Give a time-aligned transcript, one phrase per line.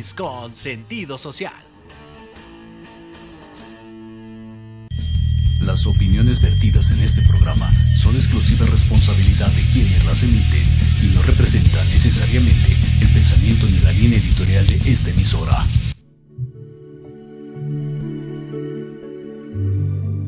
[0.00, 1.52] Con sentido social.
[5.60, 10.64] Las opiniones vertidas en este programa son exclusiva responsabilidad de quienes las emiten
[11.02, 15.66] y no representan necesariamente el pensamiento ni la línea editorial de esta emisora.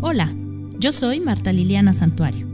[0.02, 0.34] Hola,
[0.78, 2.46] yo soy Marta Liliana Santuario.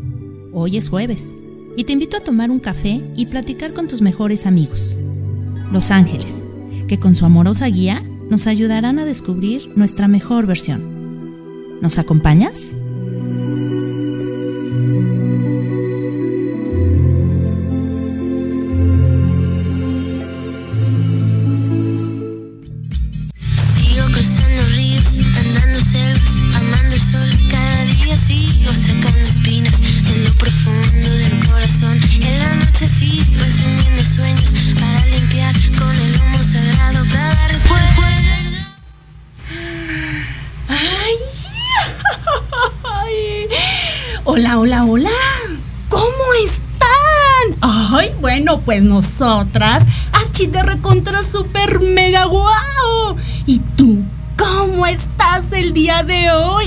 [0.52, 1.34] Hoy es jueves
[1.76, 4.96] y te invito a tomar un café y platicar con tus mejores amigos,
[5.72, 6.44] los ángeles,
[6.88, 11.78] que con su amorosa guía nos ayudarán a descubrir nuestra mejor versión.
[11.80, 12.72] ¿Nos acompañas?
[49.28, 53.14] Nosotras, archi de recontra super mega guau.
[53.44, 54.02] ¿Y tú?
[54.38, 56.64] ¿Cómo estás el día de hoy?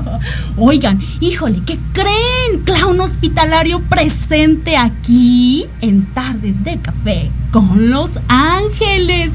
[0.56, 2.64] Oigan, híjole, ¿qué creen?
[2.64, 9.32] Clown hospitalario presente aquí en Tardes de Café con Los Ángeles.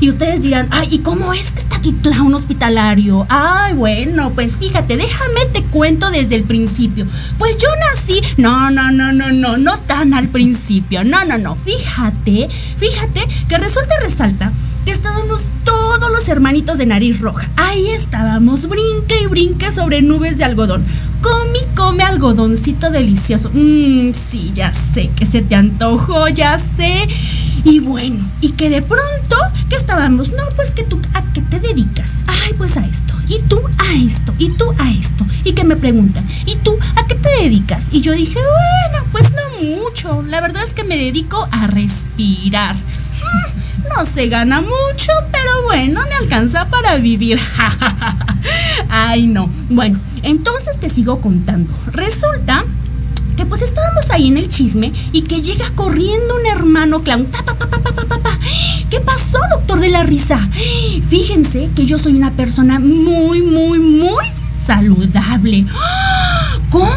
[0.00, 3.26] Y ustedes dirán, ay, ¿y cómo es que está aquí Clown Hospitalario?
[3.28, 7.06] Ay, bueno, pues fíjate, déjame te cuento desde el principio.
[7.38, 11.56] Pues yo nací, no, no, no, no, no, no tan al principio, no, no, no,
[11.56, 12.48] fíjate,
[12.78, 14.52] fíjate que resulta resalta
[14.84, 17.48] que estábamos todos los hermanitos de nariz roja.
[17.56, 20.84] Ahí estábamos, brinque y brinque sobre nubes de algodón.
[21.20, 23.50] Come come algodoncito delicioso.
[23.52, 27.06] Mmm, sí, ya sé que se te antojó, ya sé.
[27.68, 29.36] Y bueno, y que de pronto,
[29.68, 30.30] que estábamos?
[30.30, 32.24] No, pues que tú, ¿a qué te dedicas?
[32.26, 33.12] Ay, pues a esto.
[33.28, 34.34] Y tú a esto.
[34.38, 35.26] Y tú a esto.
[35.44, 37.88] Y que me preguntan, ¿y tú a qué te dedicas?
[37.92, 40.22] Y yo dije, bueno, pues no mucho.
[40.22, 42.74] La verdad es que me dedico a respirar.
[42.74, 47.38] Mm, no se gana mucho, pero bueno, me alcanza para vivir.
[48.88, 49.50] Ay, no.
[49.68, 51.70] Bueno, entonces te sigo contando.
[51.92, 52.64] Resulta
[53.38, 57.26] que pues estábamos ahí en el chisme y que llega corriendo un hermano clown.
[57.26, 58.38] Pa, pa, pa,
[58.90, 60.48] ¿Qué pasó, doctor de la risa?
[61.08, 64.24] Fíjense que yo soy una persona muy, muy, muy
[64.60, 65.66] saludable.
[66.68, 66.88] ¿Cómo?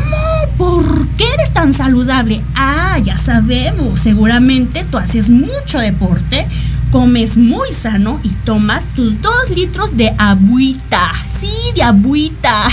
[0.58, 2.42] ¿Por qué eres tan saludable?
[2.56, 6.48] Ah, ya sabemos, seguramente tú haces mucho deporte,
[6.92, 11.12] comes muy sano y tomas tus dos litros de agüita.
[11.40, 12.68] Sí, de agüita.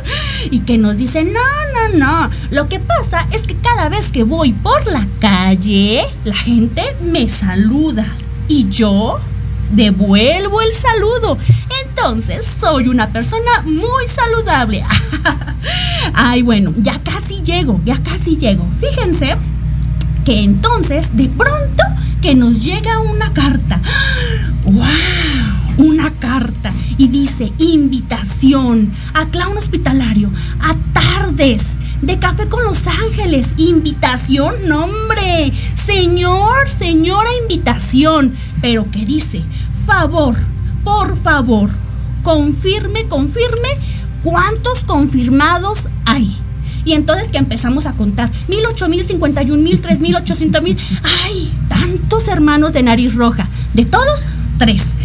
[0.50, 1.40] y que nos dicen, no,
[1.74, 2.30] no, no.
[2.50, 7.28] Lo que pasa es que cada vez que voy por la calle, la gente me
[7.28, 8.06] saluda.
[8.48, 9.20] Y yo
[9.72, 11.38] devuelvo el saludo.
[11.86, 14.84] Entonces soy una persona muy saludable.
[16.14, 18.66] Ay, bueno, ya casi llego, ya casi llego.
[18.80, 19.36] Fíjense
[20.24, 21.82] que entonces de pronto
[22.24, 23.82] que nos llega una carta.
[24.64, 24.82] ¡Wow!
[25.76, 33.52] Una carta y dice invitación a clown hospitalario a tardes de café con los ángeles.
[33.58, 35.52] Invitación, nombre.
[35.74, 38.34] Señor, señora, invitación.
[38.62, 39.42] Pero que dice,
[39.84, 40.34] favor,
[40.82, 41.68] por favor,
[42.22, 43.68] confirme, confirme
[44.22, 46.38] cuántos confirmados hay.
[46.84, 50.14] Y entonces que empezamos a contar, mil, ocho mil, cincuenta y un mil, tres mil,
[50.16, 50.76] ochocientos mil.
[51.24, 51.52] ¡Ay!
[51.68, 53.48] Tantos hermanos de nariz roja.
[53.72, 54.20] De todos,
[54.58, 54.96] tres.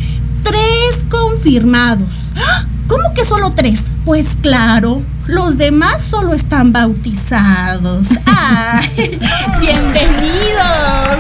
[0.44, 2.10] Tres confirmados.
[2.36, 2.66] ¡Ah!
[2.90, 3.92] ¿Cómo que solo tres?
[4.04, 8.08] Pues claro, los demás solo están bautizados.
[8.26, 9.20] ¡Ay!
[9.62, 11.20] ¡Bienvenidos!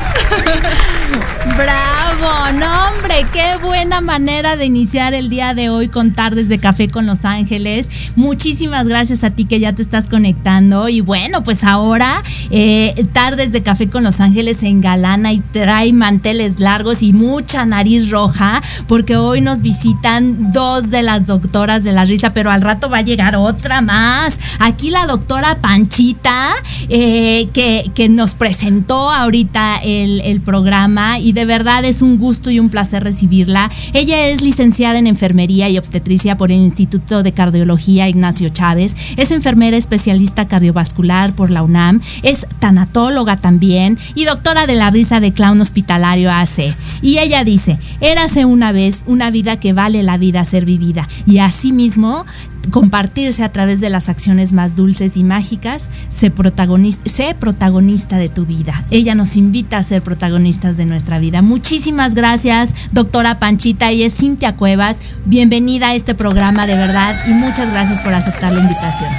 [1.55, 2.57] ¡Bravo!
[2.59, 6.89] No, hombre, qué buena manera de iniciar el día de hoy con Tardes de Café
[6.89, 8.11] con Los Ángeles.
[8.15, 10.89] Muchísimas gracias a ti que ya te estás conectando.
[10.89, 15.93] Y bueno, pues ahora eh, Tardes de Café con Los Ángeles se engalana y trae
[15.93, 21.91] manteles largos y mucha nariz roja, porque hoy nos visitan dos de las doctoras de
[21.91, 24.39] la risa, pero al rato va a llegar otra más.
[24.59, 26.53] Aquí la doctora Panchita,
[26.87, 32.49] eh, que, que, nos presentó ahorita el, el programa y de verdad es un gusto
[32.49, 33.69] y un placer recibirla.
[33.93, 39.31] Ella es licenciada en enfermería y obstetricia por el Instituto de Cardiología Ignacio Chávez, es
[39.31, 45.33] enfermera especialista cardiovascular por la UNAM, es tanatóloga también y doctora de la risa de
[45.33, 46.73] clown hospitalario AC.
[47.01, 51.39] Y ella dice, érase una vez una vida que vale la vida ser vivida y
[51.49, 52.25] asimismo
[52.71, 58.45] compartirse a través de las acciones más dulces y mágicas, sé protagonista, protagonista de tu
[58.45, 58.85] vida.
[58.91, 61.41] Ella nos invita a ser protagonistas de nuestra vida.
[61.41, 63.91] Muchísimas gracias, doctora Panchita.
[63.91, 64.99] y es Cintia Cuevas.
[65.25, 69.09] Bienvenida a este programa de verdad y muchas gracias por aceptar la invitación.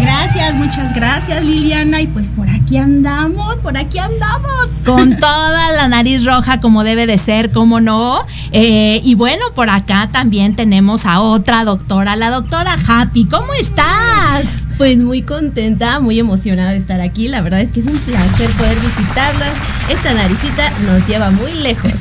[0.00, 2.00] Gracias, muchas gracias Liliana.
[2.00, 4.66] Y pues por aquí andamos, por aquí andamos.
[4.84, 8.18] Con toda la nariz roja como debe de ser, como no.
[8.52, 13.24] Eh, y bueno, por acá también tenemos a otra doctora, la doctora Happy.
[13.24, 14.66] ¿Cómo estás?
[14.76, 17.28] Pues muy contenta, muy emocionada de estar aquí.
[17.28, 19.54] La verdad es que es un placer poder visitarlas.
[19.90, 21.92] Esta naricita nos lleva muy lejos.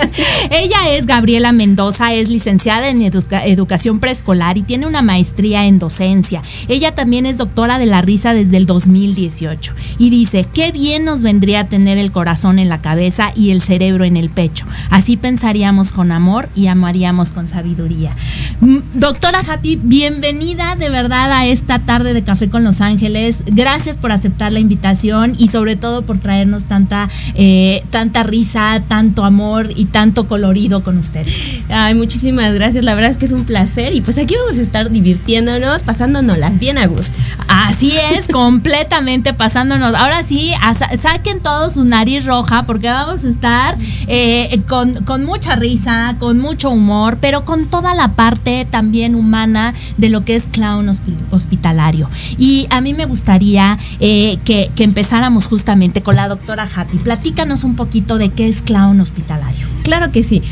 [0.50, 6.42] Ella es Gabriela Mendoza, es licenciada en educación preescolar y tiene una maestría en docencia.
[6.66, 11.22] Ella también es doctora de la risa desde el 2018 y dice, qué bien nos
[11.22, 14.64] vendría tener el corazón en la cabeza y el cerebro en el pecho.
[14.90, 18.12] Así pensaríamos con amor y amaríamos con sabiduría.
[18.60, 23.42] Mm, doctora Happy, bienvenida de verdad a esta tarde de Café con Los Ángeles.
[23.46, 29.24] Gracias por aceptar la invitación y sobre todo por traernos tanta, eh, tanta risa, tanto
[29.24, 31.34] amor y tanto colorido con ustedes.
[31.68, 32.84] Ay, muchísimas gracias.
[32.84, 36.38] La verdad es que es un placer y pues aquí vamos a estar divirtiéndonos, pasándonos
[36.38, 37.16] las bien a gusto.
[37.48, 39.94] Así es, completamente pasándonos.
[40.04, 40.52] Ahora sí,
[41.00, 46.40] saquen todos su nariz roja porque vamos a estar eh, con, con mucha risa, con
[46.40, 50.90] mucho humor, pero con toda la parte también humana de lo que es clown
[51.30, 52.10] hospitalario.
[52.36, 56.98] Y a mí me gustaría eh, que, empezáramos justamente con la doctora Happy.
[56.98, 59.66] Platícanos un poquito de qué es Clown Hospitalario.
[59.84, 60.42] Claro que sí.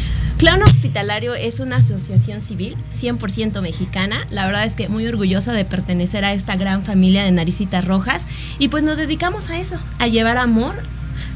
[0.43, 4.27] Clown Hospitalario es una asociación civil 100% mexicana.
[4.29, 8.27] La verdad es que muy orgullosa de pertenecer a esta gran familia de naricitas rojas.
[8.59, 10.75] Y pues nos dedicamos a eso, a llevar amor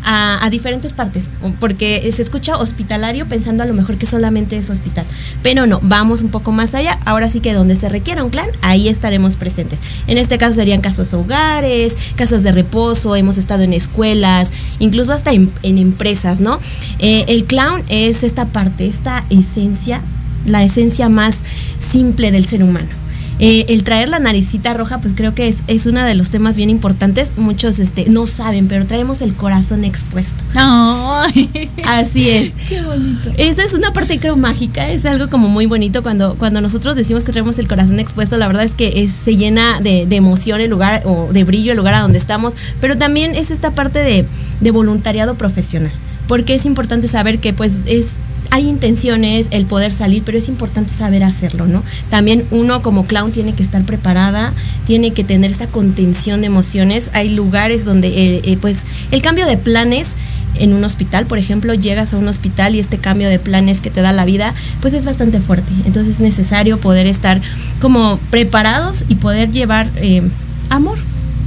[0.08, 5.04] a, diferentes partes, porque se escucha hospitalario pensando a lo mejor que solamente es hospital,
[5.42, 8.48] pero no, vamos un poco más allá, ahora sí que donde se requiera un clan,
[8.62, 9.80] ahí estaremos presentes.
[10.06, 15.32] En este caso serían casos hogares, casas de reposo, hemos estado en escuelas, incluso hasta
[15.32, 16.60] en, empresas, ¿no?
[17.00, 20.00] Eh, el clown es esta parte, esta esencia,
[20.46, 21.42] la esencia más
[21.80, 23.05] simple del ser humano
[23.38, 26.56] eh, el traer la naricita roja, pues creo que es, es uno de los temas
[26.56, 27.32] bien importantes.
[27.36, 30.42] Muchos este, no saben, pero traemos el corazón expuesto.
[31.84, 32.54] Así es.
[32.68, 33.30] Qué bonito.
[33.36, 34.88] Esa es una parte, creo, mágica.
[34.88, 38.38] Es algo como muy bonito cuando, cuando nosotros decimos que traemos el corazón expuesto.
[38.38, 41.94] La verdad es que se llena de, emoción el lugar o de brillo el lugar
[41.94, 42.54] a donde estamos.
[42.80, 44.24] Pero también es esta parte de,
[44.60, 45.92] de voluntariado profesional.
[46.26, 48.18] Porque es importante saber que, pues, es
[48.50, 51.82] hay intenciones, el poder salir, pero es importante saber hacerlo, ¿no?
[52.10, 54.52] También uno como clown tiene que estar preparada,
[54.86, 57.10] tiene que tener esta contención de emociones.
[57.14, 60.16] Hay lugares donde, eh, eh, pues, el cambio de planes
[60.58, 63.90] en un hospital, por ejemplo, llegas a un hospital y este cambio de planes que
[63.90, 65.72] te da la vida, pues es bastante fuerte.
[65.84, 67.40] Entonces es necesario poder estar
[67.80, 70.22] como preparados y poder llevar eh,
[70.70, 70.98] amor,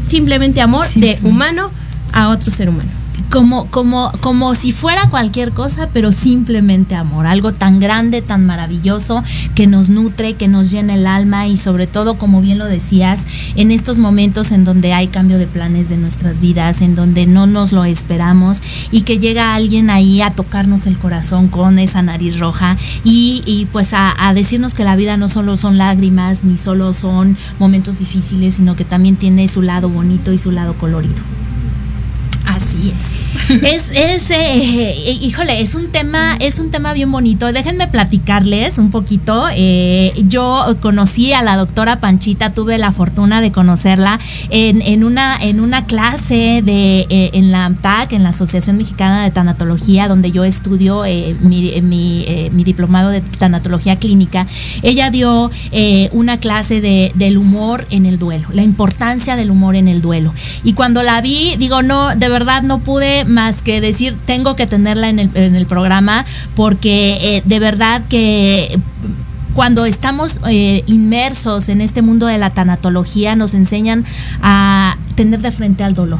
[0.07, 1.71] simplemente amor de humano
[2.13, 2.98] a otro ser humano
[3.29, 9.23] como, como, como si fuera cualquier cosa, pero simplemente amor, algo tan grande, tan maravilloso,
[9.55, 13.25] que nos nutre, que nos llena el alma y sobre todo, como bien lo decías,
[13.55, 17.45] en estos momentos en donde hay cambio de planes de nuestras vidas, en donde no
[17.45, 22.39] nos lo esperamos y que llega alguien ahí a tocarnos el corazón con esa nariz
[22.39, 26.57] roja y, y pues a, a decirnos que la vida no solo son lágrimas, ni
[26.57, 31.48] solo son momentos difíciles, sino que también tiene su lado bonito y su lado colorido.
[32.45, 33.19] Así es.
[33.49, 37.51] es, es eh, eh, híjole, es un tema, es un tema bien bonito.
[37.51, 39.47] Déjenme platicarles un poquito.
[39.55, 44.19] Eh, yo conocí a la doctora Panchita, tuve la fortuna de conocerla
[44.49, 50.07] en, una, en una clase de en la AMTAC, en la Asociación Mexicana de Tanatología,
[50.07, 51.03] donde yo estudio
[51.41, 54.47] mi, mi, diplomado de tanatología clínica.
[54.81, 55.51] Ella dio
[56.11, 60.33] una clase de, del humor en el duelo, la importancia del humor en el duelo.
[60.63, 64.67] Y cuando la vi, digo, no, de verdad no pude más que decir, tengo que
[64.67, 68.79] tenerla en el, en el programa, porque eh, de verdad que
[69.53, 74.05] cuando estamos eh, inmersos en este mundo de la tanatología, nos enseñan
[74.41, 76.19] a tener de frente al dolor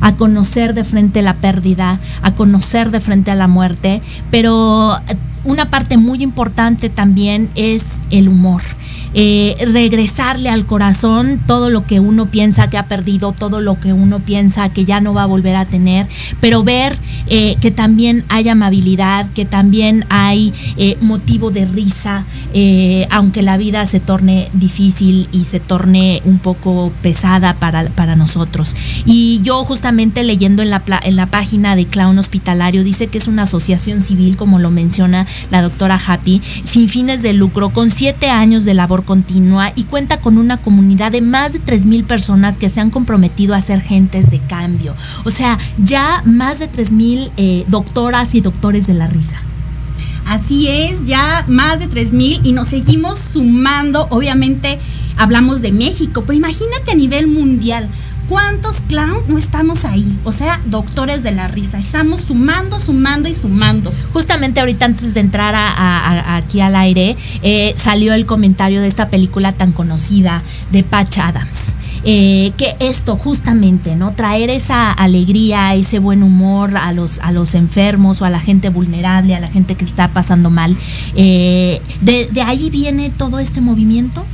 [0.00, 4.00] a conocer de frente la pérdida, a conocer de frente a la muerte,
[4.30, 4.96] pero
[5.44, 8.62] una parte muy importante también es el humor.
[9.14, 13.92] Eh, regresarle al corazón todo lo que uno piensa que ha perdido, todo lo que
[13.94, 16.06] uno piensa que ya no va a volver a tener,
[16.40, 22.24] pero ver eh, que también hay amabilidad, que también hay eh, motivo de risa,
[23.10, 28.74] aunque la vida se torne difícil y se torne un poco pesada para, para nosotros.
[29.04, 33.28] Y yo justamente leyendo en la, en la página de Clown Hospitalario, dice que es
[33.28, 38.28] una asociación civil, como lo menciona la doctora Happy, sin fines de lucro, con siete
[38.30, 42.68] años de labor continua y cuenta con una comunidad de más de 3.000 personas que
[42.68, 44.94] se han comprometido a ser gentes de cambio.
[45.24, 49.36] O sea, ya más de 3.000 eh, doctoras y doctores de la risa.
[50.26, 54.06] Así es, ya más de 3.000 y nos seguimos sumando.
[54.10, 54.78] Obviamente
[55.16, 57.88] hablamos de México, pero imagínate a nivel mundial.
[58.28, 60.18] ¿Cuántos clowns no estamos ahí?
[60.24, 61.78] O sea, doctores de la risa.
[61.78, 63.90] Estamos sumando, sumando y sumando.
[64.12, 69.52] Justamente ahorita antes de entrar aquí al aire, eh, salió el comentario de esta película
[69.52, 71.72] tan conocida de Patch Adams.
[72.04, 74.12] Eh, que esto justamente, ¿no?
[74.12, 78.68] Traer esa alegría, ese buen humor a los, a los enfermos o a la gente
[78.68, 80.76] vulnerable, a la gente que está pasando mal.
[81.16, 84.24] Eh, de, ahí viene todo este movimiento?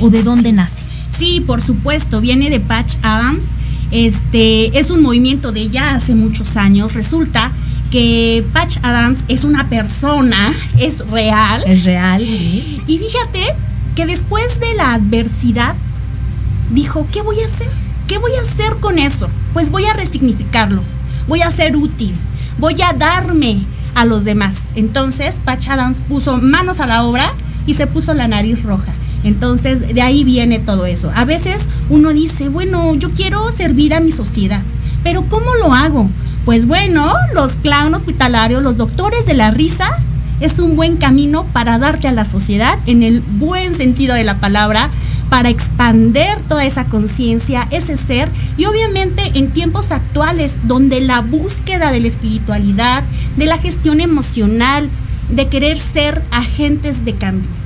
[0.00, 0.82] ¿O de dónde nace?
[1.12, 3.52] Sí, por supuesto, viene de Patch Adams.
[3.90, 6.94] Este es un movimiento de ya hace muchos años.
[6.94, 7.52] Resulta
[7.90, 11.62] que Patch Adams es una persona, es real.
[11.66, 12.80] Es real, sí.
[12.86, 13.54] Y fíjate
[13.94, 15.74] que después de la adversidad
[16.70, 17.68] dijo, ¿qué voy a hacer?
[18.06, 19.28] ¿Qué voy a hacer con eso?
[19.52, 20.82] Pues voy a resignificarlo,
[21.28, 22.14] voy a ser útil,
[22.58, 23.60] voy a darme
[23.94, 24.70] a los demás.
[24.74, 27.34] Entonces, Patch Adams puso manos a la obra
[27.66, 28.92] y se puso la nariz roja.
[29.24, 31.10] Entonces, de ahí viene todo eso.
[31.14, 34.62] A veces uno dice, bueno, yo quiero servir a mi sociedad,
[35.04, 36.08] pero ¿cómo lo hago?
[36.44, 39.88] Pues bueno, los clowns hospitalarios, los doctores de la risa,
[40.40, 44.38] es un buen camino para darte a la sociedad en el buen sentido de la
[44.38, 44.90] palabra,
[45.30, 51.90] para expander toda esa conciencia, ese ser, y obviamente en tiempos actuales donde la búsqueda
[51.90, 53.02] de la espiritualidad,
[53.38, 54.90] de la gestión emocional,
[55.30, 57.61] de querer ser agentes de cambio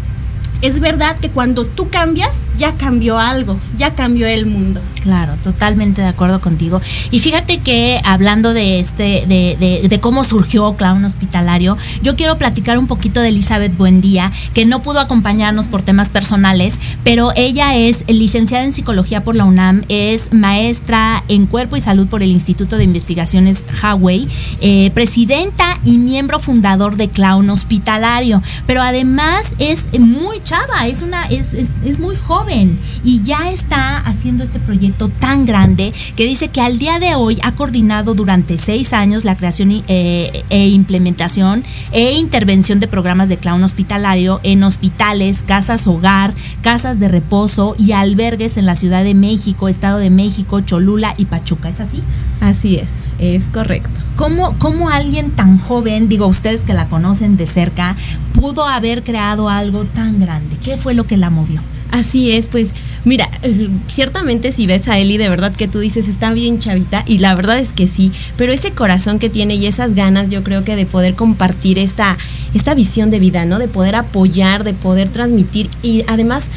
[0.63, 4.81] es verdad que cuando tú cambias, ya cambió algo, ya cambió el mundo.
[5.07, 6.81] Claro, totalmente de acuerdo contigo.
[7.13, 12.77] Y fíjate que hablando de este, de, de, cómo surgió Clown Hospitalario, yo quiero platicar
[12.77, 18.05] un poquito de Elizabeth Buendía, que no pudo acompañarnos por temas personales, pero ella es
[18.09, 22.77] licenciada en psicología por la UNAM, es maestra en cuerpo y salud por el Instituto
[22.77, 24.27] de Investigaciones Huawei,
[24.61, 31.27] eh, presidenta y miembro fundador de Clown Hospitalario, pero además es muy chava, es una,
[31.27, 36.61] es, es, muy joven y ya está haciendo este proyecto tan grande que dice que
[36.61, 42.13] al día de hoy ha coordinado durante seis años la creación eh, e implementación e
[42.13, 48.57] intervención de programas de clown hospitalario en hospitales, casas hogar, casas de reposo y albergues
[48.57, 51.71] en la Ciudad de México, Estado de México, Cholula y Pachuca.
[51.71, 52.05] ¿Es así?
[52.41, 53.91] Así es, es correcto.
[54.17, 57.97] ¿Cómo, ¿Cómo alguien tan joven, digo ustedes que la conocen de cerca,
[58.35, 60.57] pudo haber creado algo tan grande?
[60.65, 61.61] ¿Qué fue lo que la movió?
[61.91, 66.09] Así es, pues mira, eh, ciertamente si ves a Eli, de verdad que tú dices
[66.09, 69.67] está bien chavita y la verdad es que sí, pero ese corazón que tiene y
[69.67, 72.19] esas ganas yo creo que de poder compartir esta,
[72.55, 73.59] esta visión de vida, ¿no?
[73.59, 76.51] De poder apoyar, de poder transmitir y además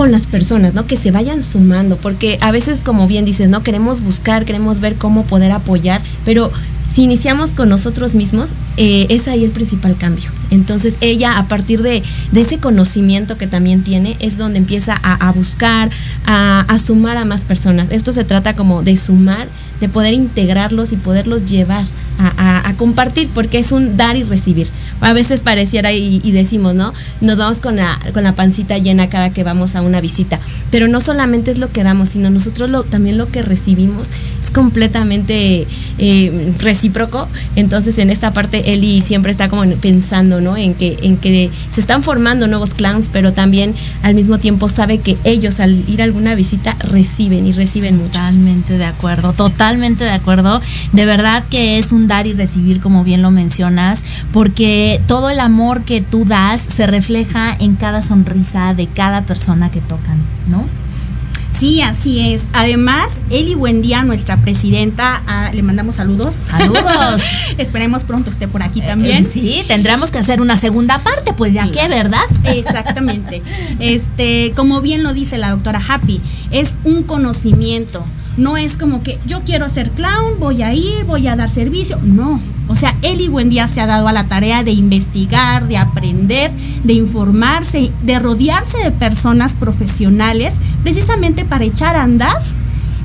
[0.00, 0.86] con las personas, ¿no?
[0.86, 3.62] Que se vayan sumando, porque a veces, como bien dices, ¿no?
[3.62, 6.50] Queremos buscar, queremos ver cómo poder apoyar, pero
[6.90, 10.30] si iniciamos con nosotros mismos, eh, es ahí el principal cambio.
[10.50, 12.02] Entonces ella, a partir de,
[12.34, 15.90] ese conocimiento que también tiene, es donde empieza a, buscar,
[16.24, 17.90] a, sumar a más personas.
[17.90, 19.48] Esto se trata como de sumar,
[19.82, 21.84] de poder integrarlos y poderlos llevar
[22.18, 26.92] a, compartir, porque es un dar y recibir a veces pareciera y, decimos, ¿no?
[27.20, 30.40] Nos vamos con la, con la pancita llena cada que vamos a una visita,
[30.70, 34.08] pero no solamente es lo que damos, sino nosotros lo, también lo que recibimos
[34.50, 35.66] completamente
[35.98, 37.28] eh, recíproco.
[37.56, 40.56] Entonces en esta parte Eli siempre está como pensando, ¿no?
[40.56, 44.98] En que, en que se están formando nuevos clans, pero también al mismo tiempo sabe
[44.98, 48.10] que ellos al ir a alguna visita reciben y reciben mucho.
[48.10, 50.60] Totalmente de acuerdo, totalmente de acuerdo.
[50.92, 54.02] De verdad que es un dar y recibir, como bien lo mencionas,
[54.32, 59.70] porque todo el amor que tú das se refleja en cada sonrisa de cada persona
[59.70, 60.64] que tocan, ¿no?
[61.52, 62.46] Sí, así es.
[62.52, 66.34] Además, Eli Buendía, nuestra presidenta, ah, le mandamos saludos.
[66.34, 67.22] Saludos.
[67.58, 69.24] Esperemos pronto esté por aquí también.
[69.24, 72.22] Eh, sí, tendremos que hacer una segunda parte, pues ya que, ¿verdad?
[72.44, 73.42] Exactamente.
[73.78, 78.04] este, como bien lo dice la doctora Happy, es un conocimiento.
[78.40, 81.98] No es como que yo quiero ser clown, voy a ir, voy a dar servicio.
[82.02, 86.50] No, o sea, Eli Buendía se ha dado a la tarea de investigar, de aprender,
[86.82, 92.40] de informarse, de rodearse de personas profesionales, precisamente para echar a andar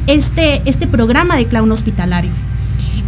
[0.08, 2.32] este, este programa de clown hospitalario.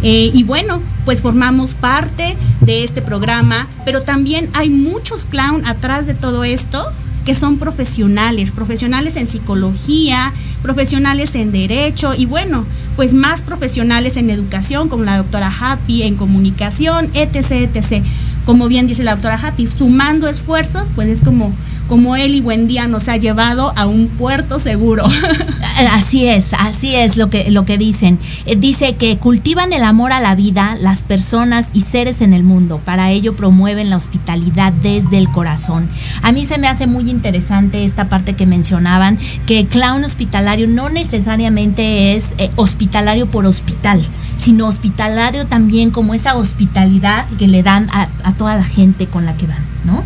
[0.02, 6.06] Eh, y bueno, pues formamos parte de este programa, pero también hay muchos clown atrás
[6.06, 6.84] de todo esto
[7.28, 10.32] que son profesionales, profesionales en psicología,
[10.62, 12.64] profesionales en derecho y bueno,
[12.96, 18.02] pues más profesionales en educación, como la doctora Happy, en comunicación, etc., etc.
[18.46, 21.52] Como bien dice la doctora Happy, sumando esfuerzos, pues es como
[21.88, 25.04] como él y buen día nos ha llevado a un puerto seguro.
[25.92, 28.18] Así es, así es lo que, lo que dicen.
[28.46, 32.42] Eh, dice que cultivan el amor a la vida, las personas y seres en el
[32.42, 32.80] mundo.
[32.84, 35.88] Para ello promueven la hospitalidad desde el corazón.
[36.22, 40.88] A mí se me hace muy interesante esta parte que mencionaban, que clown hospitalario no
[40.88, 44.04] necesariamente es eh, hospitalario por hospital,
[44.36, 49.24] sino hospitalario también como esa hospitalidad que le dan a, a toda la gente con
[49.24, 50.02] la que van, ¿no?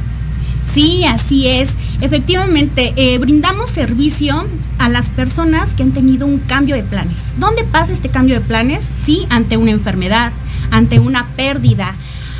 [0.70, 1.74] Sí, así es.
[2.00, 4.46] Efectivamente, eh, brindamos servicio
[4.78, 7.32] a las personas que han tenido un cambio de planes.
[7.38, 8.92] ¿Dónde pasa este cambio de planes?
[8.96, 10.32] Sí, ante una enfermedad,
[10.70, 11.94] ante una pérdida,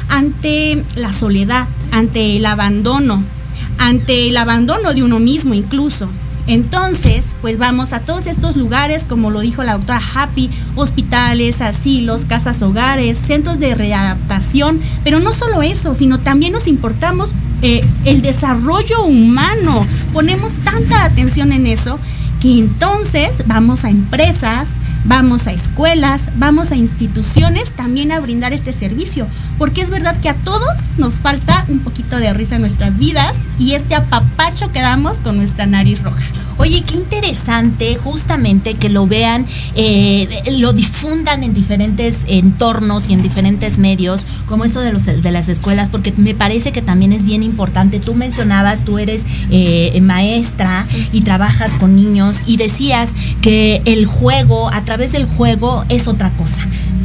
[0.08, 3.22] ante la soledad, ante el abandono,
[3.78, 6.08] ante el abandono de uno mismo incluso.
[6.46, 12.24] Entonces, pues vamos a todos estos lugares, como lo dijo la doctora Happy, hospitales, asilos,
[12.24, 18.22] casas hogares, centros de readaptación, pero no solo eso, sino también nos importamos eh, el
[18.22, 19.86] desarrollo humano.
[20.12, 21.98] Ponemos tanta atención en eso
[22.40, 28.72] que entonces vamos a empresas, vamos a escuelas, vamos a instituciones también a brindar este
[28.72, 29.26] servicio,
[29.58, 33.40] porque es verdad que a todos nos falta un poquito de risa en nuestras vidas
[33.58, 36.22] y este apapacho que damos con nuestra nariz roja.
[36.58, 43.22] Oye, qué interesante justamente que lo vean, eh, lo difundan en diferentes entornos y en
[43.22, 47.24] diferentes medios, como esto de, los, de las escuelas, porque me parece que también es
[47.24, 48.00] bien importante.
[48.00, 54.70] Tú mencionabas, tú eres eh, maestra y trabajas con niños y decías que el juego,
[54.70, 56.60] a del juego, es otra cosa.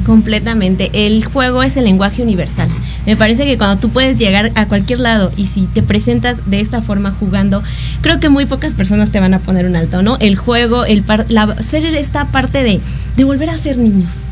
[0.06, 0.90] Completamente.
[0.94, 2.70] El juego es el lenguaje universal.
[3.06, 6.60] Me parece que cuando tú puedes llegar a cualquier lado y si te presentas de
[6.60, 7.64] esta forma jugando,
[8.02, 10.18] creo que muy pocas personas te van a poner un alto, ¿no?
[10.20, 14.24] El juego, el la, ser esta parte de volver a ser niños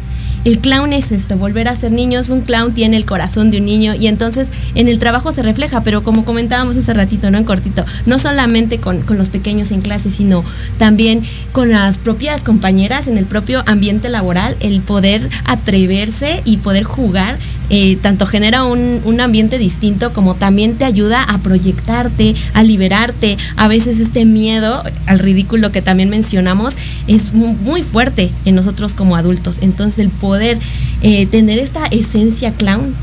[0.45, 3.65] el clown es esto, volver a ser niños, un clown tiene el corazón de un
[3.65, 7.39] niño y entonces en el trabajo se refleja, pero como comentábamos hace ratito, ¿no?
[7.39, 10.45] En cortito, no solamente con, con los pequeños en clase, sino
[10.77, 16.84] también con las propias compañeras en el propio ambiente laboral, el poder atreverse y poder
[16.84, 22.63] jugar eh, tanto genera un, un, ambiente distinto como también te ayuda a proyectarte, a
[22.63, 23.38] liberarte.
[23.56, 26.75] A veces este miedo al ridículo que también mencionamos
[27.08, 29.58] es muy, fuerte en nosotros como adultos.
[29.62, 30.58] Entonces el poder
[31.01, 32.95] eh, tener esta esencia clown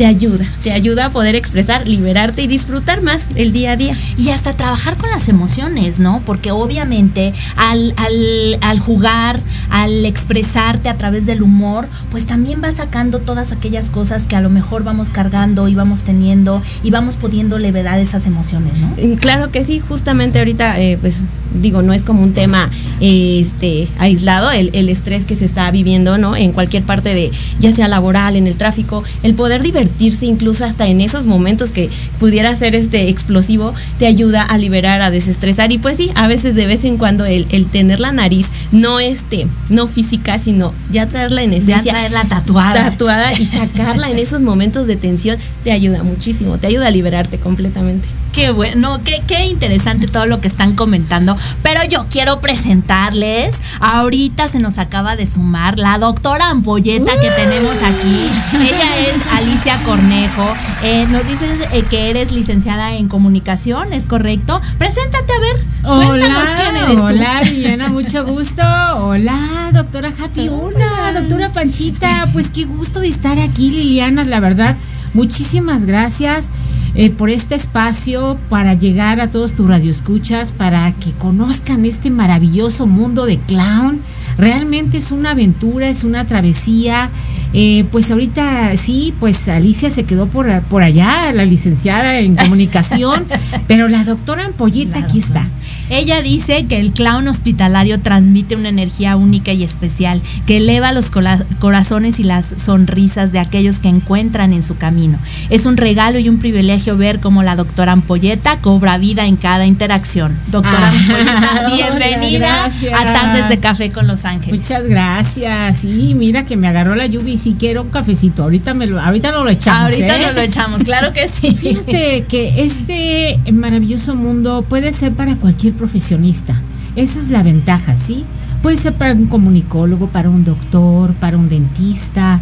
[0.00, 3.94] te ayuda, te ayuda a poder expresar, liberarte y disfrutar más el día a día.
[4.16, 6.22] Y hasta trabajar con las emociones, ¿no?
[6.24, 12.76] Porque obviamente al, al, al jugar, al expresarte a través del humor, pues también vas
[12.76, 17.16] sacando todas aquellas cosas que a lo mejor vamos cargando y vamos teniendo y vamos
[17.16, 19.18] pudiendo liberar esas emociones, ¿no?
[19.18, 21.24] Claro que sí, justamente ahorita, eh, pues
[21.60, 26.16] digo, no es como un tema este, aislado, el, el, estrés que se está viviendo,
[26.16, 26.36] ¿no?
[26.36, 30.86] En cualquier parte de, ya sea laboral, en el tráfico, el poder divertirse incluso hasta
[30.86, 35.72] en esos momentos que pudiera ser este explosivo, te ayuda a liberar, a desestresar.
[35.72, 39.00] Y pues sí, a veces de vez en cuando el, el tener la nariz, no
[39.00, 41.82] este, no física, sino ya traerla en esencia.
[41.82, 42.90] Ya traerla tatuada.
[42.90, 47.38] Tatuada y sacarla en esos momentos de tensión, te ayuda muchísimo, te ayuda a liberarte
[47.38, 48.08] completamente.
[48.32, 51.36] Qué bueno, qué, qué interesante todo lo que están comentando.
[51.64, 57.82] Pero yo quiero presentarles, ahorita se nos acaba de sumar la doctora Ampolleta que tenemos
[57.82, 58.28] aquí.
[58.54, 60.54] Ella es Alicia Cornejo.
[60.84, 64.60] Eh, nos dices eh, que eres licenciada en comunicación, ¿es correcto?
[64.78, 65.66] Preséntate a ver.
[65.84, 67.02] Hola, quién eres tú.
[67.02, 68.62] Hola, Liliana, mucho gusto.
[68.96, 70.48] Hola, doctora Happy.
[70.48, 72.28] Hola, doctora Panchita.
[72.32, 74.76] Pues qué gusto de estar aquí, Liliana, la verdad.
[75.14, 76.52] Muchísimas gracias
[76.94, 82.86] eh, por este espacio para llegar a todos tus radioescuchas, para que conozcan este maravilloso
[82.86, 84.00] mundo de clown.
[84.38, 87.10] Realmente es una aventura, es una travesía.
[87.52, 93.24] Eh, pues ahorita sí, pues Alicia se quedó por, por allá, la licenciada en comunicación,
[93.66, 95.46] pero la doctora Ampolleta aquí está.
[95.90, 101.10] Ella dice que el clown hospitalario transmite una energía única y especial que eleva los
[101.10, 105.18] corazones y las sonrisas de aquellos que encuentran en su camino.
[105.50, 109.66] Es un regalo y un privilegio ver cómo la doctora Ampolleta cobra vida en cada
[109.66, 110.38] interacción.
[110.46, 110.92] Doctora ah.
[110.92, 114.60] Ampolleta, bienvenida a Tardes de Café con Los Ángeles.
[114.60, 115.78] Muchas gracias.
[115.78, 118.44] Sí, mira que me agarró la lluvia y si quiero un cafecito.
[118.44, 119.92] Ahorita me lo, ahorita no lo echamos.
[119.94, 120.26] Ahorita ¿eh?
[120.26, 121.50] no lo echamos, claro que sí.
[121.52, 126.54] Fíjate que este maravilloso mundo puede ser para cualquier profesionista.
[126.94, 128.24] Esa es la ventaja, ¿sí?
[128.62, 132.40] Puede ser para un comunicólogo, para un doctor, para un dentista,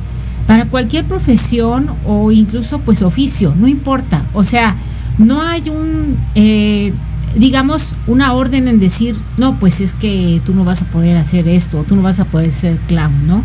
[0.48, 4.24] para cualquier profesión o incluso pues oficio, no importa.
[4.34, 4.74] O sea,
[5.18, 6.92] no hay un, eh,
[7.36, 11.46] digamos, una orden en decir, no, pues es que tú no vas a poder hacer
[11.46, 13.44] esto, tú no vas a poder ser clown, ¿no?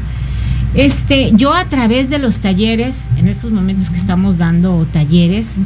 [0.73, 5.59] Este, yo a través de los talleres, en estos momentos que estamos dando talleres.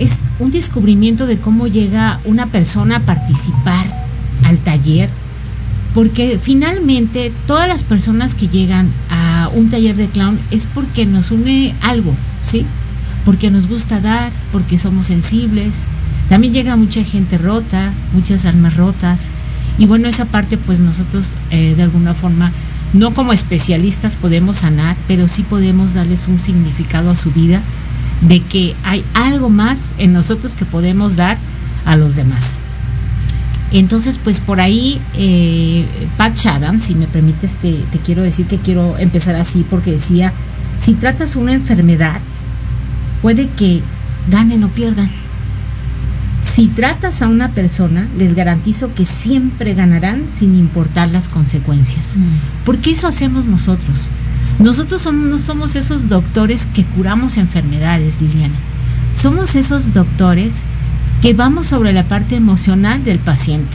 [0.00, 3.86] Es un descubrimiento de cómo llega una persona a participar
[4.44, 5.10] al taller,
[5.94, 11.30] porque finalmente todas las personas que llegan a un taller de clown es porque nos
[11.30, 12.64] une algo, ¿sí?
[13.26, 15.84] Porque nos gusta dar, porque somos sensibles.
[16.30, 19.28] También llega mucha gente rota, muchas almas rotas.
[19.78, 22.52] Y bueno, esa parte pues nosotros eh, de alguna forma,
[22.94, 27.60] no como especialistas podemos sanar, pero sí podemos darles un significado a su vida
[28.20, 31.38] de que hay algo más en nosotros que podemos dar
[31.84, 32.60] a los demás.
[33.72, 38.58] Entonces, pues por ahí, eh, Pat Chatham, si me permites, te, te, quiero decir que
[38.58, 40.32] quiero empezar así porque decía,
[40.76, 42.20] si tratas una enfermedad,
[43.22, 43.80] puede que
[44.28, 45.08] ganen o pierdan.
[46.42, 52.16] Si tratas a una persona, les garantizo que siempre ganarán sin importar las consecuencias.
[52.16, 52.64] Mm.
[52.64, 54.10] Porque eso hacemos nosotros.
[54.60, 58.54] Nosotros somos, no somos esos doctores que curamos enfermedades, Liliana.
[59.14, 60.60] Somos esos doctores
[61.22, 63.74] que vamos sobre la parte emocional del paciente,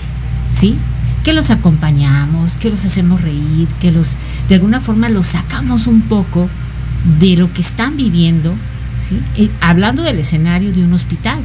[0.51, 0.75] ¿sí?
[1.23, 4.15] Que los acompañamos, que los hacemos reír, que los
[4.47, 6.47] de alguna forma los sacamos un poco
[7.19, 8.53] de lo que están viviendo,
[9.01, 9.49] ¿sí?
[9.61, 11.39] Hablando del escenario de un hospital.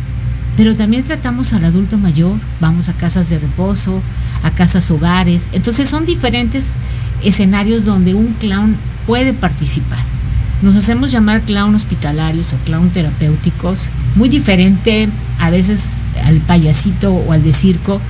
[0.57, 4.03] Pero también tratamos al adulto mayor, vamos a casas de reposo,
[4.43, 5.49] a casas hogares.
[5.53, 6.77] Entonces son diferentes
[7.23, 9.99] escenarios donde un clown puede participar.
[10.63, 17.33] Nos hacemos llamar clown hospitalarios o clown terapéuticos, muy diferente a veces al payasito o
[17.33, 18.01] al de circo,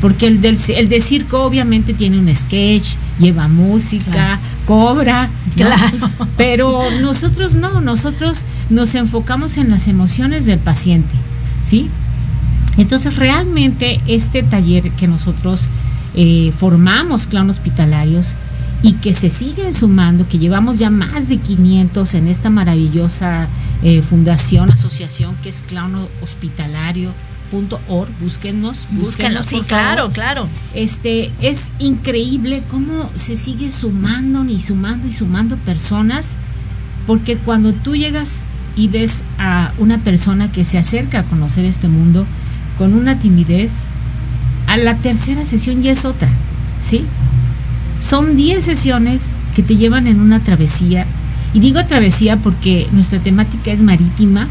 [0.00, 6.10] porque el, del, el de circo obviamente tiene un sketch, lleva música, cobra, claro.
[6.36, 11.14] pero nosotros no, nosotros nos enfocamos en las emociones del paciente,
[11.62, 11.88] ¿sí?
[12.76, 15.68] Entonces realmente este taller que nosotros
[16.14, 18.34] eh, formamos clown hospitalarios
[18.82, 23.46] y que se siguen sumando, que llevamos ya más de 500 en esta maravillosa
[23.82, 30.46] eh, fundación, asociación que es clownhospitalario.org, búsquenos, búsquenos, sí, claro, claro.
[30.74, 36.38] Este, es increíble cómo se sigue sumando y sumando y sumando personas,
[37.06, 41.88] porque cuando tú llegas y ves a una persona que se acerca a conocer este
[41.88, 42.24] mundo
[42.78, 43.88] con una timidez,
[44.66, 46.30] a la tercera sesión ya es otra,
[46.80, 47.04] ¿sí?
[48.00, 51.06] Son 10 sesiones que te llevan en una travesía.
[51.52, 54.48] Y digo travesía porque nuestra temática es marítima.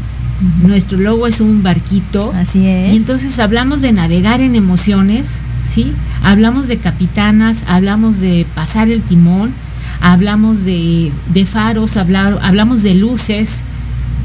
[0.62, 2.32] Nuestro logo es un barquito.
[2.34, 2.94] Así es.
[2.94, 5.92] Y entonces hablamos de navegar en emociones, ¿sí?
[6.22, 9.52] Hablamos de capitanas, hablamos de pasar el timón,
[10.00, 13.62] hablamos de, de faros, hablar, hablamos de luces.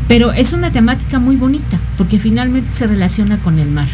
[0.07, 3.87] Pero es una temática muy bonita porque finalmente se relaciona con el mar.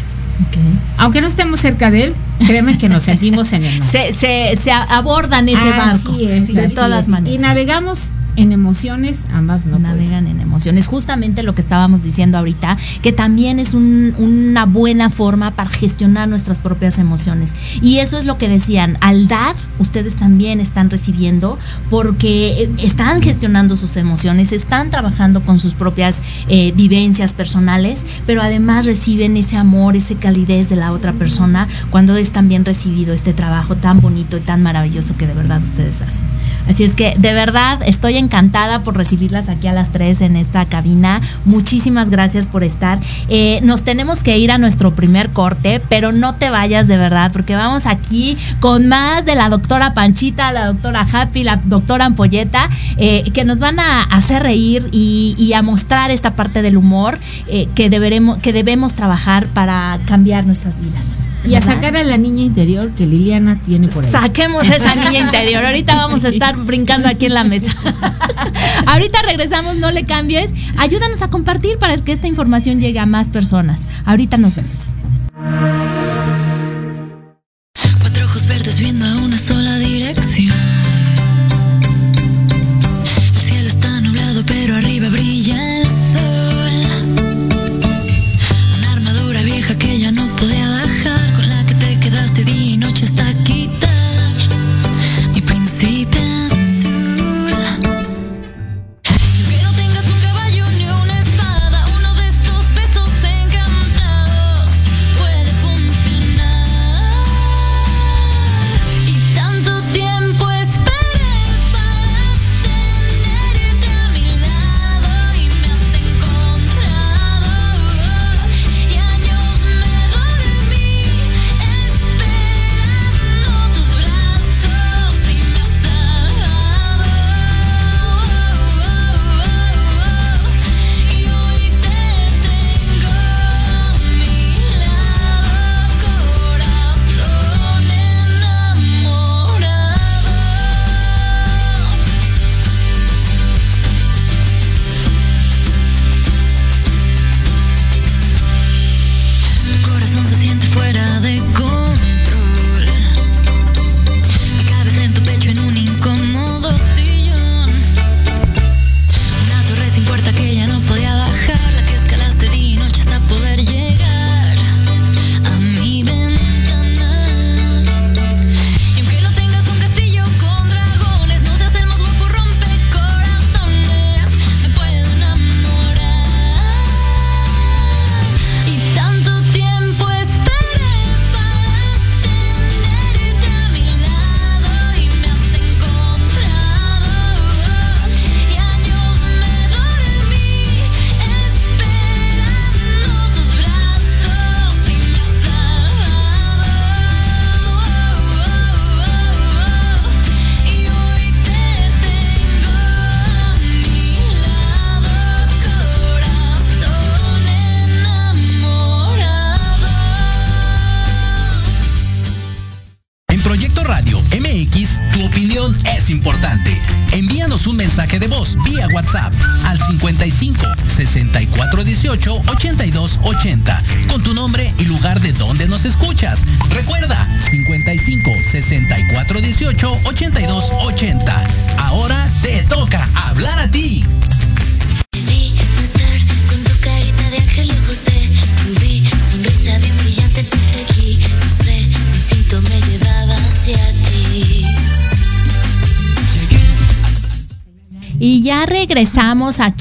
[0.96, 2.14] Aunque no estemos cerca de él,
[2.46, 3.88] créeme que nos sentimos en el mar.
[3.88, 7.34] Se, se, se abordan ese barco de todas las maneras.
[7.34, 10.86] Y navegamos en emociones, ambas no navegan en emociones.
[10.86, 16.28] Justamente lo que estábamos diciendo ahorita, que también es un, una buena forma para gestionar
[16.28, 17.54] nuestras propias emociones.
[17.82, 21.58] Y eso es lo que decían, al dar, ustedes también están recibiendo
[21.90, 28.86] porque están gestionando sus emociones, están trabajando con sus propias eh, vivencias personales, pero además
[28.86, 33.76] reciben ese amor, esa calidez de la otra persona cuando es también recibido este trabajo
[33.76, 36.22] tan bonito y tan maravilloso que de verdad ustedes hacen.
[36.68, 40.64] Así es que de verdad estoy encantada por recibirlas aquí a las tres en esta
[40.66, 41.20] cabina.
[41.44, 42.98] Muchísimas gracias por estar.
[43.28, 47.30] Eh, nos tenemos que ir a nuestro primer corte, pero no te vayas de verdad,
[47.32, 52.68] porque vamos aquí con más de la doctora Panchita, la doctora Happy, la doctora Ampolleta,
[52.96, 57.68] eh, que nos van a hacer reír y, a mostrar esta parte del humor eh,
[57.74, 61.26] que, deberemos, que debemos trabajar para cambiar nuestras vidas.
[61.44, 64.10] Y a sacar a la niña interior que Liliana tiene por ahí.
[64.12, 65.64] Saquemos esa niña interior.
[65.66, 67.74] Ahorita vamos a estar brincando aquí en la mesa.
[68.86, 70.54] Ahorita regresamos, no le cambies.
[70.78, 73.90] Ayúdanos a compartir para que esta información llegue a más personas.
[74.04, 74.92] Ahorita nos vemos.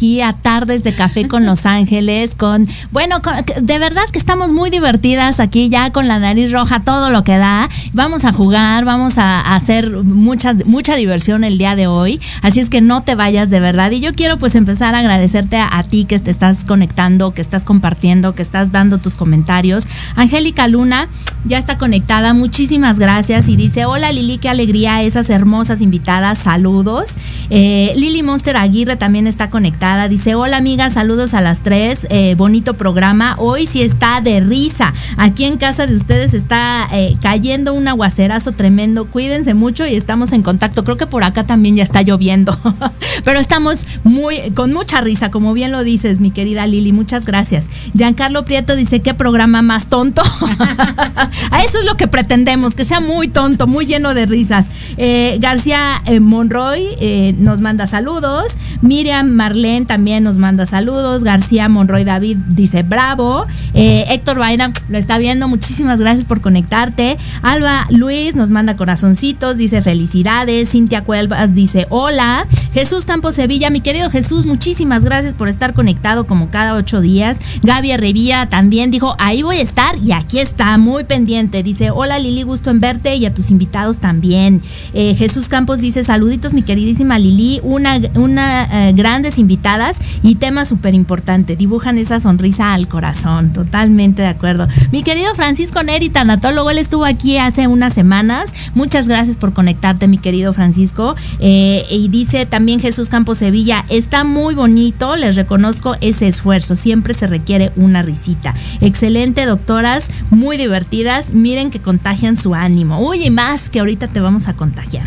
[0.02, 3.18] Aquí a Tardes de Café con Los Ángeles, con, bueno,
[3.62, 7.38] de verdad que estamos muy divertidas aquí ya con la nariz roja, todo lo que
[7.38, 7.70] da.
[7.93, 12.21] Vamos a jugar, vamos a, hacer mucha, mucha diversión el día de hoy.
[12.41, 13.91] Así es que no te vayas de verdad.
[13.91, 17.65] Y yo quiero pues empezar a agradecerte a, ti que te estás conectando, que estás
[17.65, 19.89] compartiendo, que estás dando tus comentarios.
[20.15, 21.10] Angélica Luna
[21.43, 23.49] ya está conectada, muchísimas gracias.
[23.49, 27.17] Y dice, hola Lili, qué alegría esas hermosas invitadas, saludos.
[27.49, 30.08] Eh, Lili Monster Aguirre también está conectada.
[30.08, 32.08] Dice, hola amiga, saludos a las tres.
[32.10, 33.36] Eh, bonito programa.
[33.38, 34.93] Hoy sí está de risa.
[35.17, 39.06] Aquí en casa de ustedes está eh, cayendo un aguacerazo tremendo.
[39.06, 40.84] Cuídense mucho y estamos en contacto.
[40.84, 42.58] Creo que por acá también ya está lloviendo.
[43.24, 46.91] Pero estamos muy, con mucha risa, como bien lo dices, mi querida Lili.
[46.91, 47.70] Muchas gracias.
[47.96, 50.22] Giancarlo Prieto dice, ¿qué programa más tonto?
[51.52, 54.67] a eso es lo que pretendemos, que sea muy tonto, muy lleno de risas.
[54.98, 58.58] Eh, García Monroy nos manda saludos.
[58.82, 61.24] Miriam Marlene también nos manda saludos.
[61.24, 63.46] García Monroy David dice bravo.
[63.74, 65.48] Eh, Héctor Vaina lo está viendo.
[65.48, 67.17] Muchísimas gracias por conectarte.
[67.41, 69.57] Alba Luis nos manda corazoncitos.
[69.57, 70.71] Dice felicidades.
[70.71, 72.45] Cintia Cuelvas dice hola.
[72.73, 77.39] Jesús Campos Sevilla, mi querido Jesús, muchísimas gracias por estar conectado como cada ocho días.
[77.63, 81.63] Gaby Revilla también dijo, ahí voy a estar y aquí está, muy pendiente.
[81.63, 84.62] Dice, hola Lili, gusto en verte y a tus invitados también.
[84.93, 90.63] Eh, Jesús Campos dice, saluditos mi queridísima Lili, una una eh, grandes invitadas y tema
[90.63, 91.55] súper importante.
[91.55, 93.53] Dibujan esa sonrisa al corazón.
[93.53, 94.67] Totalmente de acuerdo.
[94.91, 98.54] Mi querido Francisco Neri, tanatólogo, él estuvo aquí hace unas semanas.
[98.76, 101.15] Muchas gracias por conectarte, mi querido Francisco.
[101.39, 106.76] Eh, y dice también Jesús Campos Sevilla, está muy bonito, les reconozco ese esfuerzo.
[106.76, 108.54] Siempre se requiere una risita.
[108.82, 111.34] Excelente, doctoras, muy divertidas.
[111.34, 113.00] Miren que contagian su ánimo.
[113.08, 115.06] Uy, y más que ahorita te vamos a contagiar.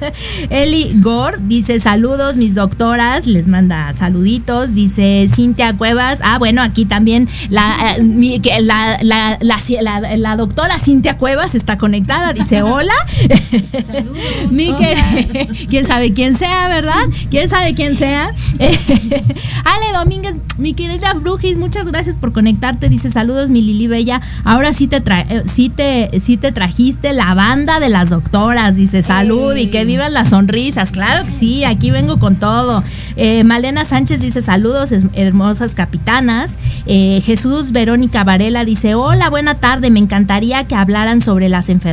[0.50, 6.84] Eli Gore dice saludos, mis doctoras, les manda saluditos, dice Cintia Cuevas, ah, bueno, aquí
[6.84, 12.92] también la, eh, la, la, doctora Cintia Cuevas está conectada, dice hola.
[13.84, 14.18] Saludos.
[15.70, 16.94] quién sabe quién sea, ¿verdad?
[17.30, 18.32] ¿Quién sabe quién sea?
[18.58, 24.72] Ale Domínguez, mi querida Brujis, muchas gracias por conectarte, dice saludos, mi Lili Bella, ahora
[24.72, 29.54] sí te, eh, sí te, sí te trajiste la banda de las doctoras, dice salud
[29.54, 32.82] y que vivan las sonrisas, claro que sí, aquí vengo con todo.
[33.16, 36.58] Eh, Malena Sánchez dice saludos, hermosas capitanas.
[36.86, 41.83] Eh, Jesús Verónica Varela dice, hola, buena tarde, me encantaría que hablaran sobre las enfermedades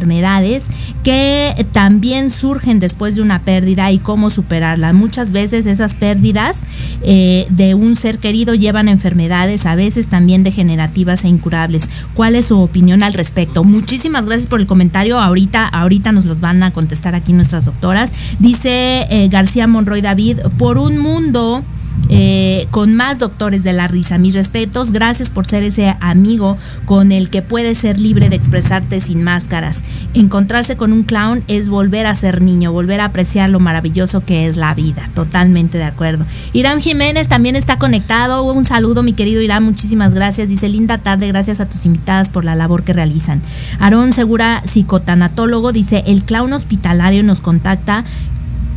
[1.03, 4.93] que también surgen después de una pérdida y cómo superarla.
[4.93, 6.61] Muchas veces esas pérdidas
[7.03, 11.89] eh, de un ser querido llevan a enfermedades, a veces también degenerativas e incurables.
[12.13, 13.63] ¿Cuál es su opinión al respecto?
[13.63, 15.19] Muchísimas gracias por el comentario.
[15.19, 18.11] Ahorita, ahorita nos los van a contestar aquí nuestras doctoras.
[18.39, 21.63] Dice García Monroy David, por un mundo
[22.09, 24.17] eh, con más doctores de la risa.
[24.17, 28.99] Mis respetos, gracias por ser ese amigo con el que puedes ser libre de expresarte
[28.99, 29.83] sin máscaras.
[30.13, 34.47] Encontrarse con un clown es volver a ser niño, volver a apreciar lo maravilloso que
[34.47, 35.09] es la vida.
[35.13, 36.25] Totalmente de acuerdo.
[36.53, 38.43] Irán Jiménez también está conectado.
[38.43, 40.49] Un saludo, mi querido Irán, muchísimas gracias.
[40.49, 43.41] Dice linda tarde, gracias a tus invitadas por la labor que realizan.
[43.79, 48.03] Aarón Segura, psicotanatólogo, dice el clown hospitalario nos contacta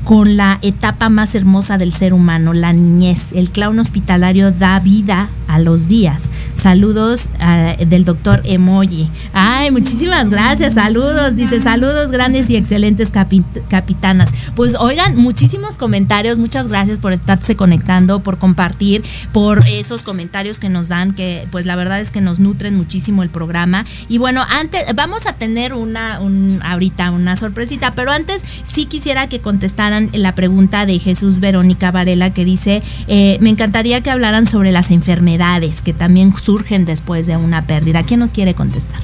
[0.04, 3.32] con la etapa más hermosa del ser humano, la niñez.
[3.32, 6.30] El clown hospitalario da vida a los días.
[6.54, 9.08] Saludos ah, del doctor Emoji.
[9.32, 11.36] Ay, muchísimas gracias, saludos.
[11.36, 14.30] Dice saludos grandes y excelentes capitanas.
[14.54, 20.68] Pues oigan, muchísimos comentarios, muchas gracias por estarse conectando, por compartir, por esos comentarios que
[20.68, 23.86] nos dan, que pues la verdad es que nos nutren muchísimo el programa.
[24.08, 29.28] Y bueno, antes, vamos a tener una, un, ahorita una sorpresita, pero antes sí quisiera
[29.28, 34.46] que contestaran la pregunta de Jesús Verónica Varela que dice, eh, me encantaría que hablaran
[34.46, 38.02] sobre las enfermedades que también surgen después de una pérdida.
[38.02, 39.00] ¿Quién nos quiere contestar?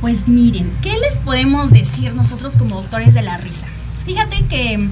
[0.00, 3.66] Pues miren, ¿qué les podemos decir nosotros como doctores de la risa?
[4.04, 4.88] Fíjate que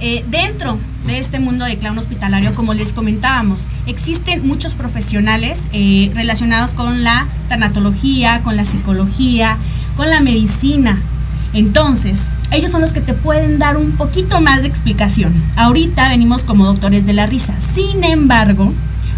[0.00, 6.10] eh, dentro de este mundo de clown hospitalario, como les comentábamos, existen muchos profesionales eh,
[6.14, 9.56] relacionados con la tanatología, con la psicología,
[9.96, 11.00] con la medicina,
[11.52, 15.32] Entonces, ellos son los que te pueden dar un poquito más de explicación.
[15.56, 17.54] Ahorita venimos como doctores de la risa.
[17.74, 18.72] Sin embargo,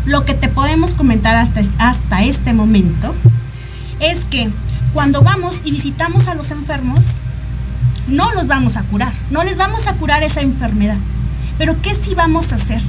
[0.07, 3.15] lo que te podemos comentar hasta, hasta este momento
[4.01, 4.51] es que
[4.93, 7.21] cuando vamos y visitamos a los enfermos,
[8.09, 10.97] no los vamos a curar, no les vamos a curar esa enfermedad.
[11.59, 12.81] Pero ¿qué sí vamos a hacer?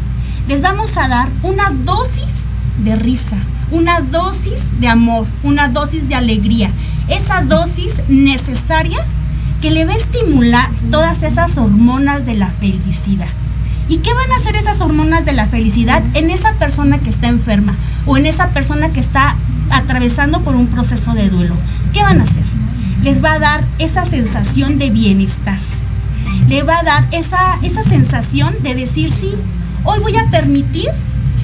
[0.47, 2.45] Les vamos a dar una dosis
[2.83, 3.37] de risa,
[3.69, 6.71] una dosis de amor, una dosis de alegría,
[7.07, 9.05] esa dosis necesaria
[9.61, 13.27] que le va a estimular todas esas hormonas de la felicidad.
[13.87, 17.27] ¿Y qué van a hacer esas hormonas de la felicidad en esa persona que está
[17.27, 19.35] enferma o en esa persona que está
[19.69, 21.55] atravesando por un proceso de duelo?
[21.93, 22.43] ¿Qué van a hacer?
[23.03, 25.59] Les va a dar esa sensación de bienestar.
[26.47, 29.31] Le va a dar esa, esa sensación de decir, sí,
[29.83, 30.89] hoy voy a permitir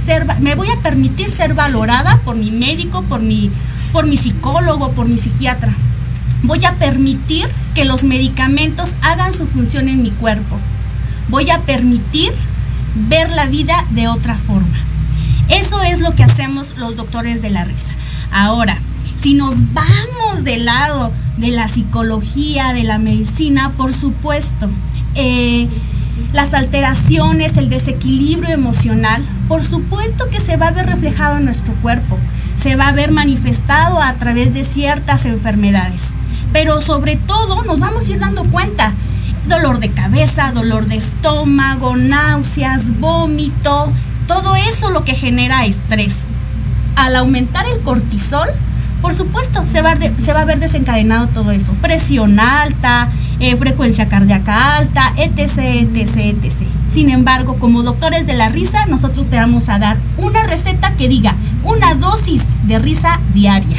[0.05, 3.51] ser, me voy a permitir ser valorada por mi médico, por mi,
[3.91, 5.73] por mi psicólogo, por mi psiquiatra.
[6.43, 10.57] Voy a permitir que los medicamentos hagan su función en mi cuerpo.
[11.29, 12.33] Voy a permitir
[13.09, 14.77] ver la vida de otra forma.
[15.49, 17.93] Eso es lo que hacemos los doctores de la risa.
[18.31, 18.77] Ahora,
[19.21, 24.69] si nos vamos del lado de la psicología, de la medicina, por supuesto,
[25.15, 25.67] eh,
[26.33, 31.73] las alteraciones, el desequilibrio emocional, por supuesto que se va a ver reflejado en nuestro
[31.75, 32.17] cuerpo,
[32.57, 36.15] se va a ver manifestado a través de ciertas enfermedades.
[36.59, 38.91] Pero sobre todo nos vamos a ir dando cuenta,
[39.47, 43.91] dolor de cabeza, dolor de estómago, náuseas, vómito,
[44.25, 46.23] todo eso lo que genera estrés.
[46.95, 48.49] Al aumentar el cortisol,
[49.03, 51.73] por supuesto, se va, se va a ver desencadenado todo eso.
[51.73, 56.67] Presión alta, eh, frecuencia cardíaca alta, etc, etc, etc.
[56.91, 61.07] Sin embargo, como doctores de la risa, nosotros te vamos a dar una receta que
[61.07, 63.77] diga una dosis de risa diaria.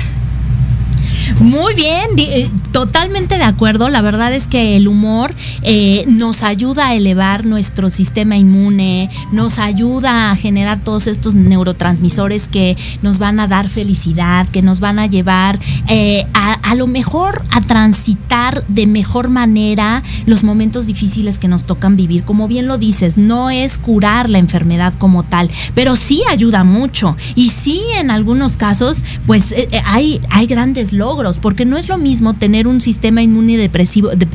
[1.40, 3.88] Muy bien, eh, totalmente de acuerdo.
[3.88, 9.58] La verdad es que el humor eh, nos ayuda a elevar nuestro sistema inmune, nos
[9.58, 14.98] ayuda a generar todos estos neurotransmisores que nos van a dar felicidad, que nos van
[14.98, 15.58] a llevar
[15.88, 21.64] eh, a, a, lo mejor a transitar de mejor manera los momentos difíciles que nos
[21.64, 22.22] tocan vivir.
[22.22, 27.16] Como bien lo dices, no es curar la enfermedad como tal, pero sí ayuda mucho.
[27.34, 29.54] Y sí, en algunos casos, pues
[29.84, 33.56] hay, hay grandes logros porque no es lo mismo tener un sistema inmune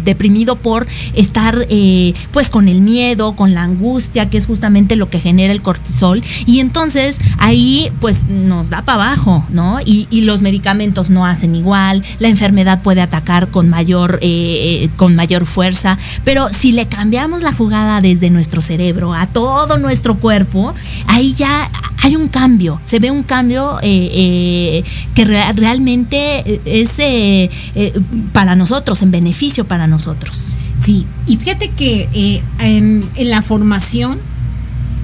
[0.04, 5.10] deprimido por estar eh, pues con el miedo, con la angustia, que es justamente lo
[5.10, 9.80] que genera el cortisol, y entonces ahí pues nos da para abajo, ¿no?
[9.84, 15.46] Y, los medicamentos no hacen igual, la enfermedad puede atacar con mayor, eh, con mayor
[15.46, 20.74] fuerza, pero si le cambiamos la jugada desde nuestro cerebro a todo nuestro cuerpo,
[21.08, 21.70] ahí ya
[22.04, 24.84] hay un cambio, se ve un cambio eh,
[25.16, 27.94] que re realmente es eh, eh,
[28.32, 30.54] para nosotros, en beneficio para nosotros.
[30.78, 34.20] Sí, y fíjate que eh, en, en, la formación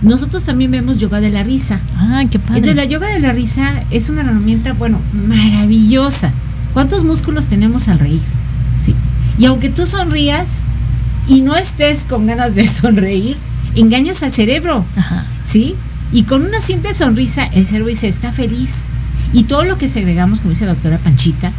[0.01, 1.79] nosotros también vemos yoga de la risa.
[1.95, 2.55] Ah, qué padre.
[2.57, 6.31] Entonces la yoga de la risa es una herramienta, bueno, maravillosa.
[6.73, 8.21] ¿Cuántos músculos tenemos al reír?
[8.79, 8.95] Sí.
[9.37, 10.63] Y aunque tú sonrías
[11.27, 13.37] y no estés con ganas de sonreír,
[13.75, 14.85] engañas al cerebro.
[14.95, 15.25] Ajá.
[15.43, 15.75] ¿Sí?
[16.11, 18.89] Y con una simple sonrisa el cerebro dice, está feliz.
[19.33, 21.51] Y todo lo que segregamos, como dice la doctora Panchita,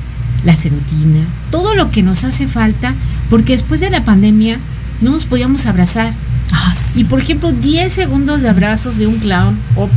[0.45, 2.95] la serotina, todo lo que nos hace falta,
[3.28, 4.59] porque después de la pandemia
[5.01, 6.12] no nos podíamos abrazar.
[6.53, 7.01] Ah, sí.
[7.01, 9.88] Y por ejemplo, 10 segundos de abrazos de un clown o,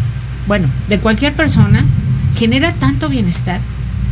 [0.47, 1.83] bueno, de cualquier persona,
[2.35, 3.59] genera tanto bienestar,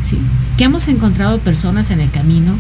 [0.01, 0.19] ¿sí?
[0.57, 2.55] Que hemos encontrado personas en el camino.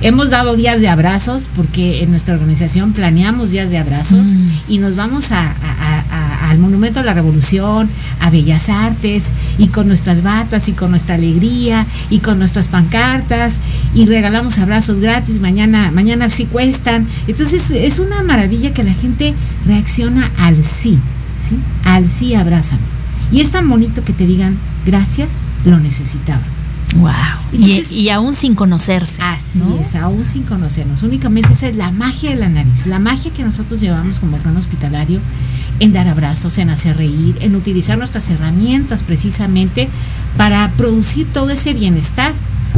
[0.00, 4.50] Hemos dado días de abrazos porque en nuestra organización planeamos días de abrazos mm.
[4.68, 6.23] y nos vamos a, a, a,
[6.54, 7.88] al Monumento a la Revolución,
[8.20, 13.60] a Bellas Artes y con nuestras batas y con nuestra alegría y con nuestras pancartas
[13.94, 17.06] y regalamos abrazos gratis, mañana, mañana sí cuestan.
[17.26, 19.34] Entonces es una maravilla que la gente
[19.66, 20.98] reacciona al sí,
[21.38, 21.58] ¿sí?
[21.84, 22.78] Al sí abrazan.
[23.32, 26.42] Y es tan bonito que te digan gracias, lo necesitaba.
[26.96, 27.10] Wow.
[27.52, 29.20] Entonces, y, y, aún sin conocerse.
[29.20, 29.80] Así ¿no?
[29.80, 31.02] es, aún sin conocernos.
[31.02, 34.56] Únicamente esa es la magia de la nariz, la magia que nosotros llevamos como plan
[34.56, 35.20] hospitalario
[35.80, 39.88] en dar abrazos, en hacer reír, en utilizar nuestras herramientas precisamente
[40.36, 42.32] para producir todo ese bienestar.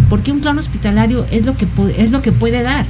[0.09, 1.67] Porque un plan hospitalario es lo que,
[1.97, 2.85] es lo que puede dar.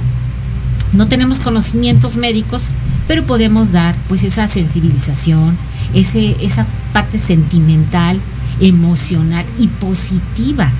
[0.93, 2.69] No tenemos conocimientos médicos,
[3.07, 5.57] pero podemos dar pues esa sensibilización,
[5.93, 8.19] ese, esa parte sentimental,
[8.59, 10.71] emocional y positiva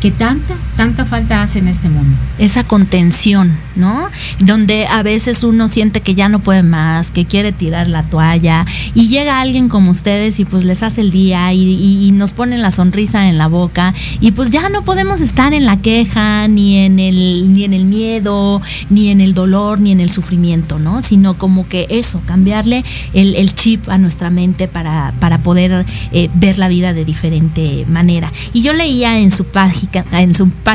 [0.00, 2.16] que tanta, tanta falta hace en este mundo.
[2.38, 4.08] Esa contención, ¿no?
[4.38, 8.64] Donde a veces uno siente que ya no puede más, que quiere tirar la toalla
[8.94, 12.32] y llega alguien como ustedes y pues les hace el día y, y, y nos
[12.32, 16.46] ponen la sonrisa en la boca y pues ya no podemos estar en la queja,
[16.46, 20.78] ni en el, ni en el miedo, ni en el dolor, ni en el sufrimiento,
[20.78, 21.02] ¿no?
[21.02, 26.30] Sino como que eso, cambiarle el, el chip a nuestra mente para, para poder eh,
[26.34, 28.32] ver la vida de diferente manera.
[28.52, 30.67] Y yo leía en su página en su página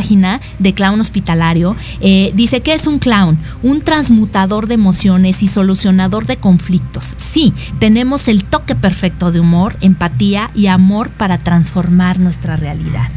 [0.60, 6.26] de clown hospitalario, eh, dice que es un clown, un transmutador de emociones y solucionador
[6.26, 7.14] de conflictos.
[7.18, 13.10] Sí, tenemos el toque perfecto de humor, empatía y amor para transformar nuestra realidad.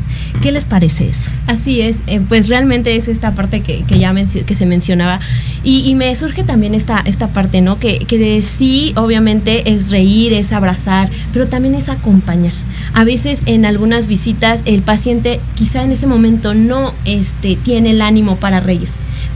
[0.43, 1.31] ¿Qué les parece eso?
[1.47, 5.21] Así es, eh, pues realmente es esta parte que, que ya que se mencionaba
[5.65, 7.79] y, y, me surge también esta, esta parte, ¿no?
[7.79, 12.53] Que, que de sí, obviamente, es reír, es abrazar, pero también es acompañar.
[12.95, 18.03] A veces en algunas visitas el paciente quizá en ese momento no este, tiene el
[18.03, 18.89] ánimo para reír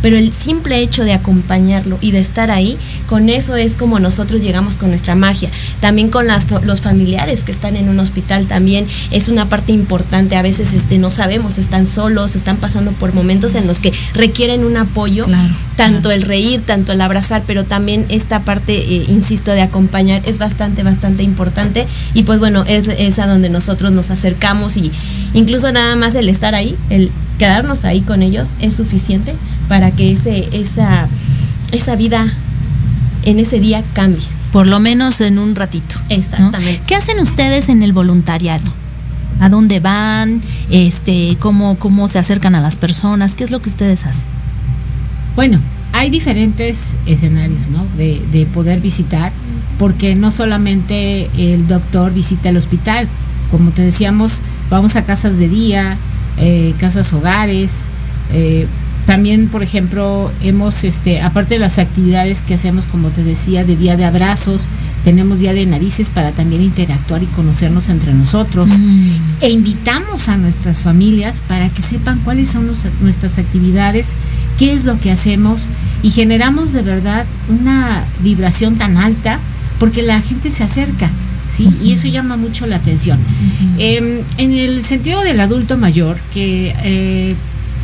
[0.02, 2.76] pero el simple hecho de acompañarlo y de estar ahí,
[3.08, 5.50] con eso es como nosotros llegamos con nuestra magia.
[5.80, 10.36] También con las, los familiares que están en un hospital también es una parte importante.
[10.36, 14.64] A veces este, no sabemos, están solos, están pasando por momentos en los que requieren
[14.64, 16.16] un apoyo, claro, tanto claro.
[16.16, 20.82] el reír, tanto el abrazar, pero también esta parte, eh, insisto, de acompañar es bastante,
[20.82, 21.86] bastante importante.
[22.14, 24.90] Y pues bueno, es, es a donde nosotros nos acercamos y
[25.34, 27.10] incluso nada más el estar ahí, el
[27.40, 29.34] quedarnos ahí con ellos es suficiente
[29.66, 31.08] para que ese, esa,
[31.72, 32.30] esa vida
[33.24, 34.26] en ese día cambie.
[34.52, 35.96] Por lo menos en un ratito.
[36.10, 36.80] Exactamente.
[36.80, 36.86] ¿no?
[36.86, 38.70] ¿Qué hacen ustedes en el voluntariado?
[39.40, 40.42] ¿A dónde van?
[40.68, 43.34] Este, cómo, ¿Cómo se acercan a las personas?
[43.34, 44.24] ¿Qué es lo que ustedes hacen?
[45.34, 45.60] Bueno,
[45.94, 47.86] hay diferentes escenarios ¿no?
[47.96, 49.32] de, de poder visitar,
[49.78, 53.08] porque no solamente el doctor visita el hospital,
[53.50, 55.96] como te decíamos, vamos a casas de día,
[56.38, 57.88] eh, casas hogares,
[58.32, 58.66] eh,
[59.06, 63.76] también, por ejemplo, hemos, este, aparte de las actividades que hacemos, como te decía, de
[63.76, 64.68] día de abrazos,
[65.04, 68.78] tenemos día de narices para también interactuar y conocernos entre nosotros.
[68.78, 69.10] Mm.
[69.40, 74.14] E invitamos a nuestras familias para que sepan cuáles son los, nuestras actividades,
[74.58, 75.66] qué es lo que hacemos
[76.02, 79.40] y generamos de verdad una vibración tan alta
[79.78, 81.10] porque la gente se acerca.
[81.50, 81.68] ¿Sí?
[81.82, 83.18] Y eso llama mucho la atención.
[83.18, 83.74] Uh -huh.
[83.78, 87.34] eh, en el sentido del adulto mayor, que eh,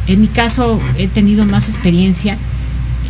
[0.07, 2.39] en mi caso he tenido más experiencia,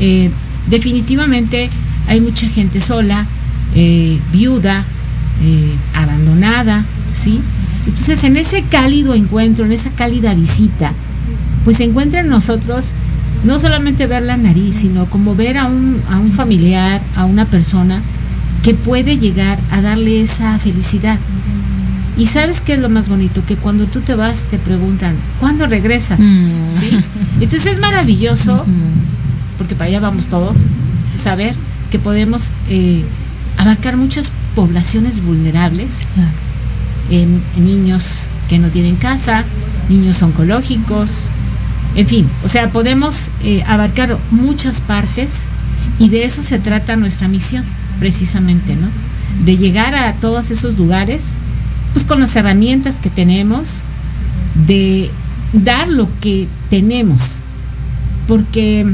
[0.00, 0.30] eh,
[0.68, 1.70] definitivamente
[2.08, 3.26] hay mucha gente sola,
[3.74, 4.84] eh, viuda,
[5.92, 6.84] abandonada,
[7.14, 7.40] ¿sí?
[7.86, 10.92] Entonces en ese cálido encuentro, en esa cálida visita,
[11.64, 12.94] pues se encuentra en nosotros
[13.44, 17.44] no solamente ver la nariz, sino como ver a un, a un familiar, a una
[17.44, 18.00] persona
[18.66, 21.18] que puede llegar a darle esa felicidad.
[22.18, 25.66] Y sabes qué es lo más bonito, que cuando tú te vas te preguntan, ¿cuándo
[25.66, 26.18] regresas?
[26.18, 26.72] Mm.
[26.72, 26.90] ¿Sí?
[27.40, 29.16] Entonces es maravilloso, mm
[29.56, 30.64] porque para allá vamos todos,
[31.08, 31.54] saber
[31.90, 33.04] que podemos eh,
[33.56, 36.06] abarcar muchas poblaciones vulnerables,
[37.10, 39.44] en, en niños que no tienen casa,
[39.88, 41.28] niños oncológicos,
[41.94, 45.48] en fin, o sea, podemos eh, abarcar muchas partes
[45.98, 47.64] y de eso se trata nuestra misión,
[47.98, 48.88] precisamente, ¿no?
[49.44, 51.34] De llegar a todos esos lugares
[51.92, 53.82] pues con las herramientas que tenemos,
[54.66, 55.10] de
[55.52, 57.40] dar lo que tenemos,
[58.28, 58.86] porque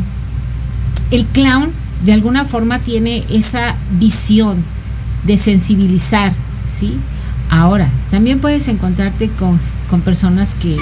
[1.10, 1.70] el clown
[2.04, 4.62] de alguna forma tiene esa visión
[5.24, 6.32] de sensibilizar,
[6.66, 6.96] ¿sí?
[7.50, 9.58] Ahora, también puedes encontrarte con,
[9.90, 10.76] con personas que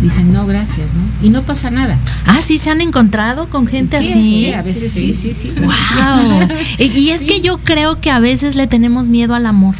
[0.00, 1.26] dicen no gracias, ¿no?
[1.26, 1.98] Y no pasa nada.
[2.26, 4.20] Ah, sí, se han encontrado con gente sí, así.
[4.20, 5.52] Sí, a veces sí, sí, sí.
[5.54, 6.48] sí wow.
[6.78, 9.74] y es que yo creo que a veces le tenemos miedo al amor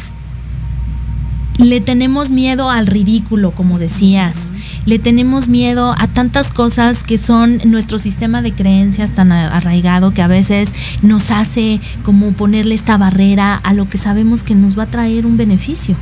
[1.57, 4.51] le tenemos miedo al ridículo, como decías,
[4.85, 10.21] le tenemos miedo a tantas cosas que son nuestro sistema de creencias tan arraigado que
[10.21, 14.83] a veces nos hace como ponerle esta barrera a lo que sabemos que nos va
[14.83, 15.95] a traer un beneficio.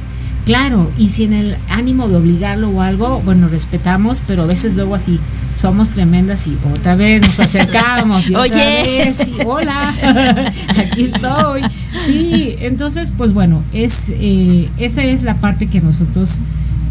[0.49, 4.73] Claro, y si en el ánimo de obligarlo o algo, bueno, respetamos, pero a veces
[4.73, 5.19] luego así
[5.53, 9.05] somos tremendas y otra vez nos acercamos y otra Oye.
[9.05, 9.93] vez y hola,
[10.69, 11.61] aquí estoy.
[11.93, 16.39] Sí, entonces, pues bueno, es eh, esa es la parte que nosotros,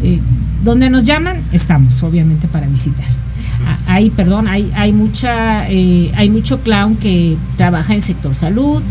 [0.03, 0.21] eh,
[0.63, 3.07] donde nos llaman, estamos, obviamente, para visitar.
[3.67, 8.81] Ah, hay, perdón, hay, hay mucha, eh, hay mucho clown que trabaja en sector salud,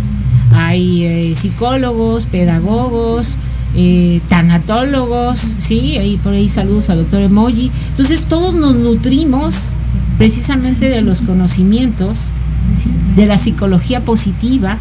[0.53, 3.39] hay eh, psicólogos, pedagogos,
[3.81, 7.71] eh, tanatólogos, sí, ahí por ahí saludos al doctor Emoji.
[7.91, 9.77] Entonces todos nos nutrimos
[10.19, 12.33] precisamente de los conocimientos
[13.15, 14.79] de la psicología positiva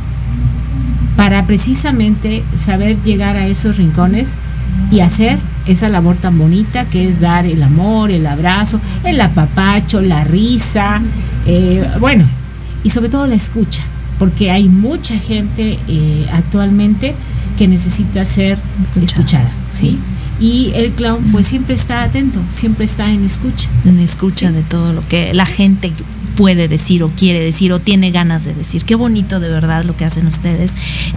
[1.15, 4.35] para precisamente saber llegar a esos rincones
[4.89, 5.37] y hacer
[5.67, 11.01] esa labor tan bonita que es dar el amor, el abrazo, el apapacho, la risa,
[11.45, 12.25] eh, bueno,
[12.83, 13.83] y sobre todo la escucha,
[14.17, 17.13] porque hay mucha gente eh, actualmente
[17.57, 18.57] que necesita ser
[19.01, 19.99] escuchada, ¿sí?
[20.39, 23.69] Y el clown pues siempre está atento, siempre está en escucha.
[23.85, 25.91] En escucha de todo lo que la gente
[26.35, 28.85] puede decir o quiere decir o tiene ganas de decir.
[28.85, 30.73] Qué bonito de verdad lo que hacen ustedes.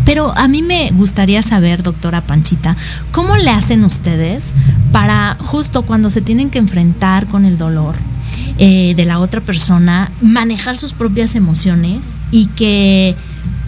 [0.06, 2.76] Pero a mí me gustaría saber, doctora Panchita,
[3.12, 4.54] ¿cómo le hacen ustedes
[4.90, 7.94] para justo cuando se tienen que enfrentar con el dolor?
[8.62, 13.16] Eh, de la otra persona, manejar sus propias emociones y que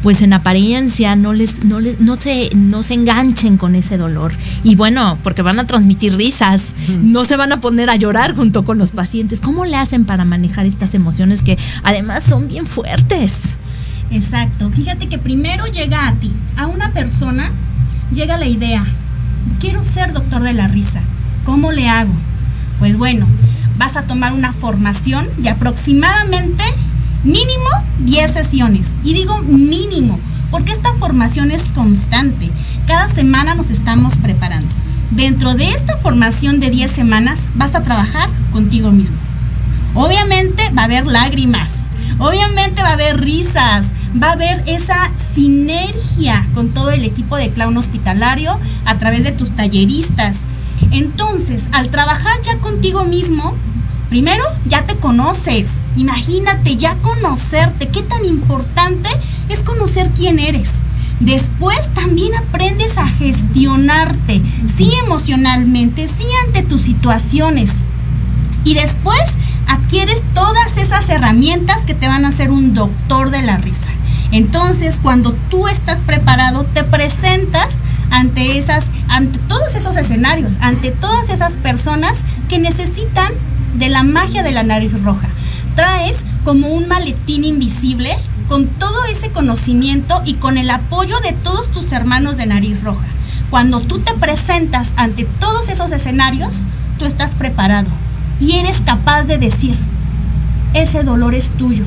[0.03, 4.33] pues en apariencia no les, no les, no se, no se enganchen con ese dolor.
[4.65, 8.65] Y bueno, porque van a transmitir risas, no se van a poner a llorar junto
[8.65, 9.41] con los pacientes.
[9.41, 13.59] ¿Cómo le hacen para manejar estas emociones que además son bien fuertes?
[14.11, 14.71] Exacto.
[14.71, 17.51] Fíjate que primero llega a ti, a una persona,
[18.13, 18.85] llega la idea,
[19.61, 21.01] quiero ser doctor de la risa.
[21.45, 22.13] ¿Cómo le hago?
[22.79, 23.27] Pues bueno,
[23.79, 26.65] vas a tomar una formación de aproximadamente
[27.25, 27.69] mínimo
[28.01, 28.97] 10 sesiones.
[29.05, 30.19] Y digo mínimo,
[30.51, 32.51] porque esta formación es constante.
[32.87, 34.69] Cada semana nos estamos preparando.
[35.11, 39.17] Dentro de esta formación de 10 semanas vas a trabajar contigo mismo.
[39.95, 43.89] Obviamente va a haber lágrimas, obviamente va a haber risas,
[44.21, 49.33] va a haber esa sinergia con todo el equipo de clown hospitalario a través de
[49.33, 50.41] tus talleristas.
[50.93, 53.55] Entonces, al trabajar ya contigo mismo,
[54.13, 55.71] Primero, ya te conoces.
[55.97, 57.89] Imagínate ya conocerte.
[57.89, 59.09] Qué tan importante
[59.49, 60.83] es conocer quién eres.
[61.21, 64.43] Después también aprendes a gestionarte,
[64.77, 67.71] sí emocionalmente, sí ante tus situaciones.
[68.65, 73.57] Y después adquieres todas esas herramientas que te van a hacer un doctor de la
[73.57, 73.93] risa.
[74.31, 77.77] Entonces, cuando tú estás preparado, te presentas
[78.11, 83.33] ante esas ante todos esos escenarios, ante todas esas personas que necesitan
[83.75, 85.29] de la magia de la nariz roja.
[85.77, 88.17] Traes como un maletín invisible
[88.49, 93.07] con todo ese conocimiento y con el apoyo de todos tus hermanos de nariz roja.
[93.51, 96.65] Cuando tú te presentas ante todos esos escenarios,
[96.99, 97.89] tú estás preparado
[98.41, 99.77] y eres capaz de decir,
[100.75, 101.85] ese dolor es tuyo.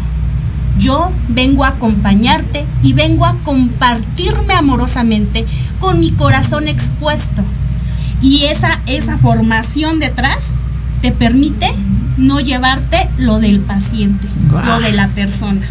[0.78, 5.46] Yo vengo a acompañarte y vengo a compartirme amorosamente
[5.80, 7.44] con mi corazón expuesto.
[8.22, 10.54] Y esa, esa formación detrás
[11.06, 11.72] te permite
[12.18, 14.28] no llevarte lo del paciente,
[14.66, 15.62] lo de la persona.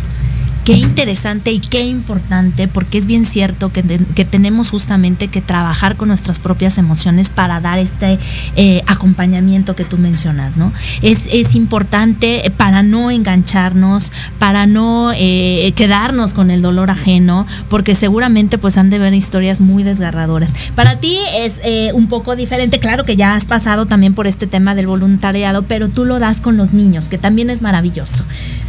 [0.65, 5.97] Qué interesante y qué importante, porque es bien cierto que, que, tenemos justamente que trabajar
[5.97, 8.19] con nuestras propias emociones para dar este
[8.57, 10.73] eh, acompañamiento que tú mencionas, ¿no?
[11.03, 17.95] Es, es, importante para no engancharnos, para no eh, quedarnos con el dolor ajeno, porque
[17.95, 20.55] seguramente pues han de ver historias muy desgarradoras.
[20.75, 24.47] Para ti es eh, un poco diferente, claro que ya has pasado también por este
[24.47, 28.25] tema del voluntariado, pero tú lo das con los niños, que también es maravilloso.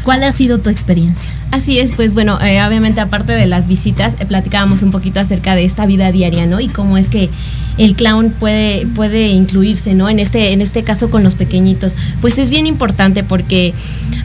[0.05, 1.31] ¿Cuál ha sido tu experiencia?
[1.49, 5.55] Así es, pues bueno, eh, obviamente aparte de las visitas, eh, platicábamos un poquito acerca
[5.55, 6.59] de esta vida diaria, ¿no?
[6.59, 7.31] Y cómo es que
[7.79, 10.07] el clown puede, puede incluirse, ¿no?
[10.07, 11.95] En este, en este caso con los pequeñitos.
[12.21, 13.73] Pues es bien importante porque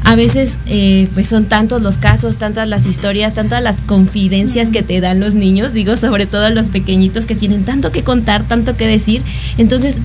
[0.05, 4.83] a veces eh, pues son tantos los casos, tantas las historias, tantas las confidencias que
[4.83, 8.77] te dan los niños, digo, sobre todo los pequeñitos que tienen tanto que contar, tanto
[8.77, 9.23] que decir.
[9.57, 9.97] Entonces,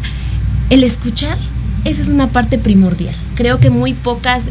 [0.70, 1.38] el escuchar,
[1.84, 3.14] esa es una parte primordial.
[3.36, 4.48] Creo que muy pocas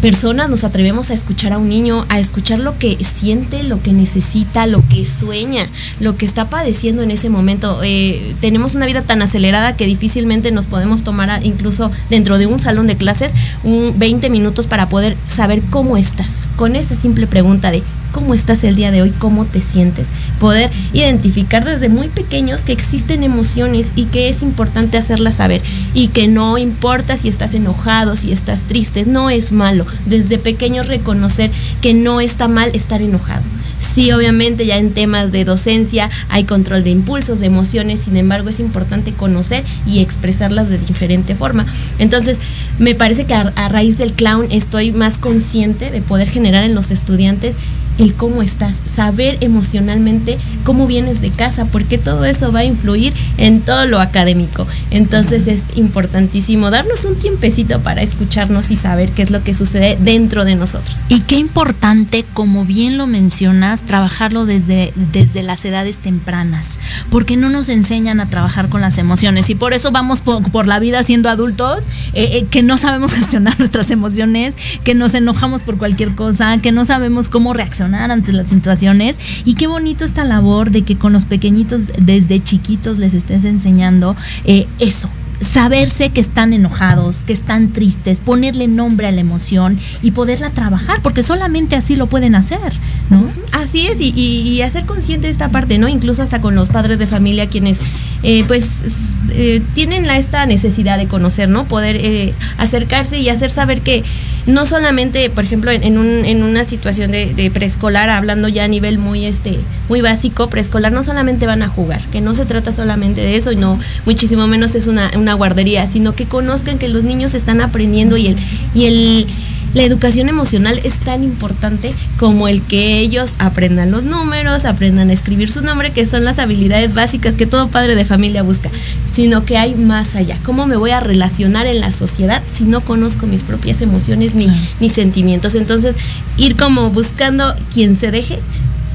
[0.00, 3.92] personas nos atrevemos a escuchar a un niño, a escuchar lo que siente, lo que
[3.92, 5.68] necesita, lo que sueña,
[6.00, 7.80] lo que está padeciendo en ese momento.
[7.82, 12.58] Eh, tenemos una vida tan acelerada que difícilmente nos podemos tomar incluso dentro de un
[12.58, 16.42] salón de clases un 20 minutos para poder saber cómo estás.
[16.56, 17.82] Con esa simple pregunta de
[18.12, 20.06] cómo estás el día de hoy, cómo te sientes.
[20.38, 25.62] Poder identificar desde muy pequeños que existen emociones y que es importante hacerlas saber
[25.94, 29.86] y que no importa si estás enojado, si estás triste, no es malo.
[30.06, 31.50] Desde pequeños reconocer
[31.80, 33.42] que no está mal estar enojado.
[33.80, 38.50] Sí, obviamente ya en temas de docencia hay control de impulsos, de emociones, sin embargo
[38.50, 41.64] es importante conocer y expresarlas de diferente forma.
[41.98, 42.40] Entonces,
[42.78, 46.74] me parece que a, a raíz del clown estoy más consciente de poder generar en
[46.74, 47.56] los estudiantes
[48.00, 53.12] el cómo estás, saber emocionalmente cómo vienes de casa, porque todo eso va a influir
[53.36, 54.66] en todo lo académico.
[54.90, 59.98] Entonces es importantísimo darnos un tiempecito para escucharnos y saber qué es lo que sucede
[60.00, 61.02] dentro de nosotros.
[61.08, 66.78] Y qué importante, como bien lo mencionas, trabajarlo desde, desde las edades tempranas,
[67.10, 70.66] porque no nos enseñan a trabajar con las emociones y por eso vamos por, por
[70.66, 71.84] la vida siendo adultos
[72.14, 76.72] eh, eh, que no sabemos gestionar nuestras emociones, que nos enojamos por cualquier cosa, que
[76.72, 79.16] no sabemos cómo reaccionar ante las situaciones.
[79.44, 84.16] Y qué bonito esta labor de que con los pequeñitos desde chiquitos les estés enseñando
[84.44, 85.08] eh, eso,
[85.40, 91.00] saberse que están enojados, que están tristes, ponerle nombre a la emoción y poderla trabajar,
[91.02, 92.72] porque solamente así lo pueden hacer,
[93.08, 93.24] ¿no?
[93.52, 95.88] Así es, y, y, hacer consciente esta parte, ¿no?
[95.88, 97.80] Incluso hasta con los padres de familia quienes
[98.22, 101.64] eh, pues eh, tienen la, esta necesidad de conocer, ¿no?
[101.64, 104.04] Poder eh, acercarse y hacer saber que
[104.46, 108.98] no solamente, por ejemplo, en, un, en una situación de, preescolar, hablando ya a nivel
[108.98, 109.58] muy, este,
[109.88, 113.52] muy básico, preescolar, no solamente van a jugar, que no se trata solamente de eso
[113.52, 117.60] y no, muchísimo menos es una, una guardería, sino que conozcan que los niños están
[117.60, 118.36] aprendiendo y el,
[118.74, 119.26] y el
[119.74, 125.12] la educación emocional es tan importante como el que ellos aprendan los números, aprendan a
[125.12, 128.70] escribir su nombre, que son las habilidades básicas que todo padre de familia busca,
[129.14, 130.38] sino que hay más allá.
[130.44, 134.48] ¿Cómo me voy a relacionar en la sociedad si no conozco mis propias emociones ni,
[134.80, 135.54] ni sentimientos?
[135.54, 135.94] Entonces,
[136.36, 138.40] ir como buscando quien se deje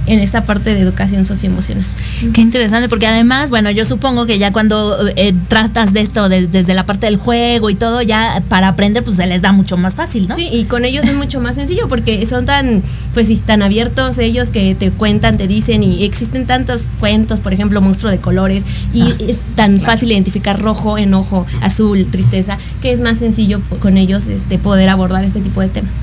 [0.08, 1.86] en esta parte de educación socioemocional.
[2.34, 6.74] Qué interesante, porque además, bueno, yo supongo que ya cuando eh, tratas de esto desde
[6.74, 9.96] la parte del juego y todo, ya para aprender, pues se les da mucho más
[9.96, 10.36] fácil, ¿no?
[10.36, 12.84] Sí, y con ellos es mucho más sencillo, porque son tan,
[13.14, 17.54] pues sí, tan abiertos ellos que te cuentan, te dicen, y existen tantos cuentos, por
[17.54, 22.92] ejemplo, monstruo de colores, y ah, es tan fácil identificar rojo, enojo, azul, tristeza, que
[22.92, 25.94] es más sencillo con ellos este, poder abordar este tipo de temas.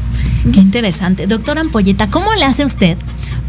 [0.53, 1.27] Qué interesante.
[1.27, 2.97] Doctora Ampolleta, ¿cómo le hace usted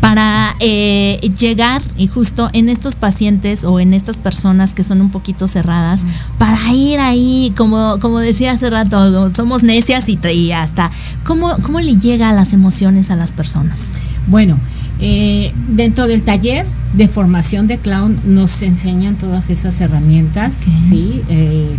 [0.03, 5.09] para eh, llegar y justo en estos pacientes o en estas personas que son un
[5.09, 6.05] poquito cerradas,
[6.37, 10.91] para ir ahí, como, como decía hace rato, somos necias y, y hasta,
[11.23, 13.93] ¿cómo, ¿cómo le llega a las emociones a las personas?
[14.27, 14.57] Bueno,
[14.99, 21.21] eh, dentro del taller de formación de clown nos enseñan todas esas herramientas, ¿sí?
[21.29, 21.77] Eh,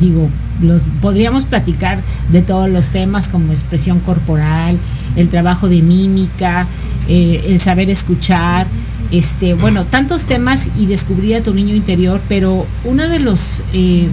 [0.00, 0.28] digo,
[0.62, 4.78] los, podríamos platicar de todos los temas como expresión corporal,
[5.16, 6.66] el trabajo de mímica,
[7.08, 8.66] eh, el saber escuchar,
[9.10, 14.08] este, bueno, tantos temas y descubrir a tu niño interior, pero una de los eh,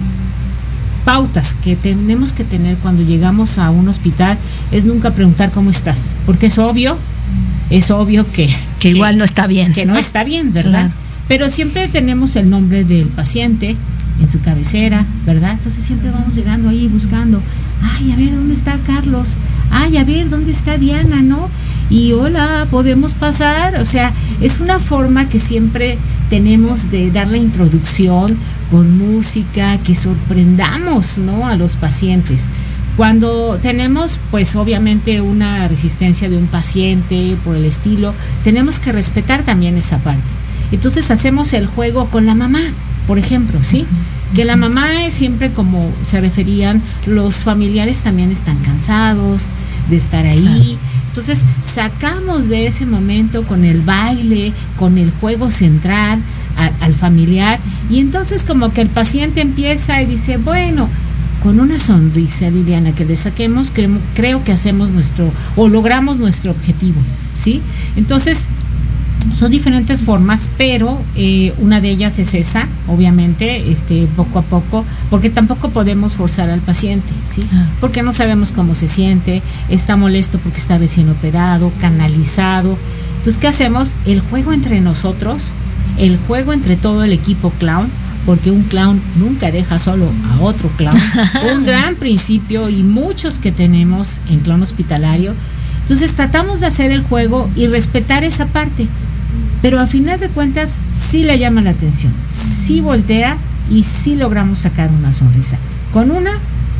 [1.04, 4.36] pautas que tenemos que tener cuando llegamos a un hospital
[4.70, 6.98] es nunca preguntar cómo estás, porque es obvio,
[7.70, 9.72] es obvio que, que, igual no está bien.
[9.72, 10.90] Que no, está bien, ¿verdad?
[11.28, 13.76] Pero siempre tenemos el nombre del paciente
[14.20, 15.52] en su cabecera, ¿verdad?
[15.52, 17.40] Entonces siempre vamos llegando ahí buscando,
[17.82, 19.36] ay, a ver, ¿dónde está Carlos?
[19.70, 21.22] Ay, a ver, ¿dónde está Diana?
[21.22, 21.48] ¿No?
[21.90, 23.76] y hola, podemos pasar.
[23.80, 25.98] O sea, es una forma que siempre
[26.30, 28.36] tenemos de dar la introducción
[28.70, 31.46] con música, que sorprendamos ¿no?
[31.46, 32.48] a los pacientes.
[32.96, 38.14] Cuando tenemos, pues obviamente, una resistencia de un paciente por el estilo,
[38.44, 40.22] tenemos que respetar también esa parte.
[40.70, 42.60] Entonces hacemos el juego con la mamá,
[43.10, 43.86] por ejemplo, ¿sí?
[44.36, 49.48] Que la mamá es siempre como se referían, los familiares también están cansados
[49.88, 50.78] de estar ahí.
[51.08, 56.20] Entonces sacamos de ese momento con el baile, con el juego central
[56.80, 57.58] al familiar
[57.90, 60.88] y entonces como que el paciente empieza y dice, bueno,
[61.42, 66.52] con una sonrisa, Liliana, que le saquemos, creo, creo que hacemos nuestro o logramos nuestro
[66.52, 67.00] objetivo,
[67.34, 67.60] ¿sí?
[67.96, 68.46] Entonces
[69.32, 74.84] son diferentes formas, pero eh, una de ellas es esa, obviamente, este, poco a poco,
[75.08, 77.42] porque tampoco podemos forzar al paciente, ¿sí?
[77.52, 77.66] Ah.
[77.80, 82.76] Porque no sabemos cómo se siente, está molesto porque está recién operado, canalizado.
[83.18, 83.94] Entonces, ¿qué hacemos?
[84.06, 85.52] El juego entre nosotros,
[85.98, 87.88] el juego entre todo el equipo clown,
[88.26, 90.96] porque un clown nunca deja solo a otro clown.
[91.54, 95.34] un gran principio y muchos que tenemos en clown hospitalario.
[95.82, 98.86] Entonces tratamos de hacer el juego y respetar esa parte
[99.62, 103.36] pero a final de cuentas sí le llama la atención, sí voltea
[103.70, 105.58] y sí logramos sacar una sonrisa.
[105.92, 106.32] Con una,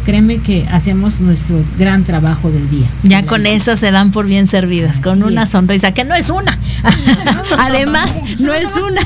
[0.05, 2.87] créeme que hacemos nuestro gran trabajo del día.
[3.03, 6.59] Ya con eso se dan por bien servidas, con una sonrisa, que no es una.
[7.59, 9.03] Además, no, es una.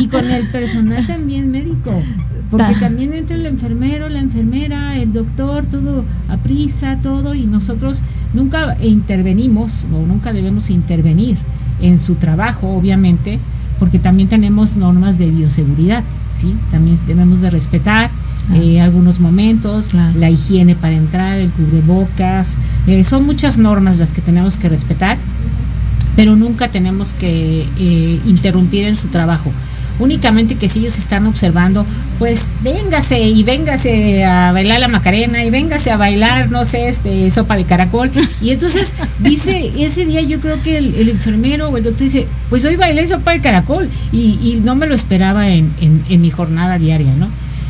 [0.00, 2.02] Y con el personal también médico.
[2.50, 8.02] Porque también entra el enfermero, la enfermera, el doctor, todo a prisa, todo, y nosotros
[8.34, 11.36] nunca intervenimos o nunca debemos intervenir
[11.80, 13.38] en su trabajo, obviamente,
[13.78, 16.54] porque también tenemos normas de bioseguridad, ¿sí?
[16.70, 18.10] También debemos de respetar
[18.54, 22.56] eh, algunos momentos, la higiene para entrar, el cubrebocas,
[22.86, 25.18] eh, son muchas normas las que tenemos que respetar,
[26.16, 29.52] pero nunca tenemos que eh, interrumpir en su trabajo
[30.00, 31.86] únicamente que si ellos están observando,
[32.18, 37.30] pues véngase y véngase a bailar la macarena y véngase a bailar, no sé, este
[37.30, 38.10] sopa de caracol.
[38.40, 42.64] Y entonces dice, ese día yo creo que el, enfermero o el doctor dice, pues
[42.64, 47.14] hoy bailé sopa de caracol y, no me lo esperaba en, en, mi jornada diaria,
[47.14, 47.28] ¿no?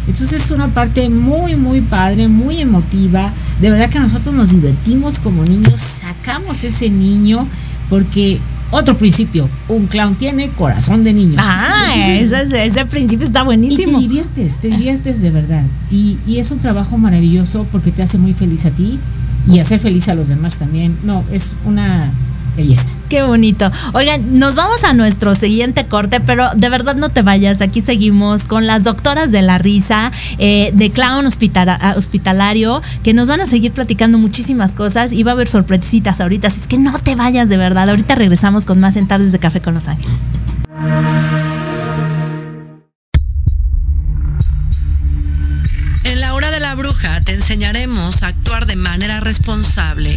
[0.08, 3.32] Entonces es una parte muy, muy padre, muy emotiva.
[3.60, 7.46] De verdad que nosotros nos divertimos como niños, sacamos ese niño
[7.88, 8.40] porque
[8.70, 11.36] otro principio, un clown tiene corazón de niño.
[11.38, 13.98] Ah, ese, ese, principio está buenísimo.
[13.98, 15.64] Y te diviertes, te diviertes de verdad.
[15.90, 18.98] Y, y es un trabajo maravilloso porque te hace muy feliz a ti
[19.48, 20.96] y hacer feliz a los demás también.
[21.02, 22.10] No, es una
[22.56, 22.90] belleza.
[23.10, 23.68] Qué bonito.
[23.92, 27.60] Oigan, nos vamos a nuestro siguiente corte, pero de verdad no te vayas.
[27.60, 33.40] Aquí seguimos con las doctoras de la risa, eh, de Clown Hospitalario, que nos van
[33.40, 36.46] a seguir platicando muchísimas cosas y va a haber sorpresitas ahorita.
[36.46, 37.90] Así es que no te vayas de verdad.
[37.90, 40.20] Ahorita regresamos con más en Tardes de Café con Los Ángeles.
[46.04, 50.16] En la hora de la bruja te enseñaremos a actuar de manera responsable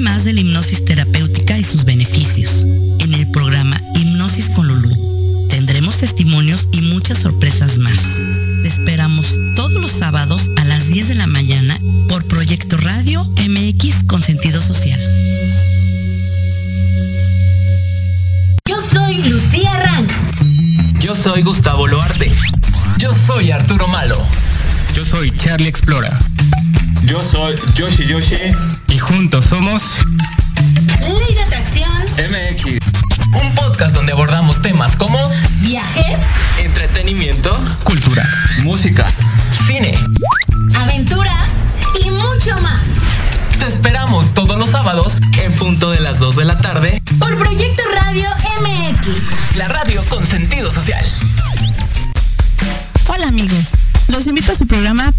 [0.00, 2.66] Más de la hipnosis terapéutica y sus beneficios.
[2.98, 7.98] En el programa Hipnosis con Lulú tendremos testimonios y muchas sorpresas más.
[8.62, 9.26] Te esperamos
[9.56, 11.78] todos los sábados a las 10 de la mañana
[12.08, 15.00] por Proyecto Radio MX con sentido social.
[18.66, 20.10] Yo soy Lucía Rank.
[21.00, 22.32] Yo soy Gustavo Loarte.
[22.98, 24.16] Yo soy Arturo Malo.
[24.94, 26.18] Yo soy Charlie Explora.
[27.04, 28.36] Yo soy Yoshi Yoshi.
[28.88, 29.82] Y juntos somos.
[31.00, 31.90] Ley de Atracción.
[32.16, 32.86] MX.
[33.42, 35.18] Un podcast donde abordamos temas como.
[35.60, 36.18] Viajes.
[36.58, 37.58] Entretenimiento.
[37.84, 38.28] Cultura.
[38.62, 39.06] Música.
[39.66, 39.98] Cine.
[40.76, 41.48] Aventuras.
[42.04, 42.86] Y mucho más.
[43.58, 45.14] Te esperamos todos los sábados.
[45.42, 47.02] En punto de las 2 de la tarde.
[47.18, 48.28] Por Proyecto Radio
[48.60, 49.56] MX.
[49.56, 51.04] La radio con sentido social.
[53.08, 53.70] Hola amigos.
[54.08, 55.12] Los invito a su programa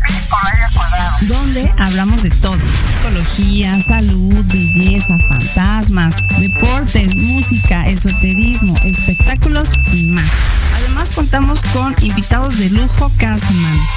[12.62, 13.89] de lujo cada semana.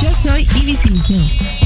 [0.00, 1.22] Yo soy Ibis Liceo.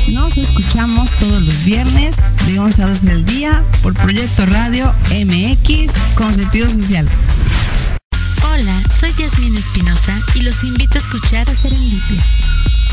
[0.09, 2.17] Nos escuchamos todos los viernes
[2.47, 7.09] de 11 a 12 del día por Proyecto Radio MX con sentido social.
[8.43, 12.27] Hola, soy Yasmin Espinosa y los invito a escuchar a Serendipia.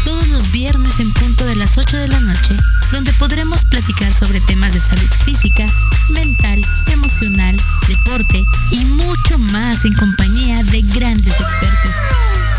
[0.05, 2.55] Todos los viernes en punto de las 8 de la noche,
[2.91, 5.65] donde podremos platicar sobre temas de salud física,
[6.09, 6.61] mental,
[6.91, 7.57] emocional,
[7.88, 12.22] deporte y mucho más en compañía de grandes expertos.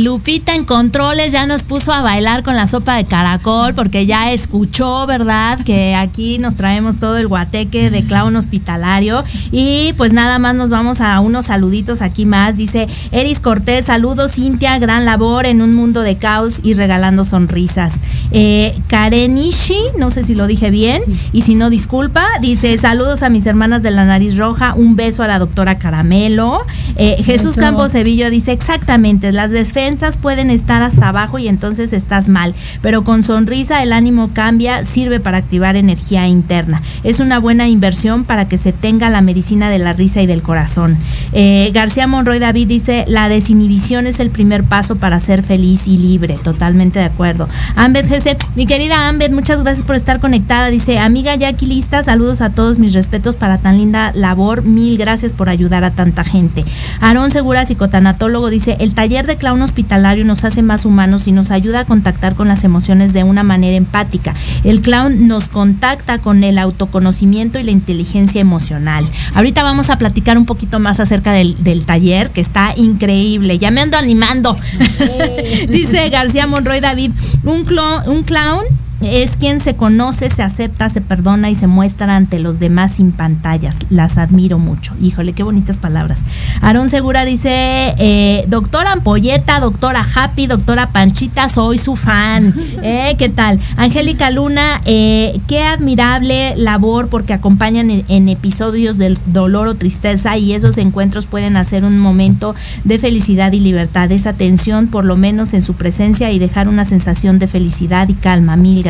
[0.00, 4.32] Lupita en controles ya nos puso a bailar con la sopa de caracol porque ya
[4.32, 5.58] escuchó, ¿verdad?
[5.62, 9.22] Que aquí nos traemos todo el guateque de clown hospitalario.
[9.52, 12.56] Y pues nada más nos vamos a unos saluditos aquí más.
[12.56, 18.00] Dice Eris Cortés, saludos Cintia, gran labor en un mundo de caos y regalando sonrisas.
[18.30, 22.26] Eh, Karenishi, no sé si lo dije bien, y si no, disculpa.
[22.40, 26.62] Dice saludos a mis hermanas de la nariz roja, un beso a la doctora Caramelo.
[26.96, 29.50] Eh, Jesús Campos Sevilla dice exactamente, la Las
[29.90, 34.84] defensas pueden estar hasta abajo y entonces estás mal, pero con sonrisa el ánimo cambia,
[34.84, 36.80] sirve para activar energía interna.
[37.02, 40.42] Es una buena inversión para que se tenga la medicina de la risa y del
[40.42, 40.96] corazón.
[41.32, 45.98] Eh, García Monroy David dice, la desinhibición es el primer paso para ser feliz y
[45.98, 46.38] libre.
[46.40, 47.48] Totalmente de acuerdo.
[47.74, 50.68] Ambed GC, mi querida Ambed, muchas gracias por estar conectada.
[50.68, 54.62] Dice, amiga Jackie Lista, saludos a todos, mis respetos para tan linda labor.
[54.62, 56.64] Mil gracias por ayudar a tanta gente.
[57.00, 61.50] Aarón Segura, psicotanatólogo, dice, el taller de clown hospitalario nos hace más humanos y nos
[61.50, 64.34] ayuda a contactar con las emociones de una manera empática.
[64.62, 69.06] El clown nos contacta con el autoconocimiento y la inteligencia emocional.
[69.32, 73.58] Ahorita vamos a platicar un poquito más acerca del, taller, que está increíble.
[73.58, 74.54] Ya me ando animando.
[75.70, 77.12] dice García Monroy David,
[77.44, 77.64] un,
[78.06, 78.64] un clown
[79.02, 83.12] es quien se conoce, se acepta, se perdona y se muestra ante los demás sin
[83.12, 83.78] pantallas.
[83.88, 84.92] Las admiro mucho.
[85.00, 86.20] Híjole, qué bonitas palabras.
[86.60, 92.54] Aarón Segura dice, eh, doctora Ampolleta, doctora Happy, doctora Panchita, soy su fan.
[92.82, 93.58] Eh, ¿Qué tal?
[93.76, 100.38] Angélica Luna, eh, qué admirable labor porque acompañan en, en episodios del dolor o tristeza
[100.38, 104.10] y esos encuentros pueden hacer un momento de felicidad y libertad.
[104.12, 108.14] Esa tensión, por lo menos en su presencia y dejar una sensación de felicidad y
[108.14, 108.56] calma.
[108.56, 108.89] Mil gracias.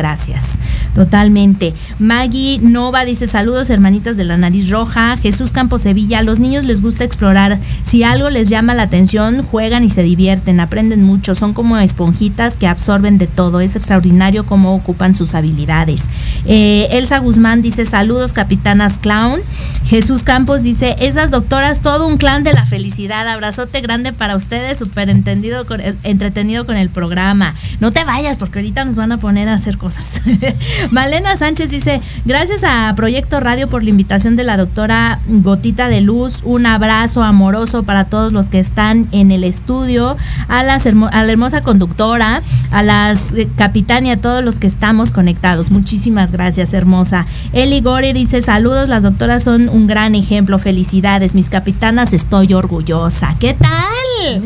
[0.95, 1.73] Totalmente.
[1.99, 5.15] Maggie Nova dice saludos hermanitas de la nariz roja.
[5.17, 7.59] Jesús Campos Sevilla, a los niños les gusta explorar.
[7.83, 11.35] Si algo les llama la atención, juegan y se divierten, aprenden mucho.
[11.35, 13.61] Son como esponjitas que absorben de todo.
[13.61, 16.09] Es extraordinario cómo ocupan sus habilidades.
[16.45, 19.39] Eh, Elsa Guzmán dice saludos capitanas clown.
[19.85, 23.27] Jesús Campos dice esas doctoras, todo un clan de la felicidad.
[23.27, 27.55] Abrazote grande para ustedes, súper entendido eh, entretenido con el programa.
[27.79, 29.90] No te vayas porque ahorita nos van a poner a hacer cosas.
[30.91, 36.01] Malena Sánchez dice, gracias a Proyecto Radio por la invitación de la doctora Gotita de
[36.01, 40.17] Luz, un abrazo amoroso para todos los que están en el estudio,
[40.47, 44.59] a, las hermo- a la hermosa conductora, a las eh, capitán y a todos los
[44.59, 45.71] que estamos conectados.
[45.71, 47.25] Muchísimas gracias, hermosa.
[47.53, 53.35] Eli Gore dice, saludos, las doctoras son un gran ejemplo, felicidades, mis capitanas, estoy orgullosa.
[53.39, 54.41] ¿Qué tal?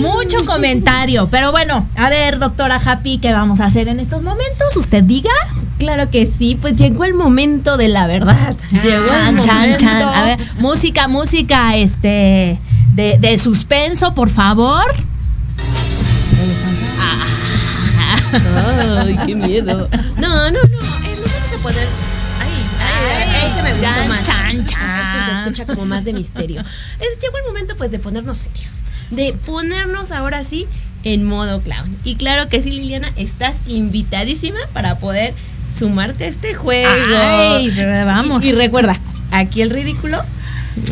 [0.00, 4.76] Mucho comentario, pero bueno, a ver, doctora Happy, ¿qué vamos a hacer en estos momentos?
[4.88, 5.28] ¿Usted diga?
[5.78, 8.56] Claro que sí, pues llegó el momento de la verdad.
[8.70, 9.76] Llegó el Chan, chan, momento.
[9.84, 10.02] chan.
[10.02, 12.58] A ver, música, música, este,
[12.94, 14.82] de, de suspenso, por favor.
[19.02, 19.88] Ay, qué miedo.
[20.16, 20.58] No, no, no.
[20.58, 20.60] eh,
[21.10, 21.86] nos vamos a poner.
[22.40, 24.24] Ay, ay, ese me gustó chan, más.
[24.26, 25.20] chan, chan.
[25.20, 26.62] Ese se escucha como más de misterio.
[26.62, 28.80] Es- llegó el momento, pues, de ponernos serios.
[29.10, 30.66] De ponernos ahora sí
[31.04, 31.96] en modo clown.
[32.04, 35.34] Y claro que sí, Liliana, estás invitadísima para poder
[35.72, 36.88] sumarte a este juego.
[37.16, 37.70] Ay,
[38.04, 38.44] vamos.
[38.44, 38.98] Y, y recuerda,
[39.30, 40.22] aquí el ridículo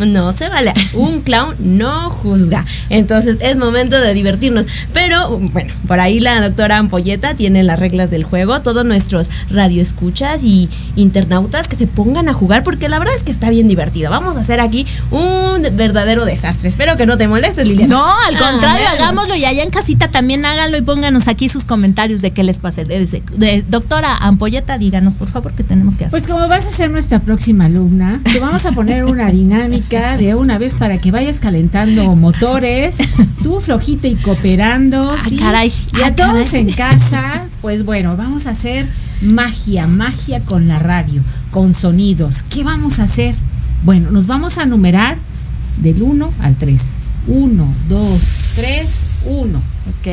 [0.07, 0.73] no se vale.
[0.95, 2.65] Un clown no juzga.
[2.91, 4.67] Entonces es momento de divertirnos.
[4.93, 8.61] Pero bueno, por ahí la doctora Ampolleta tiene las reglas del juego.
[8.63, 13.33] Todos nuestros radioescuchas y internautas que se pongan a jugar porque la verdad es que
[13.33, 14.11] está bien divertido.
[14.11, 16.69] Vamos a hacer aquí un verdadero desastre.
[16.69, 17.95] Espero que no te molestes, Liliana.
[17.95, 19.05] No, al contrario, Ah, bueno.
[19.05, 22.59] hagámoslo y allá en casita también háganlo y pónganos aquí sus comentarios de qué les
[22.59, 22.85] pasa.
[22.85, 26.11] De, de- de- doctora Ampolleta, díganos por favor qué tenemos que hacer.
[26.19, 30.35] Pues como vas a ser nuestra próxima alumna, te vamos a poner una dinámica de
[30.35, 32.99] una vez para que vayas calentando motores,
[33.43, 35.37] tú flojita y cooperando, Ay, ¿sí?
[35.37, 36.63] caray, y a ay, todos caray.
[36.63, 38.87] en casa, pues bueno, vamos a hacer
[39.21, 42.43] magia, magia con la radio, con sonidos.
[42.49, 43.35] ¿Qué vamos a hacer?
[43.85, 45.19] Bueno, nos vamos a numerar
[45.83, 46.97] del 1 al 3.
[47.29, 48.21] 1, 2,
[48.57, 49.59] 3, 1.
[49.59, 50.07] Ok.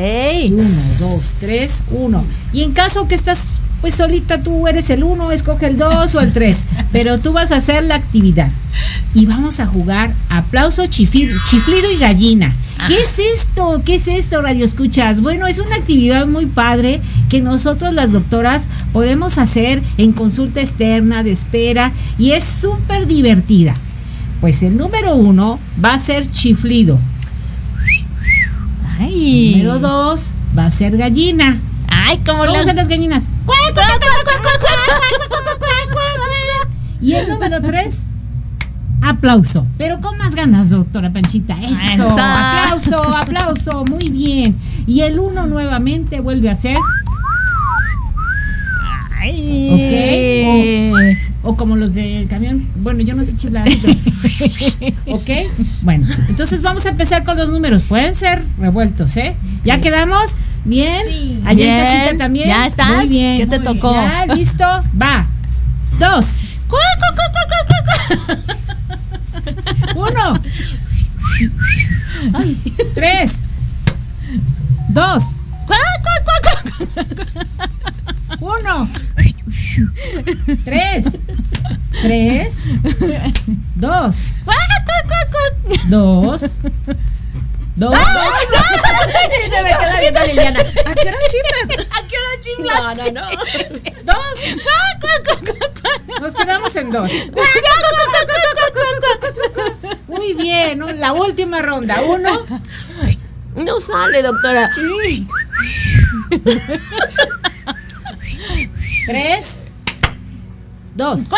[0.52, 0.64] 1,
[1.00, 2.24] 2, 3, 1.
[2.52, 6.20] Y en caso que estás pues solita tú eres el 1, escoge el 2 o
[6.22, 6.64] el 3.
[6.90, 8.50] Pero tú vas a hacer la actividad.
[9.12, 12.54] Y vamos a jugar aplauso, chiflido, chiflido y gallina.
[12.88, 13.82] ¿Qué es esto?
[13.84, 15.20] ¿Qué es esto, Radio Escuchas?
[15.20, 21.22] Bueno, es una actividad muy padre que nosotros las doctoras podemos hacer en consulta externa,
[21.22, 23.74] de espera, y es súper divertida.
[24.40, 26.98] Pues el número uno va a ser chiflido.
[28.98, 29.56] Ay.
[29.58, 31.60] Número dos va a ser gallina.
[32.06, 33.28] Ay, como ¿Cómo la- son las gallinas?
[37.00, 38.08] Y el número tres,
[39.02, 39.66] aplauso.
[39.76, 41.54] Pero con más ganas, doctora Panchita.
[41.62, 42.08] Eso.
[42.18, 43.84] Aplauso, aplauso.
[43.84, 44.56] Muy bien.
[44.86, 46.78] Y el uno nuevamente vuelve a ser.
[46.78, 46.84] ¿Ok?
[50.92, 50.96] O,
[51.44, 52.66] o como los del camión.
[52.76, 53.68] Bueno, yo no sé chiflar.
[53.82, 53.94] pero-
[55.06, 55.30] ¿Ok?
[55.82, 57.82] Bueno, entonces vamos a empezar con los números.
[57.84, 59.36] Pueden ser revueltos, ¿eh?
[59.64, 60.38] ¿Ya quedamos?
[60.64, 60.96] ¿Bien?
[61.44, 61.84] Allá en Bien.
[61.84, 62.48] casita también.
[62.48, 62.96] ¿Ya estás?
[62.96, 63.36] Muy bien.
[63.36, 63.80] ¿Qué te muy bien.
[63.80, 63.94] tocó?
[63.94, 64.26] ¿Ya?
[64.34, 64.64] ¿Listo?
[65.00, 65.26] Va.
[66.00, 66.40] Dos.
[69.94, 70.40] Uno.
[72.94, 73.42] Tres.
[74.88, 75.40] Dos.
[78.40, 78.88] Uno.
[80.64, 81.18] Tres.
[82.02, 82.58] Tres.
[83.76, 84.16] Dos.
[85.88, 86.56] Dos.
[87.76, 87.98] Dos.
[87.98, 90.60] Se me queda viendo a Liliana.
[90.60, 91.86] ¿A qué hora chiflan?
[91.90, 92.78] ¿A qué hora chiflas?
[92.80, 93.26] No, no, no.
[94.04, 94.36] Dos.
[96.20, 97.10] Nos quedamos en dos.
[100.08, 102.00] Muy bien, la última ronda.
[102.02, 102.44] Uno.
[103.56, 104.70] No sale, doctora.
[109.06, 109.64] Tres.
[110.94, 111.28] Dos.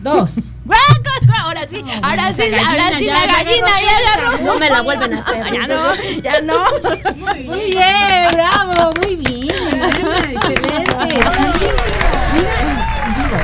[0.00, 0.50] Dos.
[1.44, 4.38] Ahora sí, ahora sí, ahora sí, la gallina ya agarró.
[4.44, 5.44] No me la vuelven a hacer.
[5.52, 6.64] Ya no, ya no.
[7.44, 9.50] Muy bien, bravo, muy bien.
[10.30, 11.14] Excelente.
[11.14, 11.20] Sí.
[12.34, 12.54] Mira,
[13.16, 13.38] digo,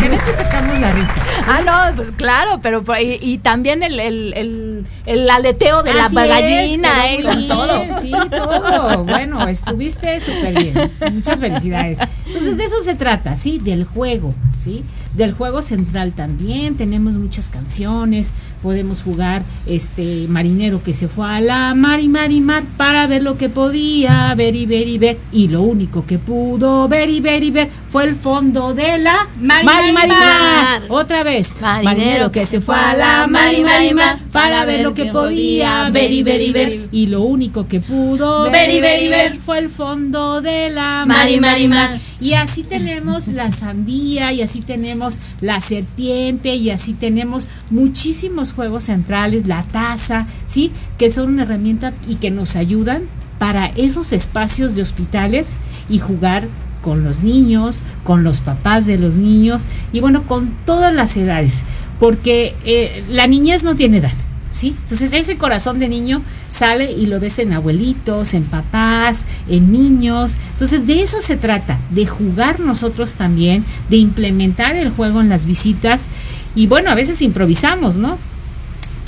[0.00, 1.22] que sacamos la risa.
[1.46, 6.14] Ah, no, pues claro, pero y, y también el, el, el, el aleteo de Así
[6.14, 7.84] la es, gallina, eh, bien, todo.
[8.00, 9.04] Sí, todo.
[9.04, 10.90] Bueno, estuviste súper bien.
[11.12, 12.00] Muchas felicidades.
[12.26, 13.58] Entonces, de eso se trata, ¿sí?
[13.58, 14.84] Del juego, ¿sí?
[15.14, 16.76] Del juego central también.
[16.76, 18.32] Tenemos muchas canciones.
[18.62, 23.06] Podemos jugar este marinero que se fue a la mar y mar y mar para
[23.06, 25.18] ver lo que podía ver y ver y ver.
[25.32, 29.28] Y lo único que pudo ver y ver y ver fue el fondo de la
[29.40, 30.92] Mar y mar y mar y.
[30.92, 31.52] Otra vez.
[31.60, 34.94] Marinero Marinero que se fue a la mar y mar y mar para ver lo
[34.94, 36.88] que podía ver y ver y ver.
[36.92, 39.36] Y lo único que pudo Ver y ver y ver.
[39.38, 41.98] fue el fondo de la Mar y mar y mar.
[42.20, 48.84] Y así tenemos la sandía, y así tenemos la serpiente, y así tenemos muchísimos juegos
[48.84, 50.72] centrales, la taza, ¿sí?
[50.98, 53.04] Que son una herramienta y que nos ayudan
[53.38, 55.56] para esos espacios de hospitales
[55.88, 56.48] y jugar
[56.82, 61.64] con los niños, con los papás de los niños y bueno, con todas las edades,
[62.00, 64.12] porque eh, la niñez no tiene edad.
[64.50, 64.74] ¿Sí?
[64.82, 70.38] Entonces ese corazón de niño sale y lo ves en abuelitos, en papás, en niños.
[70.52, 75.44] Entonces de eso se trata, de jugar nosotros también, de implementar el juego en las
[75.44, 76.08] visitas
[76.54, 78.18] y bueno, a veces improvisamos, ¿no?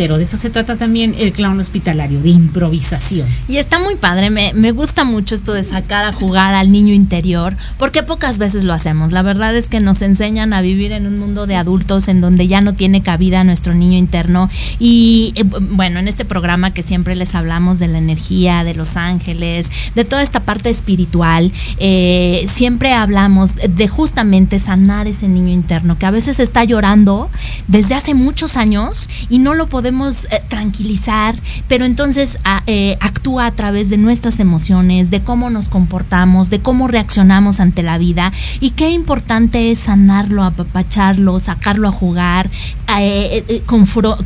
[0.00, 3.28] De eso se trata también el clown hospitalario, de improvisación.
[3.48, 6.94] Y está muy padre, me, me gusta mucho esto de sacar a jugar al niño
[6.94, 9.12] interior, porque pocas veces lo hacemos.
[9.12, 12.48] La verdad es que nos enseñan a vivir en un mundo de adultos en donde
[12.48, 14.48] ya no tiene cabida nuestro niño interno.
[14.78, 18.96] Y eh, bueno, en este programa que siempre les hablamos de la energía, de los
[18.96, 25.98] ángeles, de toda esta parte espiritual, eh, siempre hablamos de justamente sanar ese niño interno
[25.98, 27.28] que a veces está llorando
[27.68, 29.89] desde hace muchos años y no lo podemos
[30.30, 31.34] eh, tranquilizar,
[31.68, 36.60] pero entonces a- eh, actúa a través de nuestras emociones, de cómo nos comportamos, de
[36.60, 38.32] cómo reaccionamos ante la vida.
[38.60, 42.50] Y qué importante es sanarlo, apapacharlo, sacarlo a jugar,
[42.98, 43.62] eh,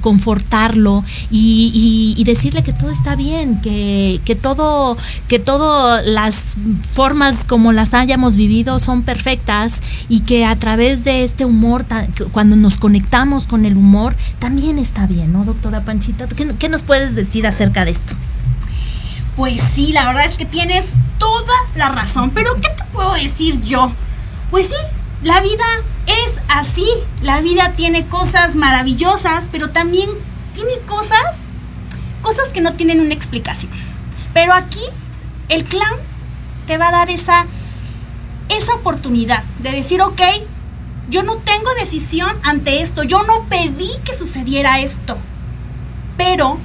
[0.00, 4.96] confortarlo y, decirle que todo está bien, que, que todo,
[5.28, 6.54] que todas las
[6.92, 11.84] formas como las hayamos vivido son perfectas y que a través de este humor,
[12.32, 16.26] cuando nos conectamos con el humor, también está bien, ¿no, doctora Panchita?
[16.28, 18.14] ¿Qué, nos puedes decir acerca de esto?
[19.36, 22.30] Pues sí, la verdad es que tienes toda la razón.
[22.30, 23.90] Pero ¿qué te puedo decir yo?
[24.50, 24.76] Pues sí,
[25.22, 25.64] la vida
[26.06, 26.86] es así.
[27.22, 30.08] La vida tiene cosas maravillosas, pero también
[30.54, 31.44] tiene cosas,
[32.22, 33.72] cosas que no tienen una explicación.
[34.32, 34.84] Pero aquí
[35.48, 35.98] el clown
[36.66, 37.46] te va a dar esa,
[38.48, 40.20] esa oportunidad de decir, ok,
[41.10, 45.18] yo no tengo decisión ante esto, yo no pedí que sucediera esto,
[46.16, 46.58] pero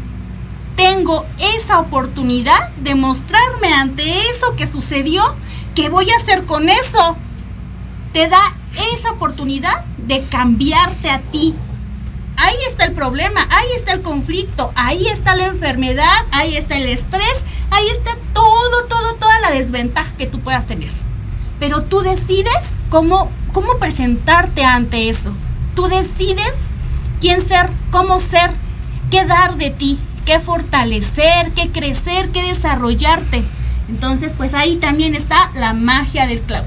[0.75, 1.25] tengo
[1.55, 5.23] esa oportunidad de mostrarme ante eso que sucedió,
[5.75, 7.17] ¿qué voy a hacer con eso?
[8.13, 8.41] Te da
[8.93, 11.53] esa oportunidad de cambiarte a ti.
[12.37, 16.87] Ahí está el problema, ahí está el conflicto, ahí está la enfermedad, ahí está el
[16.87, 20.91] estrés, ahí está todo, todo, toda la desventaja que tú puedas tener.
[21.59, 25.33] Pero tú decides cómo, cómo presentarte ante eso.
[25.75, 26.69] Tú decides
[27.19, 28.51] quién ser, cómo ser,
[29.09, 33.43] qué dar de ti, qué fortalecer, qué crecer, qué desarrollarte.
[33.89, 36.65] Entonces, pues ahí también está la magia del clown.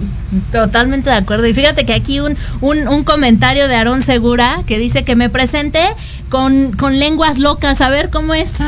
[0.50, 1.46] Totalmente de acuerdo.
[1.46, 5.30] Y fíjate que aquí un, un, un comentario de Aarón Segura que dice que me
[5.30, 5.78] presente
[6.32, 7.82] con, con lenguas locas.
[7.82, 8.54] A ver cómo es.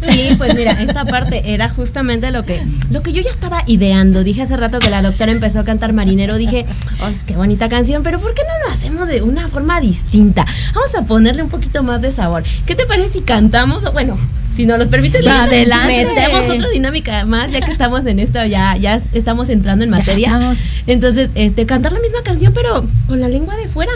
[0.00, 4.24] Sí, pues mira, esta parte era justamente lo que, lo que yo ya estaba ideando.
[4.24, 6.36] Dije hace rato que la doctora empezó a cantar marinero.
[6.36, 6.64] Dije,
[7.02, 10.46] oh, qué bonita canción, pero ¿por qué no lo hacemos de una forma distinta?
[10.74, 12.44] Vamos a ponerle un poquito más de sabor.
[12.66, 13.92] ¿Qué te parece si cantamos?
[13.92, 14.18] Bueno,
[14.54, 16.06] si nos los permites, adelante.
[16.06, 20.54] metemos otra dinámica más, ya que estamos en esto, ya, ya estamos entrando en materia.
[20.86, 23.92] Entonces, este, cantar la misma canción, pero con la lengua de fuera.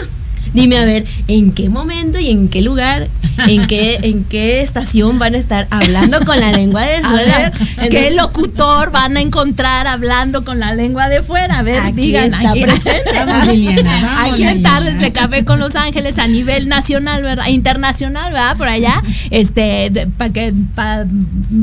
[0.55, 3.07] Dime a ver, ¿en qué momento y en qué lugar,
[3.47, 7.51] en qué, en qué estación van a estar hablando con la lengua de fuera?
[7.89, 11.59] ¿qué locutor van a encontrar hablando con la lengua de fuera?
[11.59, 13.03] A ver, digan, está aquí, presente.
[13.15, 14.63] Vamos, Liliana, vamos, aquí en.
[14.63, 17.47] Tardes de Café con Los Ángeles a nivel nacional, ¿verdad?
[17.47, 18.55] Internacional, ¿verdad?
[18.57, 19.01] Por allá,
[19.31, 21.05] este, para que, para,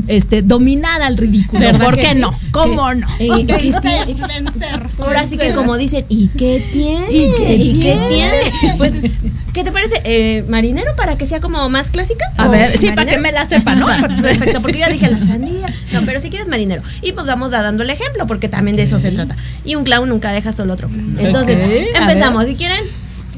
[0.07, 1.61] este, dominar al ridículo.
[1.61, 2.19] ¿Verdad ¿Por qué sí?
[2.19, 2.33] no?
[2.51, 3.07] ¿Cómo Que- no?
[3.19, 3.71] eh, que sí.
[3.71, 4.79] Vencer, vencer.
[4.99, 7.05] Ahora sí que como dicen, ¿y qué tiene?
[7.11, 8.07] ¿Y qué tiene?
[8.07, 8.77] tiene?
[8.83, 9.13] Pues,
[9.53, 10.01] ¿qué te parece?
[10.03, 12.25] Eh, ¿Marinero para que sea como más clásica?
[12.37, 13.87] A ¿O ver, sí, para que me la sepa, ¿no?
[14.21, 15.73] Perfecto, porque yo dije la sandía.
[15.93, 16.81] No, pero si quieres marinero.
[17.01, 19.37] Y pues vamos dando el ejemplo, porque también de eso se trata.
[19.63, 21.17] Y un clown nunca deja solo otro clown.
[21.17, 21.57] Entonces,
[21.95, 22.45] a empezamos.
[22.45, 22.83] Si quieren,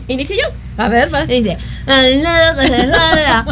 [0.08, 0.65] inicio yo.
[0.78, 1.28] A ver, vas.
[1.28, 1.58] Dice,
[1.88, 3.46] "Al lado que se salga,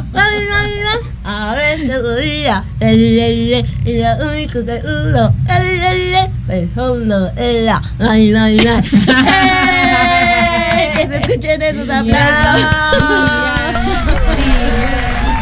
[1.25, 6.29] a ver todo día, el, el, el, y lo único que uno, el, el, el,
[6.49, 8.83] el fondo, el, la, ay, la, la.
[10.95, 12.67] Que se escuchen esos aplausos.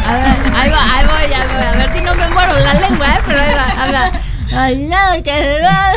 [0.06, 1.34] A ver, ahí voy, ahí voy.
[1.34, 3.20] A ver si no me muero la lengua, ¿eh?
[3.26, 4.10] Pero ahí va.
[4.54, 5.92] Al lado que va.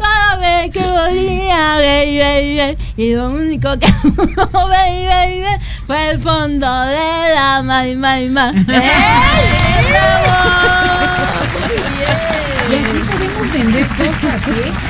[0.00, 2.78] A ver qué volía, baby, baby.
[2.96, 3.86] Y lo único que
[4.52, 5.44] baby, baby,
[5.86, 8.54] fue el fondo de la may, may, may.
[8.68, 8.92] ¡Eh!
[12.70, 14.89] Y así podemos vender cosas, ¿eh?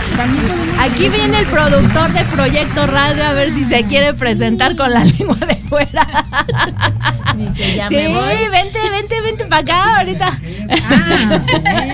[0.80, 5.02] Aquí viene el productor de Proyecto Radio a ver si se quiere presentar con la
[5.04, 6.06] lengua de fuera.
[7.36, 8.48] Dice, ya sí, me voy.
[8.50, 10.38] vente, vente, vente para acá ahorita.
[10.90, 11.40] Ah,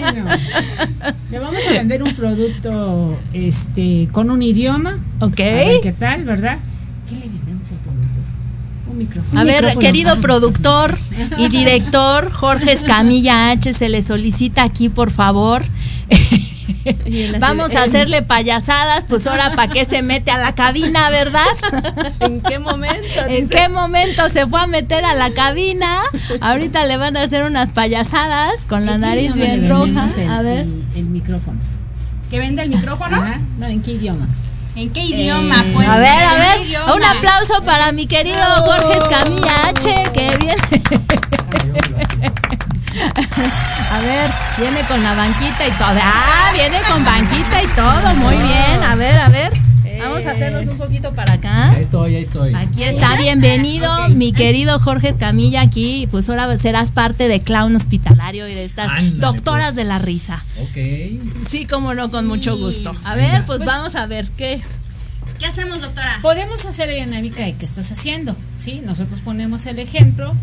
[0.03, 0.31] bueno.
[1.31, 4.99] Le vamos a vender un producto este con un idioma.
[5.21, 5.41] Ok.
[5.41, 6.59] A ver qué tal, ¿verdad?
[7.09, 8.23] ¿Qué le vendemos al productor?
[8.91, 9.41] Un micrófono.
[9.41, 9.81] A ver, micrófono.
[9.81, 10.21] querido Ah.
[10.21, 10.99] productor
[11.39, 15.63] y director Jorge Escamilla H, se le solicita aquí, por favor.
[17.39, 21.45] Vamos a hacerle payasadas, pues ahora para qué se mete a la cabina, ¿verdad?
[22.21, 23.21] ¿En qué momento?
[23.29, 26.01] ¿En qué momento se fue a meter a la cabina?
[26.41, 30.07] Ahorita le van a hacer unas payasadas con la ¿En qué nariz bien roja.
[30.17, 30.61] el- A ver.
[30.61, 31.59] El, el micrófono.
[32.31, 33.17] ¿Que vende el micrófono?
[33.17, 33.41] Ajá.
[33.59, 34.27] No, ¿en qué idioma?
[34.75, 35.65] ¿En qué idioma?
[35.73, 36.59] Pues A ver, a ver,
[36.97, 40.57] un aplauso para mi querido Jorge Escamilla H, que viene.
[42.99, 46.01] A ver, viene con la banquita y todo.
[46.03, 48.83] Ah, viene con banquita y todo, muy bien.
[48.83, 49.53] A ver, a ver.
[49.99, 51.71] Vamos a hacernos un poquito para acá.
[51.71, 52.55] Ahí estoy, ahí estoy.
[52.55, 58.47] Aquí está, bienvenido mi querido Jorge Escamilla aquí, pues ahora serás parte de Clown Hospitalario
[58.49, 59.77] y de estas Ándale, doctoras pues.
[59.77, 60.43] de la risa.
[60.61, 60.77] Ok.
[61.49, 62.95] Sí, como no, con mucho gusto.
[63.05, 64.61] A ver, pues vamos a ver qué.
[65.39, 66.19] ¿Qué hacemos, doctora?
[66.23, 68.81] Podemos hacer la dinámica de qué estás haciendo, ¿sí?
[68.85, 70.35] Nosotros ponemos el ejemplo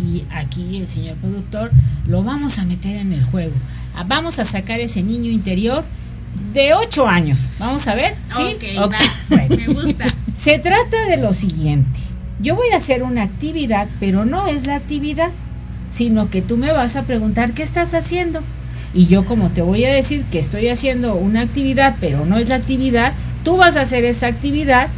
[0.00, 1.70] y aquí el señor productor
[2.06, 3.52] lo vamos a meter en el juego.
[3.94, 5.84] Ah, Vamos a sacar ese niño interior
[6.52, 7.50] de 8 años.
[7.58, 8.56] Vamos a ver, ¿sí?
[8.76, 9.56] Bueno.
[9.56, 10.06] Me gusta.
[10.34, 12.00] Se trata de lo siguiente.
[12.40, 15.30] Yo voy a hacer una actividad, pero no es la actividad,
[15.90, 18.40] sino que tú me vas a preguntar qué estás haciendo.
[18.94, 22.48] Y yo como te voy a decir que estoy haciendo una actividad, pero no es
[22.48, 23.12] la actividad,
[23.44, 24.88] tú vas a hacer esa actividad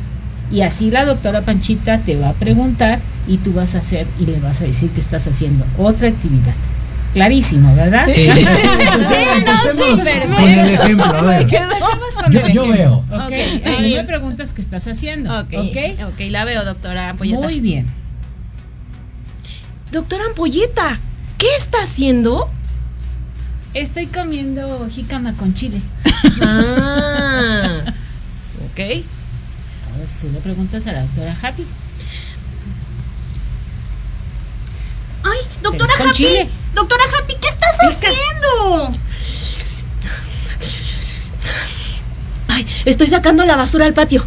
[0.51, 4.27] y así la doctora Panchita te va a preguntar y tú vas a hacer y
[4.27, 6.55] le vas a decir que estás haciendo otra actividad.
[7.15, 8.07] Clarísimo, ¿verdad?
[8.13, 8.29] Sí.
[8.35, 11.47] Sí, no, sí, con el ejemplo, a ver.
[11.47, 12.95] Con Yo- el yo ejemplo, veo.
[13.11, 13.23] ¿ok?
[13.25, 13.33] Ok.
[13.33, 15.39] Y tú me preguntas qué estás haciendo.
[15.41, 15.77] Ok, ¿Ok?
[16.13, 17.39] ok, la veo, doctora Ampolleta.
[17.41, 17.87] Muy bien.
[19.93, 20.99] Doctora Ampolleta,
[21.39, 22.51] ¿qué está haciendo?
[23.75, 25.81] Estoy comiendo jícama con chile.
[26.43, 27.81] Ah,
[28.73, 28.81] ok.
[28.81, 31.65] Ahora tú le preguntas a la doctora Happy.
[35.23, 36.13] Ay, doctora Happy.
[36.13, 36.49] chile.
[36.75, 38.93] Doctora Happy, ¿qué estás haciendo?
[42.49, 44.25] Ay, estoy sacando la basura al patio.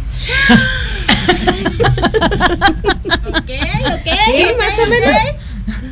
[3.28, 3.50] Ok,
[3.86, 4.08] ok.
[4.24, 5.10] Sí, más o menos.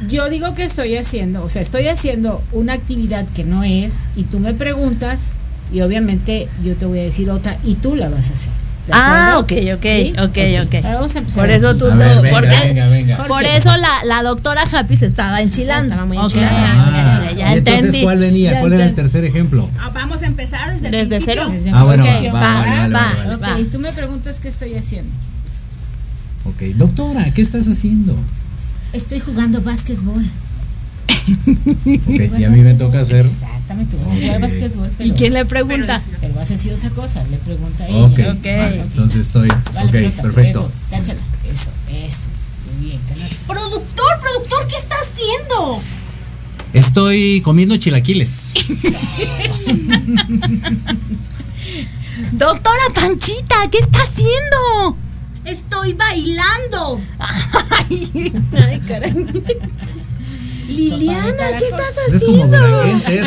[0.09, 4.23] Yo digo que estoy haciendo, o sea, estoy haciendo una actividad que no es y
[4.25, 5.33] tú me preguntas
[5.73, 8.53] y obviamente yo te voy a decir otra y tú la vas a hacer.
[8.87, 10.13] ¿De Ah, ok, ok, ¿Sí?
[10.19, 10.83] ok, ok.
[10.85, 11.43] Vamos a empezar.
[11.43, 13.27] Por eso tú A no, ver, venga, porque- venga, venga.
[13.27, 15.91] por eso la, la doctora Happy se estaba enchilando.
[15.93, 16.53] Estaba muy enchilada.
[16.57, 18.03] Ah, ya, ¿Y ya entonces entendí.
[18.05, 18.53] cuál venía?
[18.53, 19.11] Ya ¿Cuál era el entendí.
[19.13, 19.69] tercer ejemplo?
[19.81, 21.49] Ah, vamos a empezar desde, cero.
[21.51, 23.15] Desde Ah, bueno, Ok, va, va, va, vale, vale, va.
[23.17, 23.35] vale.
[23.35, 23.61] Ok, Va.
[23.61, 25.11] y tú me preguntas qué estoy haciendo.
[26.45, 28.17] Ok, doctora, ¿qué estás haciendo?
[28.93, 30.25] Estoy jugando básquetbol.
[31.07, 33.27] Ok, y a mí me toca hacer.
[33.27, 34.43] Exactamente, tú vas a jugar Ok.
[34.43, 34.89] básquetbol.
[34.89, 36.01] ¿Y pero- quién le pregunta?
[36.21, 38.07] Pero vas a decir otra cosa, le pregunta a ella.
[38.07, 39.49] Ok, vale, entonces estoy.
[39.75, 40.59] Vale, Ok, perfecto.
[40.61, 41.21] Eso, táchala.
[41.53, 41.71] Eso,
[42.07, 42.29] eso.
[42.81, 43.01] Muy bien.
[43.47, 45.81] Productor, productor, ¿qué está haciendo?
[46.73, 48.53] Estoy comiendo chilaquiles.
[52.33, 54.97] Doctora Panchita, ¿qué está haciendo?
[55.45, 57.01] Estoy bailando.
[57.19, 59.27] Ay, caray.
[60.69, 62.83] Liliana, ¿qué estás Es como haciendo?
[62.83, 63.23] eso, ¿eh?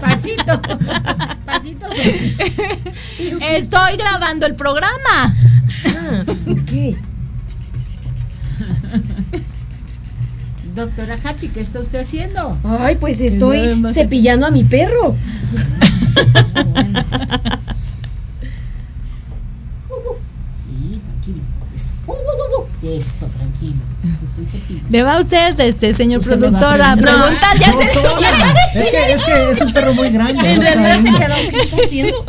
[0.00, 0.60] Pasito.
[1.44, 1.86] Pasito.
[3.40, 5.34] Estoy grabando el programa.
[6.66, 6.96] ¿Qué?
[10.74, 12.56] Doctora Happy, ¿qué está usted haciendo?
[12.64, 15.16] Ay, pues estoy cepillando a mi perro.
[20.56, 21.42] Sí, tranquilo.
[21.74, 21.92] Eso,
[22.82, 23.76] Eso, tranquilo.
[24.24, 24.88] Estoy cepillando.
[24.90, 27.58] Le va usted, este señor Usted me va productor, a preguntar.
[27.58, 30.52] Ya se Doctora, es que, es que es un perro muy grande.
[30.52, 31.34] En realidad se quedó.
[31.50, 32.24] ¿Qué está haciendo?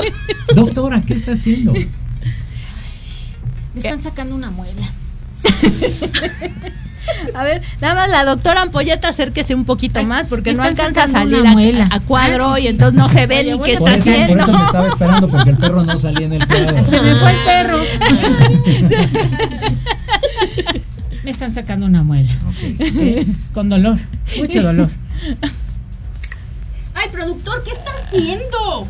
[0.56, 1.74] Doctora, ¿qué está haciendo?
[1.74, 1.88] Me
[3.76, 4.82] están sacando una muela.
[7.34, 11.04] A ver, nada más la doctora Ampolleta acérquese un poquito más porque me no alcanza
[11.04, 13.74] a salir a, a cuadro Ah, sí, y entonces no se ve Oye, ni qué
[13.74, 14.44] está Por eso, por haciendo.
[14.44, 16.84] eso me estaba esperando, porque el perro no salía en el cuadro.
[16.90, 17.80] Se me fue el perro.
[21.30, 22.32] me están sacando una muela.
[22.64, 23.24] Eh,
[23.54, 24.00] Con dolor.
[24.40, 24.90] Mucho dolor.
[26.96, 28.88] Ay, productor, ¿qué está haciendo?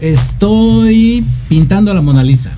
[0.00, 2.50] Estoy pintando a la Mona Lisa.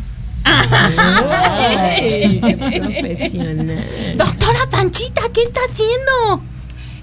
[0.43, 3.85] Ay, qué profesional.
[4.16, 6.43] Doctora Panchita, ¿qué está haciendo?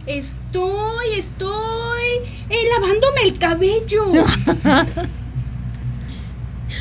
[0.08, 2.04] Estoy, estoy
[2.50, 4.06] eh, lavándome el cabello.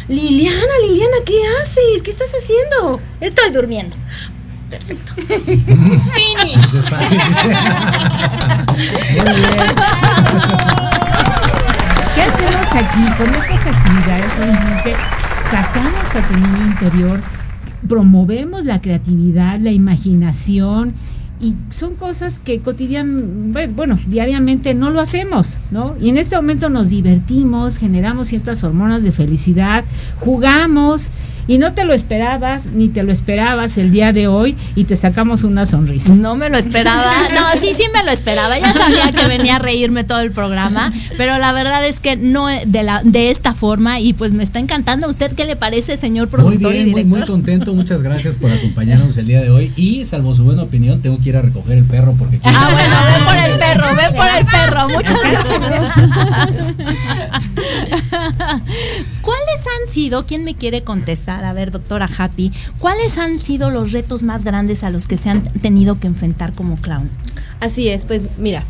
[0.09, 2.03] Liliana, Liliana, ¿qué haces?
[2.03, 3.03] ¿Qué estás haciendo?
[3.21, 3.97] Estoy durmiendo.
[4.73, 5.13] Perfecto.
[6.55, 7.19] Eso es fácil.
[8.73, 9.61] Muy bien.
[12.15, 13.05] ¿Qué hacemos aquí?
[13.19, 14.95] Con estas actividades obviamente
[15.51, 17.21] sacamos a tu niño interior,
[17.87, 20.95] promovemos la creatividad, la imaginación
[21.39, 25.97] y son cosas que cotidian, bueno, diariamente no lo hacemos, ¿no?
[26.01, 29.85] Y en este momento nos divertimos, generamos ciertas hormonas de felicidad,
[30.21, 31.11] jugamos
[31.47, 34.97] y no te lo esperabas ni te lo esperabas el día de hoy y te
[34.97, 36.15] sacamos una sonrisa.
[36.15, 37.13] No me lo esperaba.
[37.33, 38.59] No, sí, sí me lo esperaba.
[38.59, 42.47] Ya sabía que venía a reírme todo el programa, pero la verdad es que no
[42.47, 45.07] de la de esta forma y pues me está encantando.
[45.07, 47.19] ¿A usted qué le parece, señor Muy productor bien, y muy, director?
[47.19, 47.75] muy contento.
[47.75, 49.73] Muchas gracias por acompañarnos el día de hoy.
[49.77, 52.71] Y salvo su buena opinión, tengo que ir a recoger el perro porque quiero- Ah,
[52.73, 54.89] bueno, ve por el perro, ve por el perro.
[54.89, 55.63] Muchas gracias.
[59.23, 61.45] ¿Cuáles han sido, quién me quiere contestar?
[61.45, 65.31] A ver, doctora Happy, ¿cuáles han sido los retos más grandes a los que se
[65.31, 67.09] han tenido que enfrentar como clown?
[67.61, 68.65] Así es, pues mira.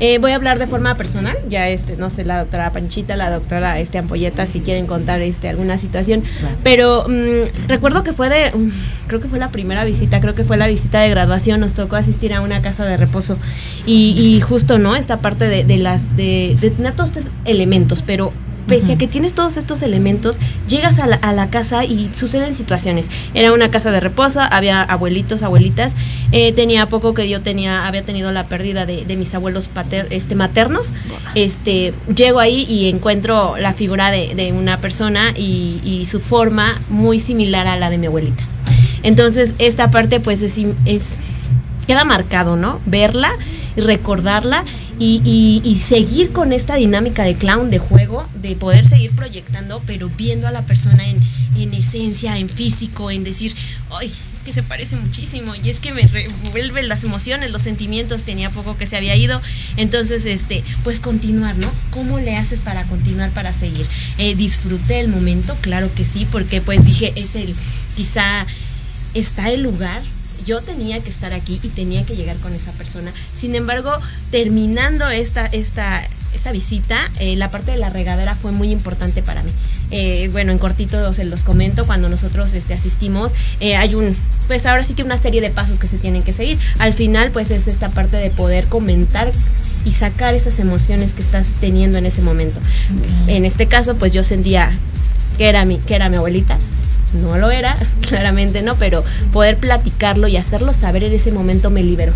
[0.00, 3.28] eh, voy a hablar de forma personal, ya este, no sé, la doctora Panchita, la
[3.30, 6.24] doctora este, Ampolleta, si quieren contar este, alguna situación,
[6.62, 8.70] pero mm, recuerdo que fue de, mm,
[9.08, 11.96] creo que fue la primera visita, creo que fue la visita de graduación, nos tocó
[11.96, 13.36] asistir a una casa de reposo
[13.84, 14.96] y, y justo, ¿no?
[14.96, 18.32] Esta parte de, de las, de, de tener todos estos elementos, pero
[18.70, 20.36] pese a que tienes todos estos elementos,
[20.68, 23.10] llegas a la, a la casa y suceden situaciones.
[23.34, 25.96] Era una casa de reposo, había abuelitos, abuelitas.
[26.30, 30.06] eh, tenía poco que yo tenía, había tenido la pérdida de, de mis abuelos pater,
[30.10, 30.92] este, maternos.
[31.34, 36.80] Este, llego ahí y encuentro la figura de, de una persona y, y su forma
[36.88, 38.44] muy similar a la de mi abuelita.
[39.02, 41.18] Entonces, esta parte pues es, es
[41.88, 42.80] queda marcado, ¿no?
[42.86, 43.32] Verla
[43.76, 44.64] y recordarla
[45.02, 50.46] y, seguir con esta dinámica de clown, de juego, de poder seguir proyectando, pero viendo
[50.46, 51.18] a la persona en,
[51.56, 53.54] en esencia, en físico, en decir,
[53.90, 58.24] ay, es que se parece muchísimo y es que me revuelve las emociones, los sentimientos,
[58.24, 59.40] tenía poco que se había ido,
[59.78, 61.70] entonces, este, pues continuar, ¿no?
[61.90, 63.86] ¿Cómo le haces para continuar, para seguir?
[64.18, 67.54] Eh, disfruté el momento, claro que sí, porque pues dije, es el,
[67.96, 68.46] quizá
[69.14, 70.02] está el lugar,
[70.50, 73.12] yo tenía que estar aquí y tenía que llegar con esa persona.
[73.36, 73.92] Sin embargo,
[74.32, 76.04] terminando esta, esta,
[76.34, 79.52] esta visita, eh, la parte de la regadera fue muy importante para mí.
[79.92, 84.16] Eh, bueno, en cortito se los comento, cuando nosotros este, asistimos, eh, hay un,
[84.48, 86.58] pues ahora sí que una serie de pasos que se tienen que seguir.
[86.80, 89.30] Al final, pues es esta parte de poder comentar
[89.84, 92.58] y sacar esas emociones que estás teniendo en ese momento.
[93.28, 94.68] En este caso, pues yo sentía
[95.38, 96.58] que era mi, que era mi abuelita,
[97.14, 97.76] no lo era,
[98.08, 102.12] claramente no, pero poder platicarlo y hacerlo saber en ese momento me liberó.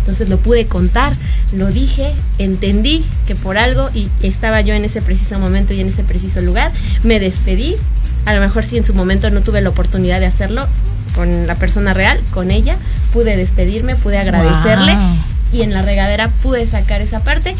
[0.00, 1.12] Entonces lo pude contar,
[1.52, 5.88] lo dije, entendí que por algo y estaba yo en ese preciso momento y en
[5.88, 6.72] ese preciso lugar,
[7.02, 7.76] me despedí.
[8.24, 10.66] A lo mejor si en su momento no tuve la oportunidad de hacerlo
[11.14, 12.74] con la persona real, con ella,
[13.12, 15.16] pude despedirme, pude agradecerle Wow.
[15.52, 17.54] y en la regadera pude sacar esa parte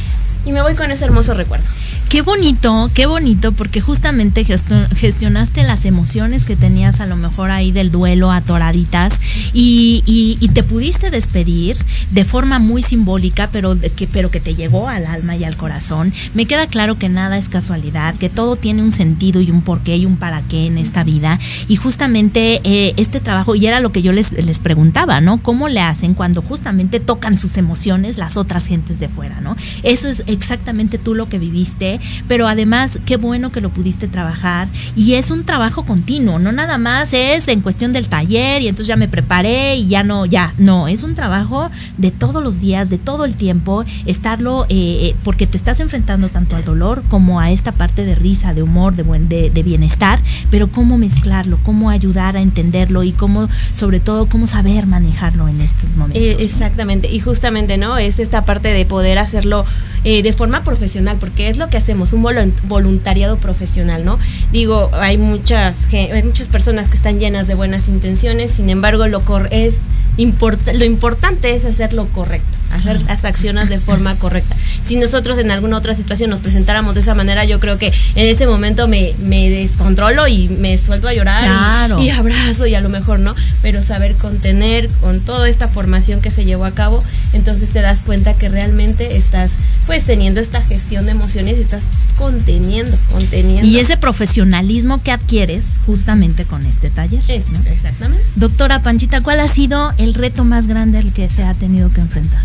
[0.48, 1.66] y me voy con ese hermoso recuerdo.
[2.08, 7.70] Qué bonito, qué bonito, porque justamente gestionaste las emociones que tenías a lo mejor ahí
[7.70, 9.20] del duelo atoraditas
[9.52, 11.76] y, te pudiste despedir
[12.12, 16.12] de forma muy simbólica, pero, que, pero que te llegó al alma y al corazón.
[16.34, 19.98] Me queda claro que nada es casualidad, que todo tiene un sentido y un porqué
[19.98, 21.38] y un para qué en esta vida.
[21.68, 25.42] Y justamente eh, este trabajo, y era lo que yo les, les preguntaba, ¿no?
[25.42, 29.54] ¿Cómo le hacen cuando justamente tocan sus emociones las otras gentes de fuera, ¿no?
[29.82, 34.68] Eso es exactamente tú lo que viviste pero además qué bueno que lo pudiste trabajar
[34.96, 38.86] y es un trabajo continuo, no nada más es en cuestión del taller y entonces
[38.86, 42.88] ya me preparé y ya no, ya, no, es un trabajo de todos los días,
[42.90, 47.50] de todo el tiempo, estarlo, eh, porque te estás enfrentando tanto al dolor como a
[47.50, 50.20] esta parte de risa, de humor, de, buen, de, bienestar,
[50.50, 55.60] pero cómo mezclarlo, cómo ayudar a entenderlo y cómo, sobre todo, cómo saber manejarlo en
[55.60, 56.22] estos momentos.
[56.22, 57.98] Eh, exactamente, y justamente, ¿no?
[57.98, 59.64] Es esta parte de poder hacerlo
[60.04, 62.26] eh, de forma profesional, porque es lo que hacemos, un
[62.64, 64.18] voluntariado profesional, ¿no?
[64.52, 69.22] Digo, hay muchas, hay muchas personas que están llenas de buenas intenciones, sin embargo, lo,
[69.50, 69.76] es
[70.18, 74.56] lo importante es hacer lo correcto, hacer las acciones de forma correcta.
[74.82, 78.26] Si nosotros en alguna otra situación nos presentáramos de esa manera, yo creo que en
[78.26, 82.88] ese momento me, me descontrolo y me suelto a llorar y, abrazo y a lo
[82.88, 86.98] mejor no, pero saber contener con toda esta formación que se llevó a cabo,
[87.32, 89.52] entonces te das cuenta que realmente estás
[89.86, 91.82] pues teniendo esta gestión de emociones y estás
[92.16, 93.64] conteniendo, conteniendo.
[93.64, 97.22] Y ese profesionalismo que adquieres justamente con este taller.
[97.28, 98.24] Exactamente.
[98.36, 102.00] Doctora Panchita, ¿cuál ha sido el reto más grande al que se ha tenido que
[102.00, 102.42] enfrentar?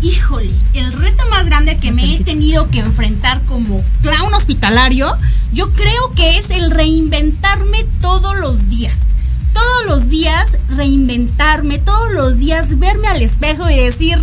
[0.00, 5.10] Híjole, el reto más grande que me he tenido que enfrentar como clown hospitalario,
[5.52, 9.14] yo creo que es el reinventarme todos los días.
[9.54, 10.46] Todos los días
[10.76, 14.18] reinventarme, todos los días verme al espejo y decir,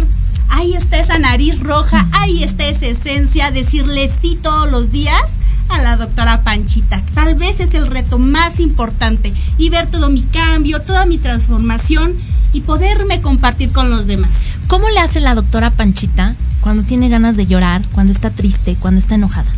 [0.52, 5.82] ahí está esa nariz roja, ahí está esa esencia, decirle sí todos los días a
[5.82, 7.02] la doctora Panchita.
[7.15, 12.14] Tal vez es el reto más importante y ver todo mi cambio, toda mi transformación
[12.53, 14.32] y poderme compartir con los demás.
[14.68, 18.99] ¿Cómo le hace la doctora Panchita cuando tiene ganas de llorar, cuando está triste, cuando
[18.99, 19.52] está enojada?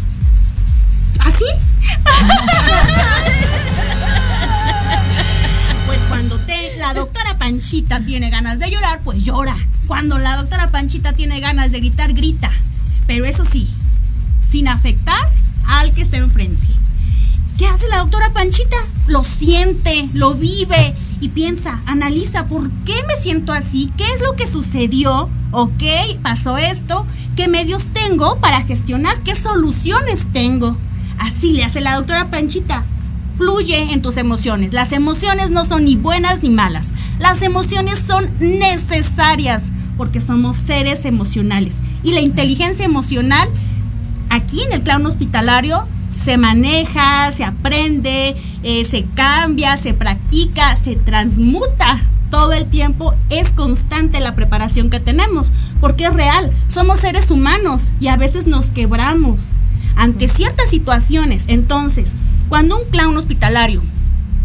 [1.20, 1.46] ¿Así?
[7.44, 9.58] Panchita tiene ganas de llorar, pues llora.
[9.86, 12.50] Cuando la doctora Panchita tiene ganas de gritar, grita.
[13.06, 13.68] Pero eso sí,
[14.50, 15.30] sin afectar
[15.68, 16.66] al que está enfrente.
[17.58, 18.78] ¿Qué hace la doctora Panchita?
[19.08, 24.38] Lo siente, lo vive y piensa, analiza por qué me siento así, qué es lo
[24.38, 25.84] que sucedió, ok,
[26.22, 27.06] pasó esto,
[27.36, 30.78] qué medios tengo para gestionar, qué soluciones tengo.
[31.20, 32.86] Así le hace la doctora Panchita.
[33.36, 34.72] Fluye en tus emociones.
[34.72, 36.94] Las emociones no son ni buenas ni malas.
[37.24, 41.78] Las emociones son necesarias porque somos seres emocionales.
[42.04, 43.48] Y la inteligencia emocional,
[44.30, 50.98] aquí en el clown hospitalario, se maneja, se aprende, eh, se cambia, se practica, se
[50.98, 53.16] transmuta todo el tiempo.
[53.30, 56.52] Es constante la preparación que tenemos, porque es real.
[56.68, 59.54] Somos seres humanos y a veces nos quebramos
[59.96, 61.46] ante ciertas situaciones.
[61.48, 62.16] Entonces,
[62.50, 63.82] cuando un clown hospitalario,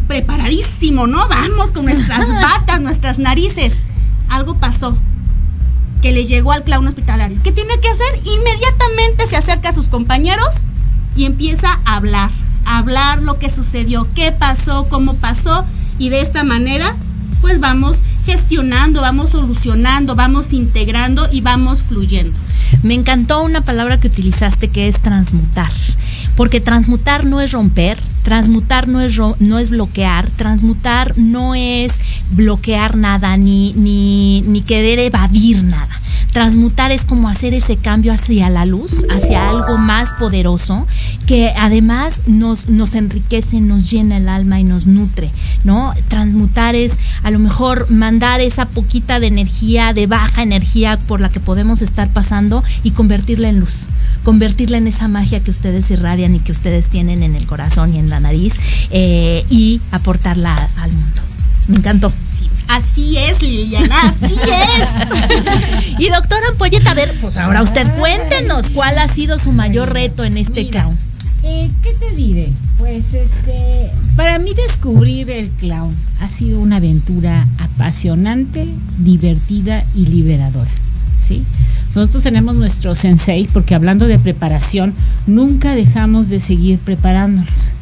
[0.09, 1.29] preparadísimo, ¿no?
[1.29, 3.85] Vamos con nuestras batas, nuestras narices.
[4.29, 4.97] Algo pasó
[6.03, 7.39] que le llegó al clown hospitalario.
[7.43, 8.21] ¿Qué tiene que hacer?
[8.25, 10.67] Inmediatamente se acerca a sus compañeros
[11.15, 12.31] y empieza a hablar,
[12.65, 15.65] a hablar lo que sucedió, qué pasó, cómo pasó
[15.99, 16.97] y de esta manera
[17.41, 17.97] pues vamos
[18.29, 22.39] gestionando, vamos solucionando, vamos integrando y vamos fluyendo.
[22.83, 25.73] Me encantó una palabra que utilizaste que es transmutar,
[26.37, 32.01] porque transmutar no es romper, transmutar no es, no es bloquear, transmutar no es
[32.33, 35.98] bloquear nada ni, ni, ni querer evadir nada
[36.33, 40.87] Transmutar es como hacer ese cambio hacia la luz, hacia algo más poderoso,
[41.27, 45.31] que además nos, nos enriquece, nos llena el alma y nos nutre,
[45.65, 45.93] ¿no?
[46.09, 51.29] Transmutar es a lo mejor mandar esa poquita de energía, de baja energía por la
[51.29, 53.89] que podemos estar pasando y convertirla en luz
[54.25, 57.99] convertirla en esa magia que ustedes irradian y que ustedes tienen en el corazón y
[57.99, 58.57] en la nariz
[58.91, 61.23] eh, y aportarla al mundo.
[61.69, 62.13] Me encantó.
[62.69, 65.99] Así es, Liliana, así es.
[65.99, 70.23] y doctora Ampolleta, a ver, pues ahora usted cuéntenos cuál ha sido su mayor reto
[70.23, 70.97] en este clown.
[71.43, 72.51] Eh, ¿Qué te diré?
[72.77, 78.69] Pues este, para mí descubrir el clown ha sido una aventura apasionante,
[78.99, 80.71] divertida y liberadora.
[81.19, 81.45] ¿sí?
[81.95, 84.95] Nosotros tenemos nuestro sensei porque hablando de preparación,
[85.27, 87.73] nunca dejamos de seguir preparándonos.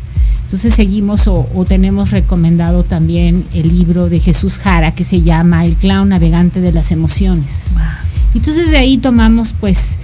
[0.47, 5.74] Entonces seguimos o, tenemos recomendado también el libro de Jesús Jara que se llama El
[5.74, 7.66] clown navegante de las emociones.
[8.32, 9.98] Entonces de ahí tomamos pues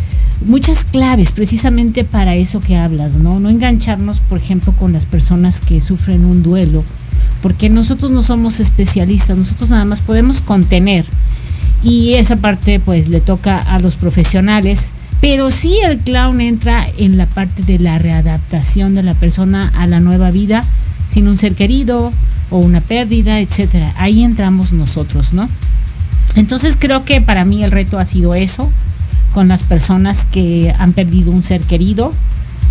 [0.45, 3.39] muchas claves precisamente para eso que hablas, ¿no?
[3.39, 6.83] No engancharnos, por ejemplo, con las personas que sufren un duelo,
[7.41, 11.05] porque nosotros no somos especialistas, nosotros nada más podemos contener.
[11.83, 17.17] Y esa parte pues le toca a los profesionales, pero sí el clown entra en
[17.17, 20.65] la parte de la readaptación de la persona a la nueva vida
[21.09, 22.11] sin un ser querido
[22.51, 23.93] o una pérdida, etcétera.
[23.97, 25.47] Ahí entramos nosotros, ¿no?
[26.37, 28.71] Entonces creo que para mí el reto ha sido eso,
[29.35, 32.13] con las personas que han perdido un ser querido,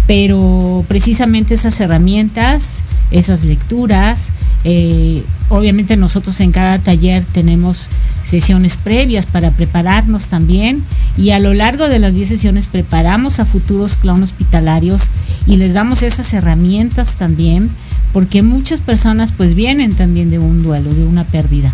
[0.08, 4.32] pero precisamente esas herramientas, esas lecturas,
[4.64, 7.88] eh, obviamente nosotros en cada taller tenemos
[8.24, 10.78] sesiones previas para prepararnos también
[11.18, 15.10] y a lo largo de las 10 sesiones preparamos a futuros clown hospitalarios
[15.48, 17.70] y les damos esas herramientas también
[18.14, 21.74] porque muchas personas pues vienen también de un duelo, de una pérdida.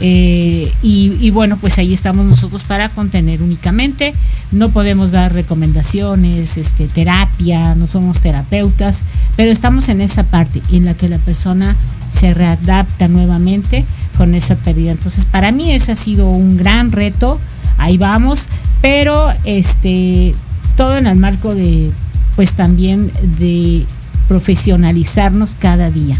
[0.00, 4.12] Eh, y, y, bueno, pues ahí estamos nosotros para contener únicamente.
[4.50, 9.02] No podemos dar recomendaciones, este, terapia, no somos terapeutas,
[9.36, 11.76] pero estamos en esa parte en la que la persona
[12.10, 13.84] se readapta nuevamente
[14.16, 14.92] con esa pérdida.
[14.92, 17.38] Entonces, para mí ese ha sido un gran reto.
[17.78, 18.48] Ahí vamos,
[18.82, 20.34] pero este
[20.76, 21.90] todo en el marco de
[22.36, 23.86] pues también de
[24.28, 26.18] profesionalizarnos cada día.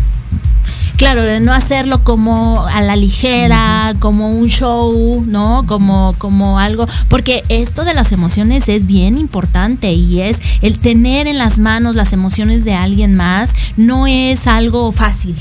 [0.97, 5.65] Claro, de no hacerlo como a la ligera, como un show, ¿no?
[5.67, 11.27] Como, como algo, porque esto de las emociones es bien importante y es el tener
[11.27, 15.35] en las manos las emociones de alguien más, no es algo fácil.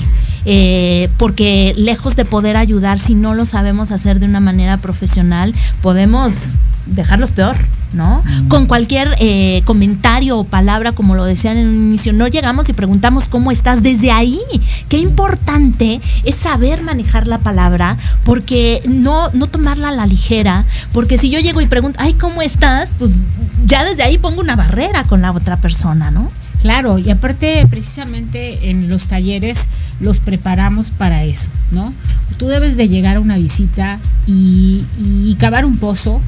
[0.46, 5.54] Eh, porque lejos de poder ayudar, si no lo sabemos hacer de una manera profesional,
[5.82, 6.56] podemos
[6.86, 7.56] dejarlos peor,
[7.94, 8.22] ¿no?
[8.48, 12.72] Con cualquier eh, comentario o palabra, como lo decían en un inicio, no llegamos y
[12.72, 14.40] preguntamos cómo estás desde ahí.
[14.88, 21.16] Qué importante es saber manejar la palabra, porque no, no tomarla a la ligera, porque
[21.16, 22.92] si yo llego y pregunto, ay, ¿cómo estás?
[22.98, 23.22] Pues
[23.64, 26.28] ya desde ahí pongo una barrera con la otra persona, ¿no?
[26.64, 29.68] Claro, y aparte precisamente en los talleres
[30.00, 31.92] los preparamos para eso, ¿no?
[32.38, 36.20] Tú debes de llegar a una visita y, cavar un pozo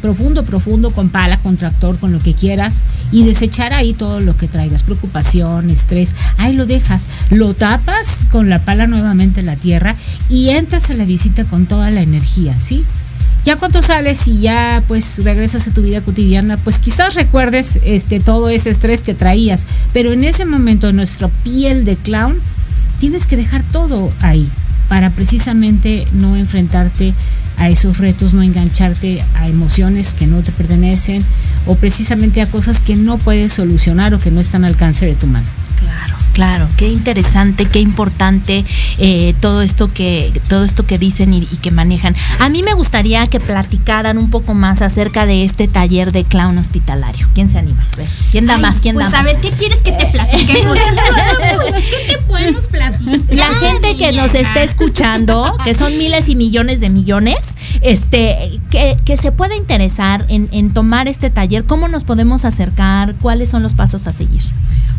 [0.00, 4.36] profundo, profundo, con pala, con tractor, con lo que quieras, y desechar ahí todo lo
[4.36, 9.56] que traigas, preocupación, estrés, ahí lo dejas, lo tapas con la pala nuevamente en la
[9.56, 9.94] tierra
[10.28, 12.84] y entras a la visita con toda la energía, ¿sí?
[13.44, 18.20] Ya cuando sales y ya pues regresas a tu vida cotidiana, pues quizás recuerdes este
[18.20, 22.38] todo ese estrés que traías, pero en ese momento nuestra piel de clown
[23.00, 24.48] tienes que dejar todo ahí
[24.88, 27.14] para precisamente no enfrentarte
[27.56, 31.24] a esos retos, no engancharte a emociones que no te pertenecen
[31.66, 35.14] o precisamente a cosas que no puedes solucionar o que no están al alcance de
[35.14, 35.46] tu mano.
[35.78, 36.20] Claro.
[36.32, 38.64] Claro, qué interesante, qué importante
[38.98, 42.14] eh, todo esto que todo esto que dicen y, y, que manejan.
[42.38, 46.56] A mí me gustaría que platicaran un poco más acerca de este taller de clown
[46.56, 47.28] hospitalario.
[47.34, 47.82] ¿Quién se anima?
[48.30, 48.80] ¿Quién da Ay, más?
[48.80, 49.32] ¿Quién pues da a más?
[49.32, 50.78] ver, ¿qué quieres que te platiquemos?
[51.90, 52.79] ¿Qué te podemos platicar?
[53.60, 57.38] Gente que nos esté escuchando, que son miles y millones de millones,
[57.82, 63.14] este, que, que se pueda interesar en, en tomar este taller, ¿cómo nos podemos acercar?
[63.16, 64.42] ¿Cuáles son los pasos a seguir?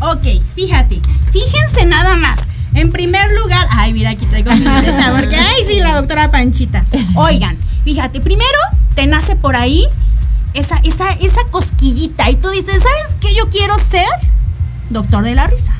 [0.00, 0.24] Ok,
[0.54, 1.00] fíjate,
[1.32, 2.40] fíjense nada más.
[2.74, 6.84] En primer lugar, ay, mira, aquí traigo mi libreta, porque, ay, sí, la doctora Panchita.
[7.16, 8.58] Oigan, fíjate, primero
[8.94, 9.86] te nace por ahí
[10.54, 14.08] esa, esa, esa cosquillita y tú dices, ¿sabes qué yo quiero ser?
[14.90, 15.74] Doctor de la risa.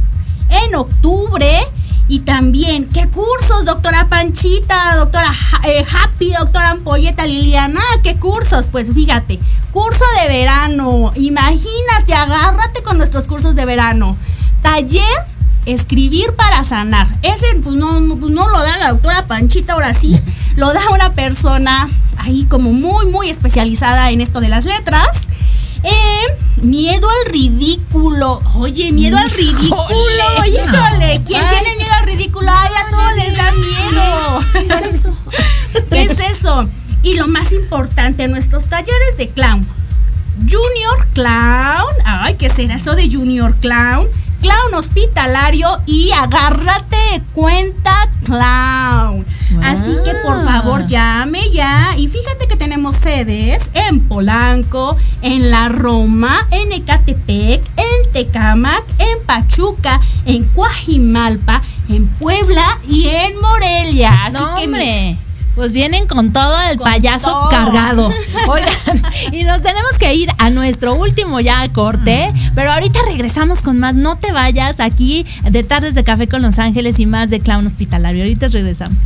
[0.50, 1.66] en octubre
[2.08, 7.82] y también, ¿qué cursos, doctora Panchita, doctora eh, Happy, doctora Ampolleta, Liliana?
[8.04, 8.68] ¿Qué cursos?
[8.72, 9.40] Pues fíjate,
[9.72, 11.12] curso de verano.
[11.16, 14.16] Imagínate, agárrate con nuestros cursos de verano.
[14.66, 15.04] Taller
[15.68, 17.08] escribir para sanar.
[17.22, 20.20] Ese pues no, pues, no lo da la doctora Panchita, ahora sí,
[20.56, 21.88] lo da una persona
[22.18, 25.08] ahí como muy, muy especializada en esto de las letras.
[25.84, 28.40] Eh, miedo al ridículo.
[28.56, 29.86] Oye, miedo al ridículo.
[30.48, 31.58] Híjole, ¿quién Ay.
[31.58, 32.52] tiene miedo al ridículo?
[32.52, 34.42] Ay, a todos les da miedo.
[34.52, 35.14] ¿Qué es eso?
[35.92, 36.68] ¿Qué es eso?
[37.04, 39.64] Y lo más importante, nuestros talleres de clown.
[40.40, 41.94] Junior Clown.
[42.04, 44.08] Ay, ¿qué será eso de Junior Clown?
[44.42, 47.92] Clown hospitalario y agárrate cuenta
[48.24, 49.26] clown.
[49.64, 51.96] Así que por favor llame ya.
[51.98, 59.26] Y fíjate que tenemos sedes en Polanco, en La Roma, en Ecatepec, en Tecamac, en
[59.26, 64.12] Pachuca, en Coajimalpa, en Puebla y en Morelia.
[64.26, 65.18] Así No, que hombre.
[65.56, 67.50] Pues vienen con todo el Con payaso todo.
[67.50, 68.10] cargado.
[68.48, 69.02] Oigan,
[69.32, 73.96] y nos tenemos que ir a nuestro último ya corte, pero ahorita regresamos con más.
[73.96, 77.66] No te vayas aquí de Tardes de Café con Los Ángeles y más de Clown
[77.66, 78.24] Hospitalario.
[78.24, 78.98] Ahorita regresamos.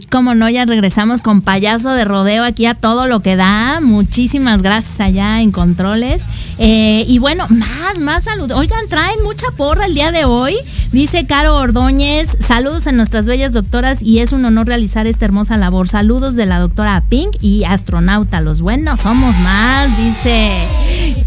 [0.00, 3.80] Como no, ya regresamos con payaso de rodeo aquí a todo lo que da.
[3.80, 6.24] Muchísimas gracias allá en controles.
[6.58, 8.58] Eh, y bueno, más, más saludos.
[8.58, 10.54] Oigan, traen mucha porra el día de hoy.
[10.92, 15.56] Dice Caro Ordóñez, saludos a nuestras bellas doctoras y es un honor realizar esta hermosa
[15.56, 15.88] labor.
[15.88, 18.40] Saludos de la doctora Pink y astronauta.
[18.40, 20.52] Los buenos somos más, dice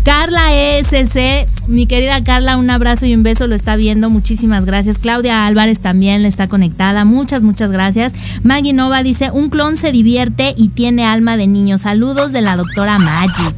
[0.04, 1.48] Carla ESC.
[1.68, 4.10] Mi querida Carla, un abrazo y un beso, lo está viendo.
[4.10, 5.00] Muchísimas gracias.
[5.00, 7.06] Claudia Álvarez también le está conectada.
[7.06, 8.14] Muchas, muchas gracias.
[8.44, 11.78] Maggie Nova dice, un clon se divierte y tiene alma de niño.
[11.78, 13.56] Saludos de la doctora Magic.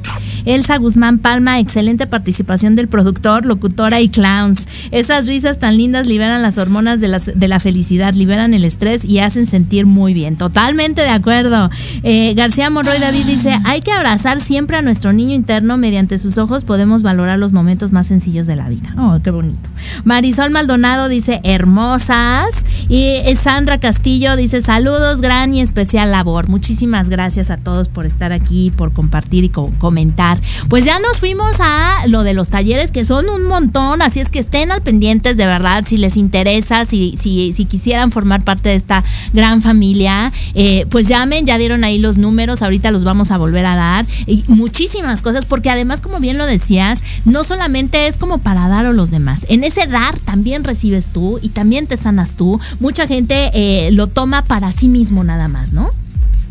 [0.48, 4.68] Elsa Guzmán Palma, excelente participación del productor, locutora y clowns.
[4.92, 9.20] Esas risas tan lindas liberan las hormonas de, de la felicidad, liberan el estrés y
[9.20, 10.38] hacen sentir muy bien.
[10.38, 11.70] Totalmente de acuerdo.
[12.04, 15.78] Eh, García Monroy David dice, hay que abrazar siempre a nuestro niño interno.
[15.78, 18.94] Mediante sus ojos podemos valorar los momentos más sencillos de la vida.
[18.98, 19.70] Oh, qué bonito.
[20.06, 22.64] Marisol Maldonado dice, hermosas.
[22.90, 26.48] Y eh, Sandra Castillo dice saludos, gran y especial labor.
[26.48, 30.37] Muchísimas gracias a todos por estar aquí, por compartir y co- comentar.
[30.70, 34.30] Pues ya nos fuimos a lo de los talleres, que son un montón, así es
[34.30, 38.70] que estén al pendientes de verdad, si les interesa, si, si, si quisieran formar parte
[38.70, 39.04] de esta
[39.34, 43.66] gran familia, eh, pues llamen, ya dieron ahí los números, ahorita los vamos a volver
[43.66, 44.06] a dar.
[44.26, 48.86] Y muchísimas cosas, porque además, como bien lo decías, no solamente es como para dar
[48.86, 52.60] a los demás, en ese dar también recibes tú y también te sanas tú.
[52.80, 55.90] Mucha gente eh, lo toma para sí mismo nada más, ¿no?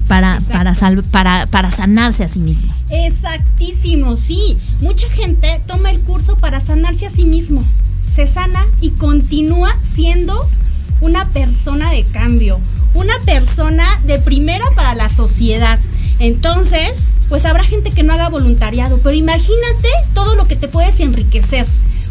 [0.09, 2.73] Para, para, sal- para, para sanarse a sí mismo.
[2.91, 4.57] Exactísimo, sí.
[4.81, 7.65] Mucha gente toma el curso para sanarse a sí mismo.
[8.15, 10.35] Se sana y continúa siendo
[11.01, 12.59] una persona de cambio,
[12.95, 15.79] una persona de primera para la sociedad.
[16.19, 21.01] Entonces, pues habrá gente que no haga voluntariado, pero imagínate todo lo que te puedes
[21.01, 21.67] enriquecer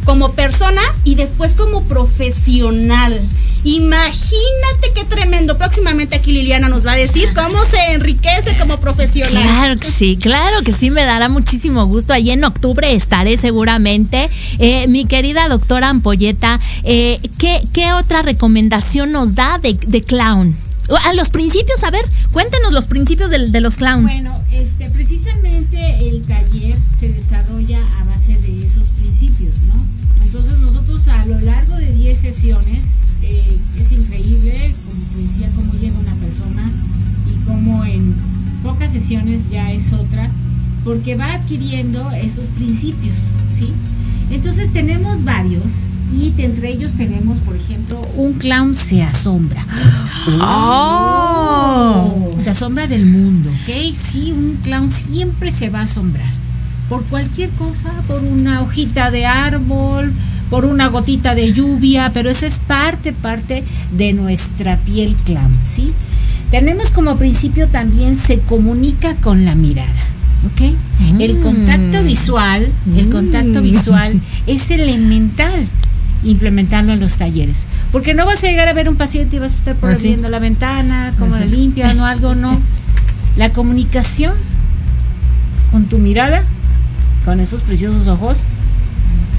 [0.06, 3.20] como persona y después como profesional.
[3.64, 5.58] Imagínate qué tremendo.
[5.58, 9.32] Próximamente aquí Liliana nos va a decir cómo se enriquece como profesional.
[9.44, 12.14] Claro que sí, claro que sí, me dará muchísimo gusto.
[12.14, 14.30] Allí en octubre estaré seguramente.
[14.60, 20.56] Eh, mi querida doctora Ampolleta, eh, ¿qué, qué otra recomendación nos da de, de clown?
[21.04, 24.04] A los principios, a ver, cuéntenos los principios del- de, los clown.
[24.04, 28.65] Bueno, este, precisamente el taller se desarrolla a base de.
[31.08, 36.14] A lo largo de 10 sesiones, eh, es increíble, como te decía, cómo llega una
[36.16, 36.72] persona
[37.28, 38.14] y cómo en
[38.64, 40.30] pocas sesiones ya es otra,
[40.84, 43.72] porque va adquiriendo esos principios, ¿sí?
[44.32, 45.84] Entonces tenemos varios
[46.14, 49.66] y entre ellos tenemos, por ejemplo, un clown se asombra.
[50.42, 52.36] ¡Oh!
[52.40, 53.94] Se asombra del mundo, ¿ok?
[53.96, 56.45] Sí, un clown siempre se va a asombrar.
[56.90, 60.12] Por cualquier cosa, por una hojita de árbol,
[60.50, 65.94] por una gotita de lluvia, pero eso es parte, parte de nuestra piel clown, ¿sí?
[66.52, 69.90] Tenemos como principio también se comunica con la mirada,
[70.46, 70.76] ¿ok?
[71.20, 73.64] El contacto visual, el contacto Mm.
[73.64, 75.68] visual es elemental
[76.24, 77.66] implementarlo en los talleres.
[77.92, 80.10] Porque no vas a llegar a ver un paciente y vas a estar por Así.
[80.10, 81.56] viendo la ventana, cómo la Así.
[81.56, 82.60] limpian o algo, no.
[83.38, 84.34] La comunicación
[85.72, 86.44] con tu mirada,
[87.26, 88.44] con esos preciosos ojos,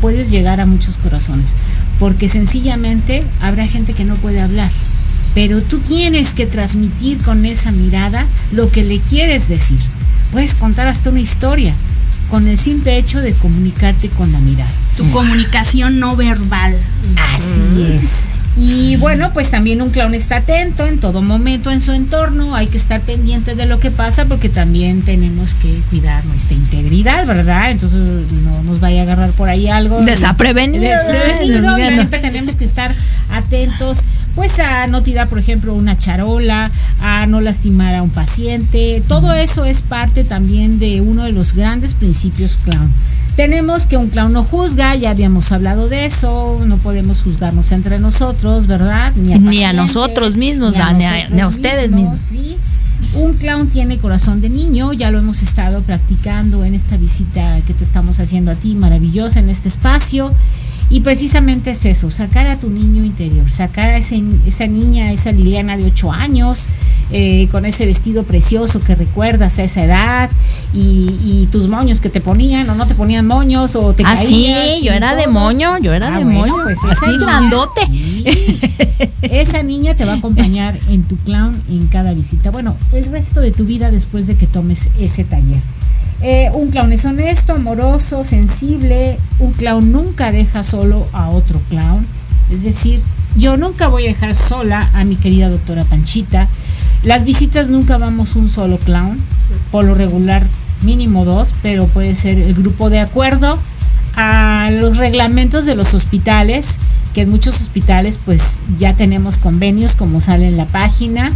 [0.00, 1.54] puedes llegar a muchos corazones.
[1.98, 4.70] Porque sencillamente habrá gente que no puede hablar.
[5.34, 9.78] Pero tú tienes que transmitir con esa mirada lo que le quieres decir.
[10.32, 11.74] Puedes contar hasta una historia
[12.30, 14.85] con el simple hecho de comunicarte con la mirada.
[14.97, 16.77] Tu comunicación no verbal.
[17.35, 18.36] Así es.
[18.59, 22.68] Y bueno, pues también un clown está atento en todo momento en su entorno, hay
[22.68, 27.70] que estar pendiente de lo que pasa porque también tenemos que cuidar nuestra integridad, ¿verdad?
[27.70, 28.01] Entonces
[28.32, 30.01] no nos vaya a agarrar por ahí algo.
[30.01, 30.85] Desaprevenido.
[30.85, 32.94] Desprevenido, y siempre tenemos que estar
[33.31, 34.05] atentos
[34.35, 36.70] pues a no tirar, por ejemplo, una charola,
[37.01, 39.02] a no lastimar a un paciente.
[39.06, 42.90] Todo eso es parte también de uno de los grandes principios clown.
[43.36, 47.98] Tenemos que un clown no juzga, ya habíamos hablado de eso, no podemos juzgarnos entre
[47.98, 49.12] nosotros, ¿verdad?
[49.14, 52.20] Ni a pacientes, nosotros mismos, ni a, ni a- nosotros ni a ustedes mismos.
[52.20, 52.56] ¿sí?
[53.14, 57.74] Un clown tiene corazón de niño, ya lo hemos estado practicando en esta visita que
[57.74, 60.32] te estamos haciendo a ti, maravillosa en este espacio.
[60.88, 65.32] Y precisamente es eso, sacar a tu niño interior, sacar a ese- esa niña, esa
[65.32, 66.68] Liliana de 8 años,
[67.10, 70.30] eh, con ese vestido precioso que recuerdas a esa edad,
[70.72, 74.14] y, y tus moños que te ponían, o no te ponían moños, o te Ah,
[74.14, 74.76] caías.
[74.78, 75.32] sí, yo era de todo.
[75.32, 77.80] moño, yo era Ah, de bueno, moño, pues así niña, grandote.
[77.88, 78.24] sí.
[79.22, 82.52] Esa niña te va a acompañar en tu clown en cada visita.
[82.52, 85.60] Bueno, el resto de tu vida después de que tomes ese taller.
[86.22, 89.16] Eh, un clown es honesto, amoroso, sensible.
[89.38, 92.05] Un clown nunca deja solo a otro clown.
[92.51, 93.01] Es decir,
[93.36, 96.48] yo nunca voy a dejar sola a mi querida doctora Panchita.
[97.02, 99.16] Las visitas nunca vamos un solo clown.
[99.70, 100.44] Por lo regular,
[100.82, 103.59] mínimo dos, pero puede ser el grupo de acuerdo
[104.16, 106.78] a los reglamentos de los hospitales,
[107.12, 111.30] que en muchos hospitales pues ya tenemos convenios como sale en la página.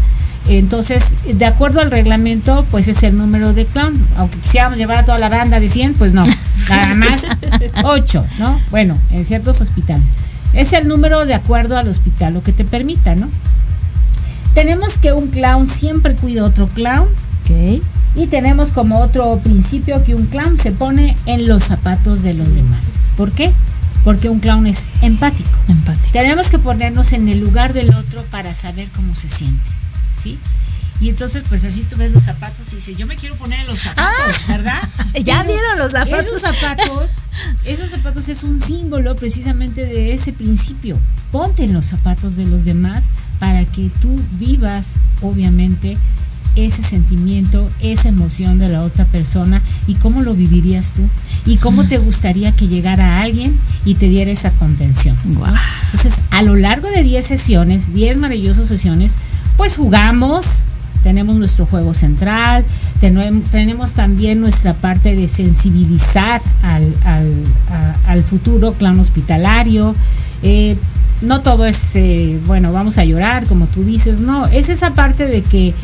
[0.49, 3.95] Entonces, de acuerdo al reglamento, pues es el número de clown.
[4.17, 6.25] Aunque quisiéramos llevar a toda la banda de 100, pues no,
[6.69, 7.25] nada más
[7.85, 8.61] 8, ¿no?
[8.71, 10.07] Bueno, en ciertos hospitales.
[10.53, 13.29] Es el número de acuerdo al hospital, lo que te permita, ¿no?
[14.55, 17.07] Tenemos que un clown siempre cuida a otro clown.
[18.15, 22.55] Y tenemos como otro principio que un clown se pone en los zapatos de los
[22.55, 23.01] demás.
[23.17, 23.53] ¿Por qué?
[24.05, 25.51] Porque un clown es empático.
[26.13, 29.61] Tenemos que ponernos en el lugar del otro para saber cómo se siente.
[30.15, 30.39] ¿Sí?
[31.01, 33.69] Y entonces, pues así tú ves los zapatos y dices, yo me quiero poner en
[33.69, 34.81] los zapatos, ¿verdad?
[35.25, 36.27] Ya Pero vieron los zapatos.
[36.27, 37.19] Esos zapatos,
[37.65, 40.99] esos zapatos es un símbolo precisamente de ese principio.
[41.33, 45.97] Ponte en los zapatos de los demás para que tú vivas, obviamente,
[46.57, 51.03] ese sentimiento, esa emoción de la otra persona y cómo lo vivirías tú
[51.47, 55.17] y cómo te gustaría que llegara alguien y te diera esa contención.
[55.27, 55.45] ¿no?
[55.87, 59.17] Entonces, a lo largo de 10 sesiones, 10 maravillosas sesiones,
[59.61, 60.63] pues jugamos,
[61.03, 62.65] tenemos nuestro juego central,
[63.03, 69.95] tenem- tenemos también nuestra parte de sensibilizar al, futuro clan hospitalario.
[70.43, 70.79] Eh,
[71.21, 75.27] no todo es, eh, bueno, vamos a llorar, como tú dices, no, es esa parte
[75.27, 75.75] de que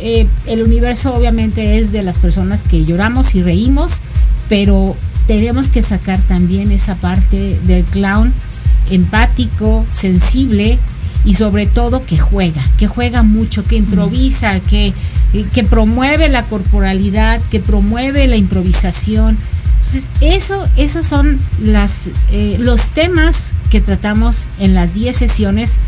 [0.00, 4.00] eh, el universo obviamente es de las personas que lloramos y reímos,
[4.48, 4.96] pero
[5.28, 8.34] tenemos que sacar también esa parte del clown
[8.90, 10.80] empático, sensible
[11.24, 14.92] y sobre todo que juega, que juega mucho, que improvisa, que,
[15.54, 19.36] que promueve la corporalidad, que promueve la improvisación.
[19.78, 25.78] Entonces, eso, esos son las, eh, los temas que tratamos en las 10 sesiones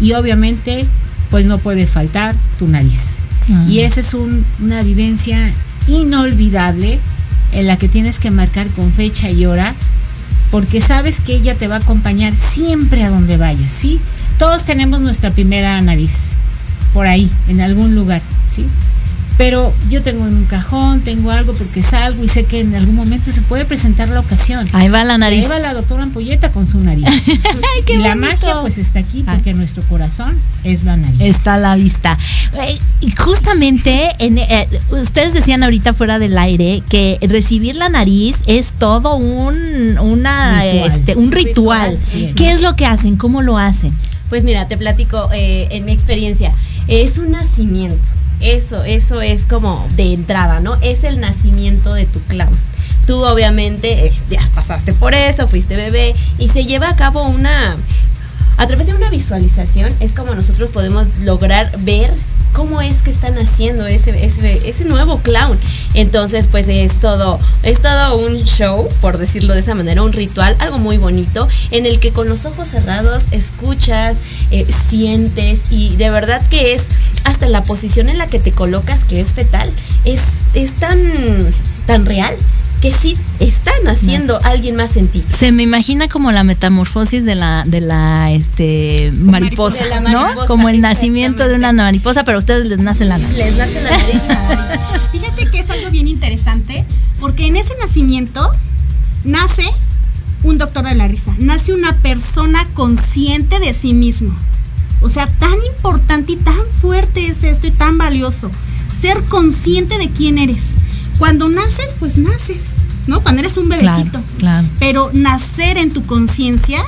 [0.00, 0.84] y obviamente
[1.30, 3.18] pues no puede faltar tu nariz.
[3.52, 3.64] Ah.
[3.68, 5.52] Y esa es un- una vivencia
[5.88, 6.98] inolvidable
[7.52, 9.74] en la que tienes que marcar con fecha y hora
[10.50, 14.00] porque sabes que ella te va a acompañar siempre a donde vayas, ¿sí?
[14.38, 16.32] Todos tenemos nuestra primera nariz
[16.92, 18.66] por ahí, en algún lugar, ¿sí?
[19.38, 22.94] Pero yo tengo en un cajón, tengo algo porque salgo y sé que en algún
[22.94, 24.66] momento se puede presentar la ocasión.
[24.72, 25.44] Ahí va la nariz.
[25.44, 27.04] Ahí va la doctora Ampolleta con su nariz.
[27.86, 28.30] qué y la bonito.
[28.46, 30.34] magia pues está aquí porque nuestro corazón
[30.64, 31.20] es la nariz.
[31.20, 32.16] Está a la vista.
[32.66, 38.38] Eh, Y justamente, en, eh, ustedes decían ahorita fuera del aire que recibir la nariz
[38.46, 40.90] es todo un, una, Ritual.
[40.90, 41.98] este, un ritual.
[42.00, 42.32] sí.
[42.34, 43.18] ¿Qué es lo que hacen?
[43.18, 43.92] ¿Cómo lo hacen?
[44.28, 46.52] Pues mira, te platico eh, en mi experiencia.
[46.88, 48.06] Es un nacimiento.
[48.40, 50.74] Eso, eso es como de entrada, ¿no?
[50.82, 52.56] Es el nacimiento de tu clown.
[53.06, 57.74] Tú obviamente eh, ya pasaste por eso, fuiste bebé y se lleva a cabo una...
[58.58, 62.12] A través de una visualización es como nosotros podemos lograr ver
[62.52, 65.58] cómo es que están haciendo ese, ese, ese nuevo clown.
[65.92, 70.56] Entonces, pues es todo, es todo un show, por decirlo de esa manera, un ritual,
[70.58, 74.16] algo muy bonito, en el que con los ojos cerrados escuchas,
[74.50, 76.86] eh, sientes y de verdad que es
[77.24, 79.68] hasta la posición en la que te colocas, que es fetal,
[80.04, 80.20] es,
[80.54, 80.98] es tan,
[81.86, 82.34] tan real
[82.86, 85.20] que sí están haciendo alguien más en ti.
[85.36, 90.46] Se me imagina como la metamorfosis de la, de la este, mariposa, De la ¿no?
[90.46, 93.36] Como el nacimiento de una mariposa, pero a ustedes les nace la nariz.
[93.36, 94.22] Les nace la nariz.
[95.10, 96.84] Fíjate que es algo bien interesante,
[97.18, 98.52] porque en ese nacimiento
[99.24, 99.64] nace
[100.44, 104.32] un doctor de la risa, nace una persona consciente de sí mismo.
[105.00, 108.48] O sea, tan importante y tan fuerte es esto y tan valioso.
[109.00, 110.76] Ser consciente de quién eres.
[111.18, 113.22] Cuando naces, pues naces, ¿no?
[113.22, 114.10] Cuando eres un bebecito.
[114.10, 114.68] Claro, claro.
[114.78, 116.82] Pero nacer en tu conciencia,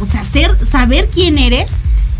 [0.00, 1.70] o sea, ser, saber quién eres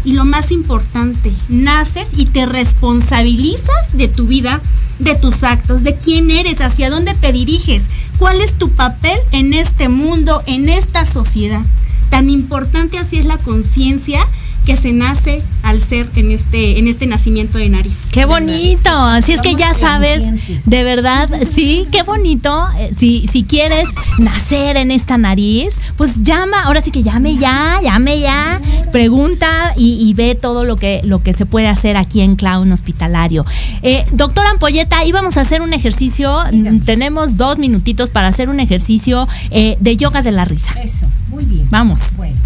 [0.04, 4.60] y lo más importante, naces y te responsabilizas de tu vida,
[4.98, 7.88] de tus actos, de quién eres, hacia dónde te diriges,
[8.18, 11.62] cuál es tu papel en este mundo, en esta sociedad.
[12.10, 14.20] Tan importante así es la conciencia
[14.64, 18.08] que se nace al ser en este, en este nacimiento de nariz.
[18.12, 18.90] Qué bonito.
[18.90, 20.30] Así es que ya sabes,
[20.66, 22.66] de verdad, sí, qué bonito.
[22.78, 23.88] Eh, Si, si quieres
[24.18, 28.60] nacer en esta nariz, pues llama, ahora sí que llame ya, llame ya,
[28.92, 32.70] pregunta y, y ve todo lo que, lo que se puede hacer aquí en Clown
[32.72, 33.46] Hospitalario.
[33.82, 38.60] Eh, doctora Ampolleta, íbamos a hacer un ejercicio, mm, tenemos dos minutitos para hacer un
[38.60, 40.72] ejercicio eh, de yoga de la risa.
[40.82, 41.66] Eso, muy bien.
[41.70, 42.16] Vamos.
[42.16, 42.36] Bueno,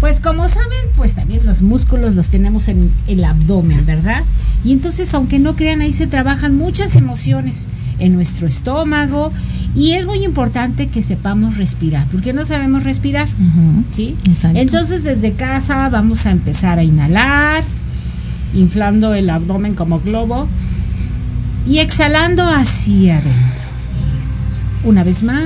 [0.00, 4.24] pues como saben, pues también los músculos los tenemos en el abdomen, ¿verdad?
[4.64, 7.68] Y entonces, aunque no crean, ahí se trabajan muchas emociones
[7.98, 9.30] en nuestro estómago
[9.74, 13.28] y es muy importante que sepamos respirar, porque no sabemos respirar,
[13.90, 14.16] ¿sí?
[14.24, 14.58] exacto.
[14.58, 17.62] Entonces, desde casa vamos a empezar a inhalar,
[18.54, 20.48] inflando el abdomen como globo
[21.66, 23.70] y exhalando hacia adentro.
[24.20, 24.60] Eso.
[24.82, 25.44] Una vez más.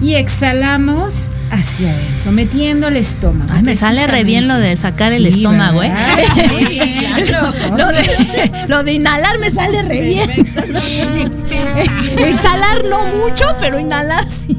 [0.00, 3.50] Y exhalamos hacia adentro, metiendo el estómago.
[3.52, 5.92] Ay, me sale re bien lo de sacar el Sí, estómago, ¿eh?
[6.68, 7.04] bien.
[7.70, 10.30] lo, lo de, lo de inhalar me sale re bien.
[12.18, 14.56] Exhalar no mucho, pero inhalar sí.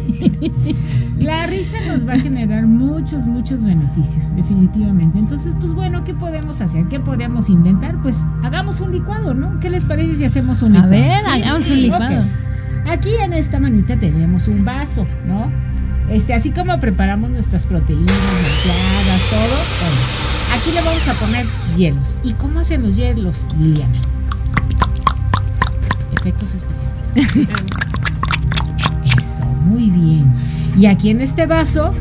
[1.19, 5.17] La risa nos va a generar muchos, muchos beneficios, definitivamente.
[5.17, 6.85] Entonces, pues bueno, ¿qué podemos hacer?
[6.85, 7.99] ¿Qué podemos inventar?
[8.03, 9.59] Pues hagamos un licuado, ¿no?
[9.59, 10.91] ¿Qué les parece si hacemos un A licuado?
[10.91, 12.23] ver, hagamos un licuado.
[12.87, 15.51] Aquí en esta manita tenemos un vaso, ¿no?
[16.09, 19.97] Este, así como preparamos nuestras proteínas mezcladas, todo, bueno,
[20.53, 21.45] aquí le vamos a poner
[21.75, 22.19] hielos.
[22.23, 23.97] ¿Y cómo hacen los hielos, Liliana?
[26.13, 26.95] Efectos especiales.
[29.17, 30.31] Eso, muy bien.
[30.77, 31.95] Y aquí en este vaso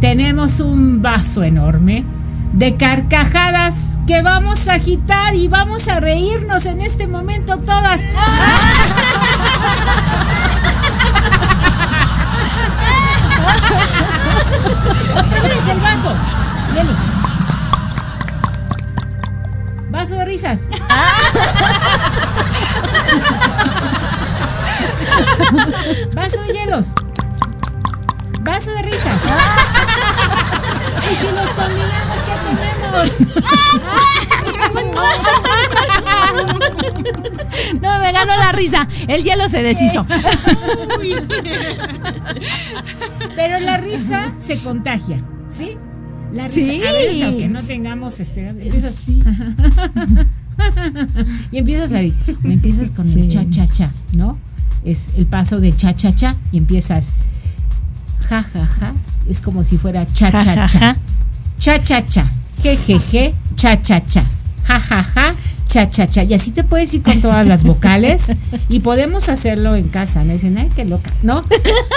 [0.00, 2.04] tenemos un vaso enorme
[2.52, 8.02] de carcajadas que vamos a agitar y vamos a reírnos en este momento todas.
[15.16, 16.14] Ábreles el vaso.
[16.74, 16.96] Hielos.
[19.90, 20.68] Vaso de risas.
[26.14, 26.92] Vaso de hielos.
[28.40, 29.20] Vaso de risas.
[31.10, 33.10] Y si combinamos, ¿qué tenemos?
[37.80, 38.86] No, me ganó la risa.
[39.08, 40.04] El hielo se deshizo.
[43.36, 45.76] Pero la risa se contagia, ¿sí?
[46.32, 46.82] La risa, Sí.
[46.86, 49.22] a veces aunque no tengamos este, empiezas y
[51.58, 52.14] empiezas ahí,
[52.44, 54.38] o empiezas con el cha cha cha, ¿no?
[54.84, 57.12] Es el paso de cha cha cha y empiezas
[58.28, 58.94] ja ja ja,
[59.28, 60.78] es como si fuera cha Ja, cha ja, cha.
[60.78, 60.94] ja.
[61.58, 62.26] Cha cha cha,
[62.62, 64.24] je je je, cha cha cha.
[64.66, 65.34] Ja ja ja,
[65.74, 66.22] cha cha cha.
[66.22, 68.32] Y así te puedes ir con todas las vocales
[68.68, 70.22] y podemos hacerlo en casa.
[70.24, 71.42] Me dicen, ay, qué loca, ¿no?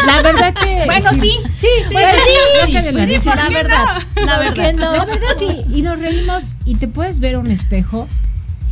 [0.08, 1.20] La verdad que Bueno, sí.
[1.20, 3.86] Sí, Sí, sí, sí, la pues sí, risa, ¿por la verdad.
[4.16, 4.26] no?
[4.26, 4.92] La ¿Por verdad, qué no?
[4.96, 5.62] la verdad sí.
[5.74, 8.08] Y nos reímos y te puedes ver un espejo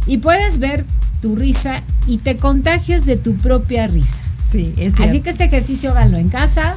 [0.07, 0.84] y puedes ver
[1.22, 4.23] tu risa y te contagias de tu propia risa.
[4.49, 5.23] Sí, es Así cierto.
[5.23, 6.73] que este ejercicio háganlo en casa.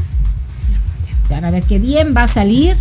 [1.30, 2.76] Van a ver qué bien va a salir.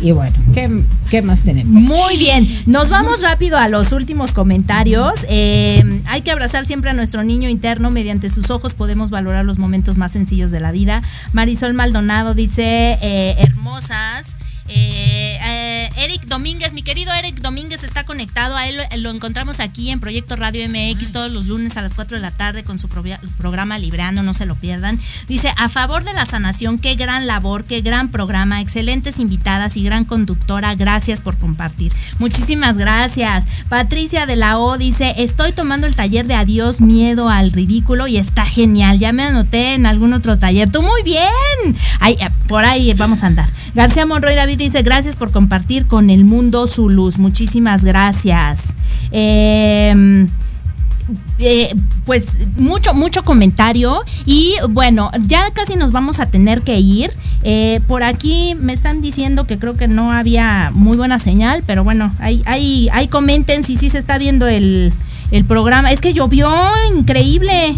[0.00, 1.82] Y bueno, ¿qué, qué más tenemos?
[1.82, 5.24] Muy bien, nos vamos rápido a los últimos comentarios.
[5.28, 7.90] Eh, hay que abrazar siempre a nuestro niño interno.
[7.90, 11.02] Mediante sus ojos podemos valorar los momentos más sencillos de la vida.
[11.32, 14.36] Marisol Maldonado dice, eh, hermosas.
[14.68, 15.63] Eh, eh,
[15.98, 18.56] Eric Domínguez, mi querido Eric Domínguez está conectado.
[18.56, 21.94] A él lo, lo encontramos aquí en Proyecto Radio MX todos los lunes a las
[21.94, 24.98] 4 de la tarde con su programa Libreando, no se lo pierdan.
[25.28, 29.84] Dice, a favor de la sanación, qué gran labor, qué gran programa, excelentes invitadas y
[29.84, 31.92] gran conductora, gracias por compartir.
[32.18, 33.44] Muchísimas gracias.
[33.68, 38.16] Patricia de la O dice, estoy tomando el taller de adiós, miedo al ridículo y
[38.16, 38.98] está genial.
[38.98, 40.70] Ya me anoté en algún otro taller.
[40.70, 41.30] Tú muy bien.
[42.00, 43.48] Ay, eh, por ahí vamos a andar.
[43.74, 47.18] García Monroy David dice, gracias por compartir con el mundo su luz.
[47.18, 48.74] Muchísimas gracias.
[49.12, 50.26] Eh,
[51.38, 51.74] eh,
[52.06, 53.98] pues mucho, mucho comentario.
[54.24, 57.10] Y bueno, ya casi nos vamos a tener que ir.
[57.42, 61.84] Eh, por aquí me están diciendo que creo que no había muy buena señal, pero
[61.84, 64.92] bueno, ahí, ahí, ahí comenten si sí se está viendo el,
[65.30, 65.92] el programa.
[65.92, 66.50] Es que llovió
[66.96, 67.74] increíble.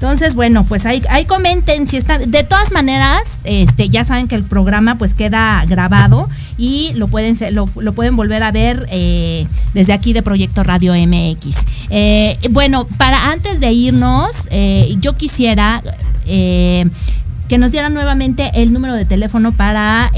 [0.00, 2.16] Entonces, bueno, pues ahí, ahí comenten si está.
[2.16, 7.36] De todas maneras, este, ya saben que el programa pues queda grabado y lo pueden
[7.54, 11.56] lo, pueden volver a ver eh, desde aquí de Proyecto Radio MX.
[11.90, 15.82] Eh, bueno, para antes de irnos, eh, yo quisiera
[16.24, 20.10] que nos dieran nuevamente el número de teléfono para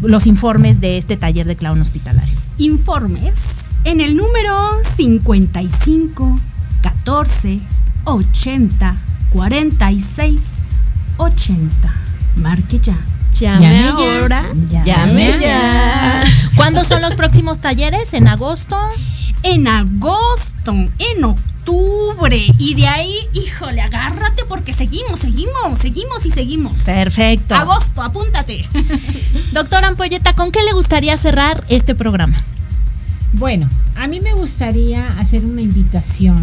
[0.00, 2.38] los informes de este taller de clown hospitalario.
[2.58, 4.54] Informes en el número
[4.96, 6.38] 55
[6.82, 7.58] 14
[8.04, 8.96] 80
[9.30, 10.66] 46
[11.16, 11.94] 80.
[12.36, 12.96] Marque ya.
[13.38, 14.44] Llame ahora,
[14.84, 16.24] llame ya.
[16.56, 18.12] ¿Cuándo son los próximos talleres?
[18.12, 18.76] ¿En agosto?
[19.42, 22.46] En agosto, en octubre.
[22.58, 26.74] Y de ahí, híjole, agárrate porque seguimos, seguimos, seguimos y seguimos.
[26.84, 27.54] Perfecto.
[27.54, 28.68] Agosto, apúntate.
[29.52, 32.42] Doctora Ampolleta, ¿con qué le gustaría cerrar este programa?
[33.40, 36.36] Bueno, a mí me gustaría hacer una invitación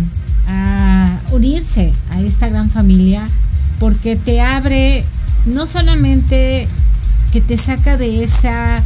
[0.48, 3.24] a unirse a esta gran familia
[3.80, 5.04] porque te abre
[5.46, 6.68] no solamente
[7.32, 8.82] que te saca de esa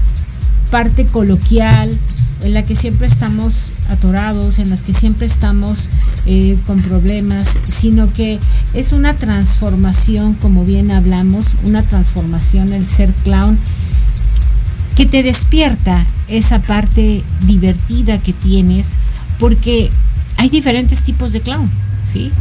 [0.72, 1.98] parte coloquial
[2.42, 5.88] en la que siempre estamos atorados, en las que siempre estamos
[6.26, 8.40] eh, con problemas, sino que
[8.74, 13.58] es una transformación, como bien hablamos, una transformación el ser clown
[15.02, 18.98] que te despierta esa parte divertida que tienes,
[19.40, 19.90] porque
[20.38, 21.68] hay diferentes tipos de clown,
[22.04, 22.32] ¿sí?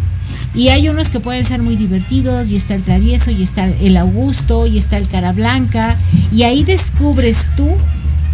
[0.55, 3.97] Y hay unos que pueden ser muy divertidos, y está el travieso, y está el
[3.97, 5.97] Augusto, y está el cara blanca,
[6.35, 7.66] y ahí descubres tú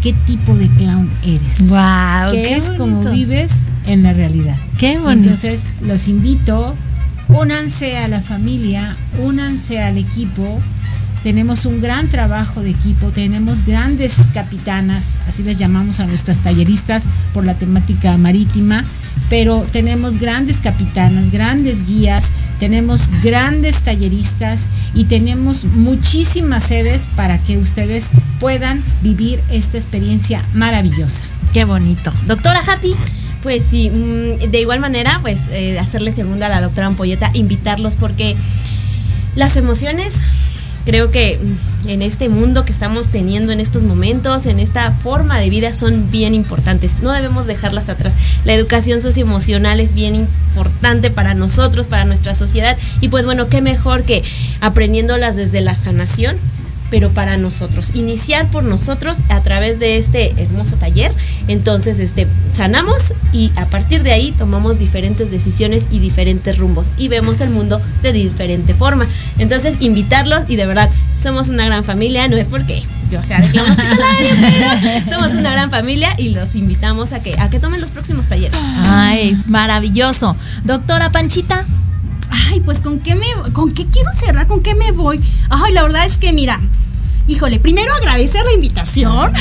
[0.03, 1.69] qué tipo de clown eres.
[1.69, 3.13] Wow, que qué es como bonito.
[3.13, 4.57] vives en la realidad.
[4.77, 5.21] Qué bonito.
[5.21, 6.75] Entonces, los invito,
[7.29, 10.61] únanse a la familia, únanse al equipo.
[11.27, 17.09] Tenemos un gran trabajo de equipo, tenemos grandes capitanas, así les llamamos a nuestras talleristas
[17.35, 18.85] por la temática marítima,
[19.29, 22.31] pero tenemos grandes capitanas, grandes guías,
[22.61, 31.25] tenemos grandes talleristas y tenemos muchísimas sedes para que ustedes puedan vivir esta experiencia maravillosa.
[31.53, 32.13] Qué bonito.
[32.29, 32.95] Doctora Happy.
[33.43, 37.97] Pues sí, mm, de igual manera, pues eh, hacerle segunda a la doctora Ampolleta, invitarlos
[37.97, 38.37] porque
[39.35, 40.21] las emociones
[40.87, 45.39] Creo que mm, en este mundo que estamos teniendo en estos momentos, en esta forma
[45.39, 47.03] de vida, son bien importantes.
[47.03, 48.15] No debemos dejarlas atrás.
[48.45, 52.79] La educación socioemocional es bien importante para nosotros, para nuestra sociedad.
[53.01, 54.23] Y pues bueno, qué mejor que
[54.61, 56.37] aprendiéndolas desde la sanación
[56.91, 61.13] pero para nosotros, iniciar por nosotros a través de este hermoso taller.
[61.49, 67.09] Entonces, este sanamos y a partir de ahí tomamos diferentes decisiones y diferentes rumbos y
[67.09, 69.07] vemos el mundo de diferente forma.
[69.39, 70.91] Entonces, invitarlos y de verdad
[71.21, 76.13] somos una gran familia, no es porque yo sea de pero somos una gran familia
[76.19, 78.59] y los invitamos a que a que tomen los próximos talleres.
[78.87, 80.37] Ay, maravilloso.
[80.65, 81.67] Doctora Panchita.
[82.31, 85.21] Ay, pues con qué me con qué quiero cerrar, con qué me voy.
[85.51, 86.61] Ay, la verdad es que mira,
[87.29, 89.33] híjole, primero agradecer la invitación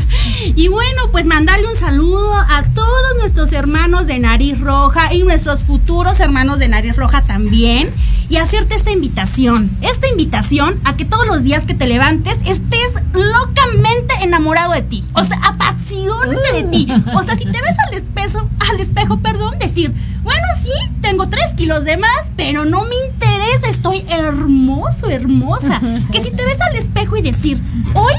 [0.56, 5.64] y bueno, pues mandarle un saludo a todos nuestros hermanos de Nariz Roja y nuestros
[5.64, 7.88] futuros hermanos de Nariz Roja también
[8.28, 13.02] y hacerte esta invitación, esta invitación a que todos los días que te levantes estés
[13.12, 17.94] locamente enamorado de ti, o sea, apasionate de ti, o sea, si te ves al
[17.94, 22.94] espejo, al espejo, perdón, decir, bueno, sí, tengo tres kilos de más, pero no me
[23.10, 25.80] interesa, estoy hermoso, hermosa.
[26.12, 27.58] Que si te ves al espejo y decir,
[27.94, 28.12] hoy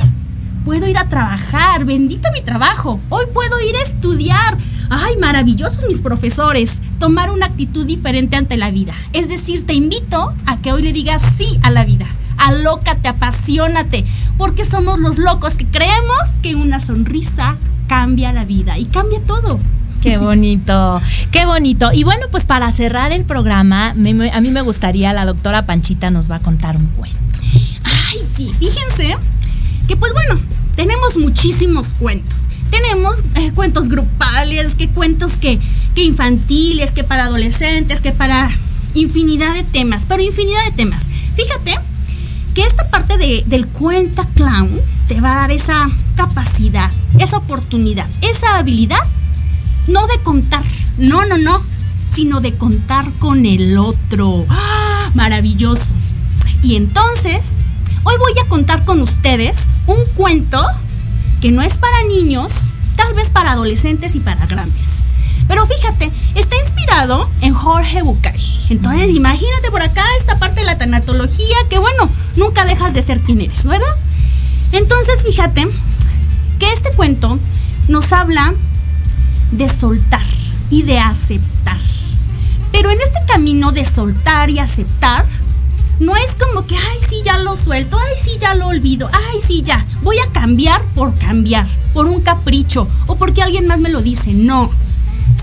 [0.66, 4.58] puedo ir a trabajar, bendito mi trabajo, hoy puedo ir a estudiar.
[4.90, 6.82] Ay, maravillosos mis profesores.
[7.00, 8.94] Tomar una actitud diferente ante la vida.
[9.14, 12.08] Es decir, te invito a que hoy le digas sí a la vida.
[12.38, 14.06] Alócate, apasionate,
[14.38, 17.58] porque somos los locos que creemos que una sonrisa
[17.88, 19.60] cambia la vida y cambia todo.
[20.02, 21.02] Qué bonito,
[21.32, 21.92] qué bonito.
[21.94, 26.10] Y bueno, pues para cerrar el programa, me- a mí me gustaría, la doctora Panchita
[26.10, 27.18] nos va a contar un cuento.
[27.84, 29.18] Ay, sí, fíjense
[29.88, 30.40] que pues bueno,
[30.76, 32.36] tenemos muchísimos cuentos.
[32.70, 35.60] Tenemos eh, cuentos grupales, que cuentos que,
[35.96, 38.52] que infantiles, que para adolescentes, que para
[38.94, 41.08] infinidad de temas, pero infinidad de temas.
[41.36, 41.76] Fíjate
[42.54, 44.70] que esta parte de- del cuenta clown
[45.08, 49.00] te va a dar esa capacidad, esa oportunidad, esa habilidad,
[49.88, 50.64] no de contar,
[50.98, 51.64] no, no, no,
[52.14, 54.46] sino de contar con el otro.
[54.50, 55.10] ¡Ah!
[55.16, 55.86] Maravilloso.
[56.62, 57.62] Y entonces,
[58.04, 60.62] hoy voy a contar con ustedes un cuento
[61.42, 62.54] que no es para niños,
[62.96, 65.06] tal vez para adolescentes y para grandes.
[65.48, 68.66] Pero fíjate, está inspirado en Jorge Bucay.
[68.70, 73.20] Entonces, imagínate por acá esta parte de la tanatología que, bueno, nunca dejas de ser
[73.20, 73.96] quien eres, ¿verdad?
[74.72, 75.68] Entonces, fíjate
[76.60, 77.40] que este cuento
[77.88, 78.54] nos habla
[79.52, 80.22] de soltar
[80.70, 81.80] y de aceptar.
[82.72, 85.26] Pero en este camino de soltar y aceptar,
[86.00, 89.40] no es como que, ay, sí, ya lo suelto, ay, sí, ya lo olvido, ay,
[89.46, 93.90] sí, ya, voy a cambiar por cambiar, por un capricho o porque alguien más me
[93.90, 94.34] lo dice.
[94.34, 94.72] No,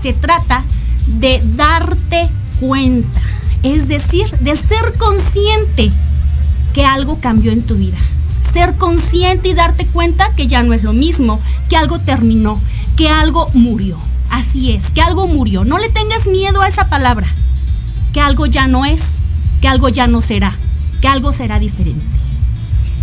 [0.01, 0.63] se trata
[1.07, 2.27] de darte
[2.59, 3.21] cuenta,
[3.63, 5.91] es decir, de ser consciente
[6.73, 7.97] que algo cambió en tu vida.
[8.53, 11.39] Ser consciente y darte cuenta que ya no es lo mismo,
[11.69, 12.59] que algo terminó,
[12.95, 13.97] que algo murió.
[14.31, 15.65] Así es, que algo murió.
[15.65, 17.27] No le tengas miedo a esa palabra.
[18.13, 19.19] Que algo ya no es,
[19.67, 20.55] que algo ya no será,
[21.01, 22.05] que algo será diferente.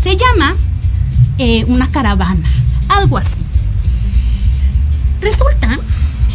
[0.03, 0.57] Se llama
[1.37, 2.51] eh, una caravana,
[2.89, 3.43] algo así.
[5.21, 5.79] Resulta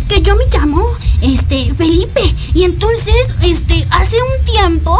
[0.07, 0.85] que yo me llamo
[1.21, 2.21] este Felipe
[2.53, 4.95] y entonces este hace un tiempo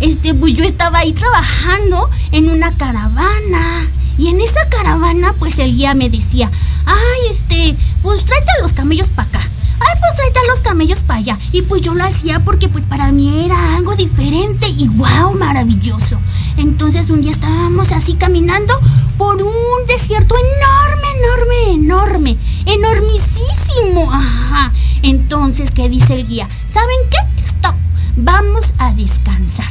[0.00, 3.86] este pues yo estaba ahí trabajando en una caravana
[4.18, 6.50] y en esa caravana pues el guía me decía,
[6.86, 9.51] "Ay, este, pues tráete a los camellos para acá."
[9.88, 11.38] Ay, pues tráete a los camellos para allá.
[11.52, 16.18] Y pues yo lo hacía porque pues para mí era algo diferente y wow, maravilloso.
[16.56, 18.74] Entonces un día estábamos así caminando
[19.18, 24.12] por un desierto enorme, enorme, enorme, enormisísimo.
[24.12, 24.72] Ajá.
[25.02, 26.48] Entonces, ¿qué dice el guía?
[26.72, 27.40] ¿Saben qué?
[27.40, 27.74] Stop.
[28.16, 29.70] Vamos a descansar.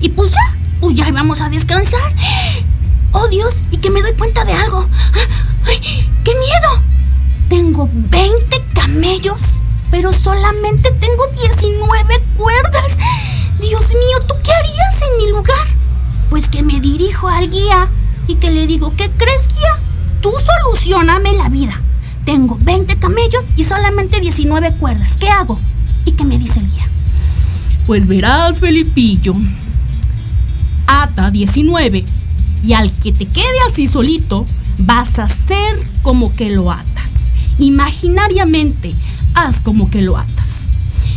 [0.00, 2.12] Y pues ya, pues ya vamos a descansar.
[3.10, 4.86] Oh Dios, y que me doy cuenta de algo.
[5.66, 6.82] ¡Ay, qué miedo!
[7.48, 9.40] Tengo 20 camellos,
[9.90, 12.98] pero solamente tengo 19 cuerdas.
[13.60, 15.66] Dios mío, ¿tú qué harías en mi lugar?
[16.30, 17.88] Pues que me dirijo al guía
[18.26, 19.78] y que le digo, ¿qué crees, guía?
[20.20, 21.80] Tú solucioname la vida.
[22.24, 25.16] Tengo 20 camellos y solamente 19 cuerdas.
[25.16, 25.58] ¿Qué hago?
[26.04, 26.86] ¿Y qué me dice el guía?
[27.86, 29.34] Pues verás, Felipillo.
[30.86, 32.04] Ata 19
[32.64, 34.46] y al que te quede así solito,
[34.78, 36.87] vas a hacer como que lo atas.
[37.58, 38.94] Imaginariamente,
[39.34, 40.68] haz como que lo atas.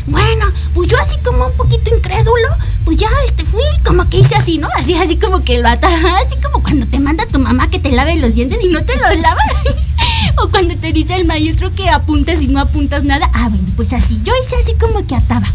[0.07, 2.47] Bueno, pues yo así como un poquito incrédulo,
[2.85, 4.67] pues ya este fui como que hice así, ¿no?
[4.75, 7.91] Así, así como que lo atas, así como cuando te manda tu mamá que te
[7.91, 9.45] lave los dientes y no te los lavas.
[10.37, 13.29] o cuando te dice el maestro que apuntes y no apuntas nada.
[13.33, 15.47] Ah, bueno, pues así, yo hice así como que ataba.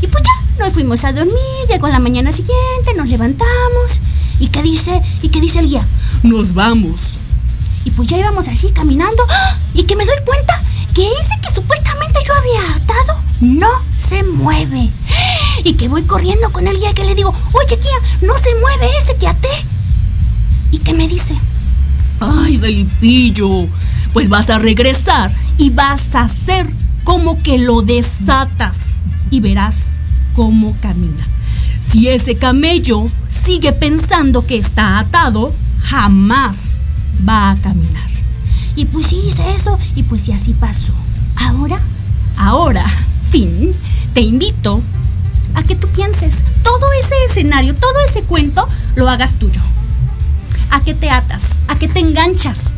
[0.00, 1.34] Y pues ya, nos fuimos a dormir,
[1.68, 4.00] llegó la mañana siguiente, nos levantamos.
[4.38, 5.02] ¿Y qué dice?
[5.22, 5.84] ¿Y qué dice el guía?
[6.22, 7.20] Nos vamos.
[7.84, 9.58] Y pues ya íbamos así caminando ¡ah!
[9.74, 10.60] y que me doy cuenta
[10.94, 14.90] que ese que supuestamente yo había atado no se mueve.
[15.64, 18.54] Y que voy corriendo con el guía y que le digo, oye guía, no se
[18.56, 19.48] mueve ese que até.
[20.70, 21.34] Y que me dice,
[22.20, 23.68] ay Felipillo,
[24.12, 26.66] pues vas a regresar y vas a hacer
[27.04, 28.76] como que lo desatas
[29.30, 29.96] y verás
[30.34, 31.26] cómo camina.
[31.86, 33.08] Si ese camello
[33.44, 35.52] sigue pensando que está atado,
[35.82, 36.76] jamás
[37.28, 38.08] va a caminar.
[38.76, 40.92] Y pues sí hice eso y pues sí así pasó.
[41.36, 41.80] Ahora,
[42.36, 42.86] ahora,
[43.30, 43.74] fin,
[44.12, 44.82] te invito
[45.54, 48.66] a que tú pienses todo ese escenario, todo ese cuento,
[48.96, 49.60] lo hagas tuyo.
[50.70, 52.72] A que te atas, a que te enganchas,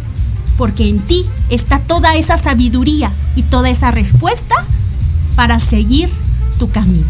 [0.58, 4.54] porque en ti está toda esa sabiduría y toda esa respuesta
[5.34, 6.10] para seguir
[6.58, 7.06] tu camino.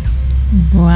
[0.72, 0.86] ¡Wow!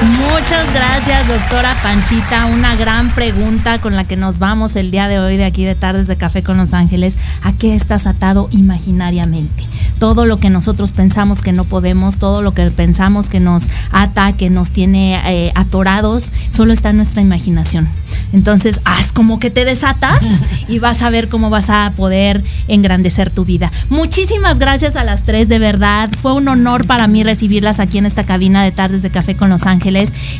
[0.00, 2.46] Muchas gracias, doctora Panchita.
[2.46, 5.74] Una gran pregunta con la que nos vamos el día de hoy de aquí de
[5.74, 7.16] Tardes de Café con Los Ángeles.
[7.42, 9.64] ¿A qué estás atado imaginariamente?
[10.00, 14.32] Todo lo que nosotros pensamos que no podemos, todo lo que pensamos que nos ata,
[14.32, 17.88] que nos tiene eh, atorados, solo está en nuestra imaginación.
[18.32, 20.24] Entonces, haz como que te desatas
[20.68, 23.70] y vas a ver cómo vas a poder engrandecer tu vida.
[23.90, 26.10] Muchísimas gracias a las tres, de verdad.
[26.20, 29.50] Fue un honor para mí recibirlas aquí en esta cabina de Tardes de Café con
[29.50, 29.81] Los Ángeles.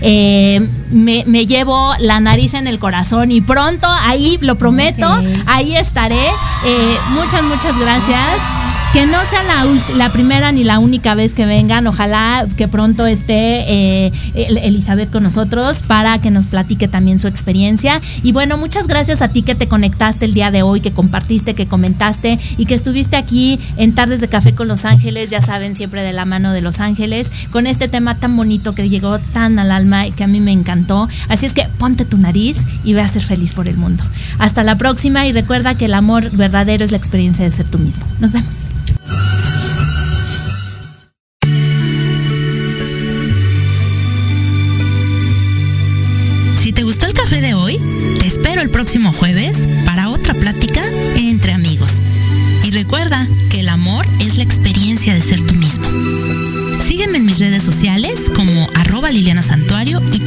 [0.01, 0.61] Eh,
[0.91, 5.09] me, me llevo la nariz en el corazón y pronto, ahí lo prometo,
[5.47, 6.27] ahí estaré.
[6.67, 8.41] Eh, muchas, muchas gracias.
[8.93, 9.65] Que no sea la,
[9.97, 11.87] la primera ni la única vez que vengan.
[11.87, 13.65] Ojalá que pronto esté
[14.07, 18.03] eh, El- Elizabeth con nosotros para que nos platique también su experiencia.
[18.23, 21.55] Y bueno, muchas gracias a ti que te conectaste el día de hoy, que compartiste,
[21.55, 25.31] que comentaste y que estuviste aquí en Tardes de Café con Los Ángeles.
[25.31, 28.91] Ya saben, siempre de la mano de Los Ángeles, con este tema tan bonito que
[28.91, 31.09] llegó tan al alma y que a mí me encantó.
[31.29, 34.05] Así es que ponte tu nariz y ve a ser feliz por el mundo.
[34.39, 37.79] Hasta la próxima y recuerda que el amor verdadero es la experiencia de ser tú
[37.79, 38.05] mismo.
[38.21, 38.71] Nos vemos.
[46.63, 47.77] Si te gustó el café de hoy,
[48.21, 50.83] te espero el próximo jueves para otra plática
[51.17, 51.91] entre amigos.
[52.65, 53.27] Y recuerda
[59.23, 60.19] Orellana Santuario y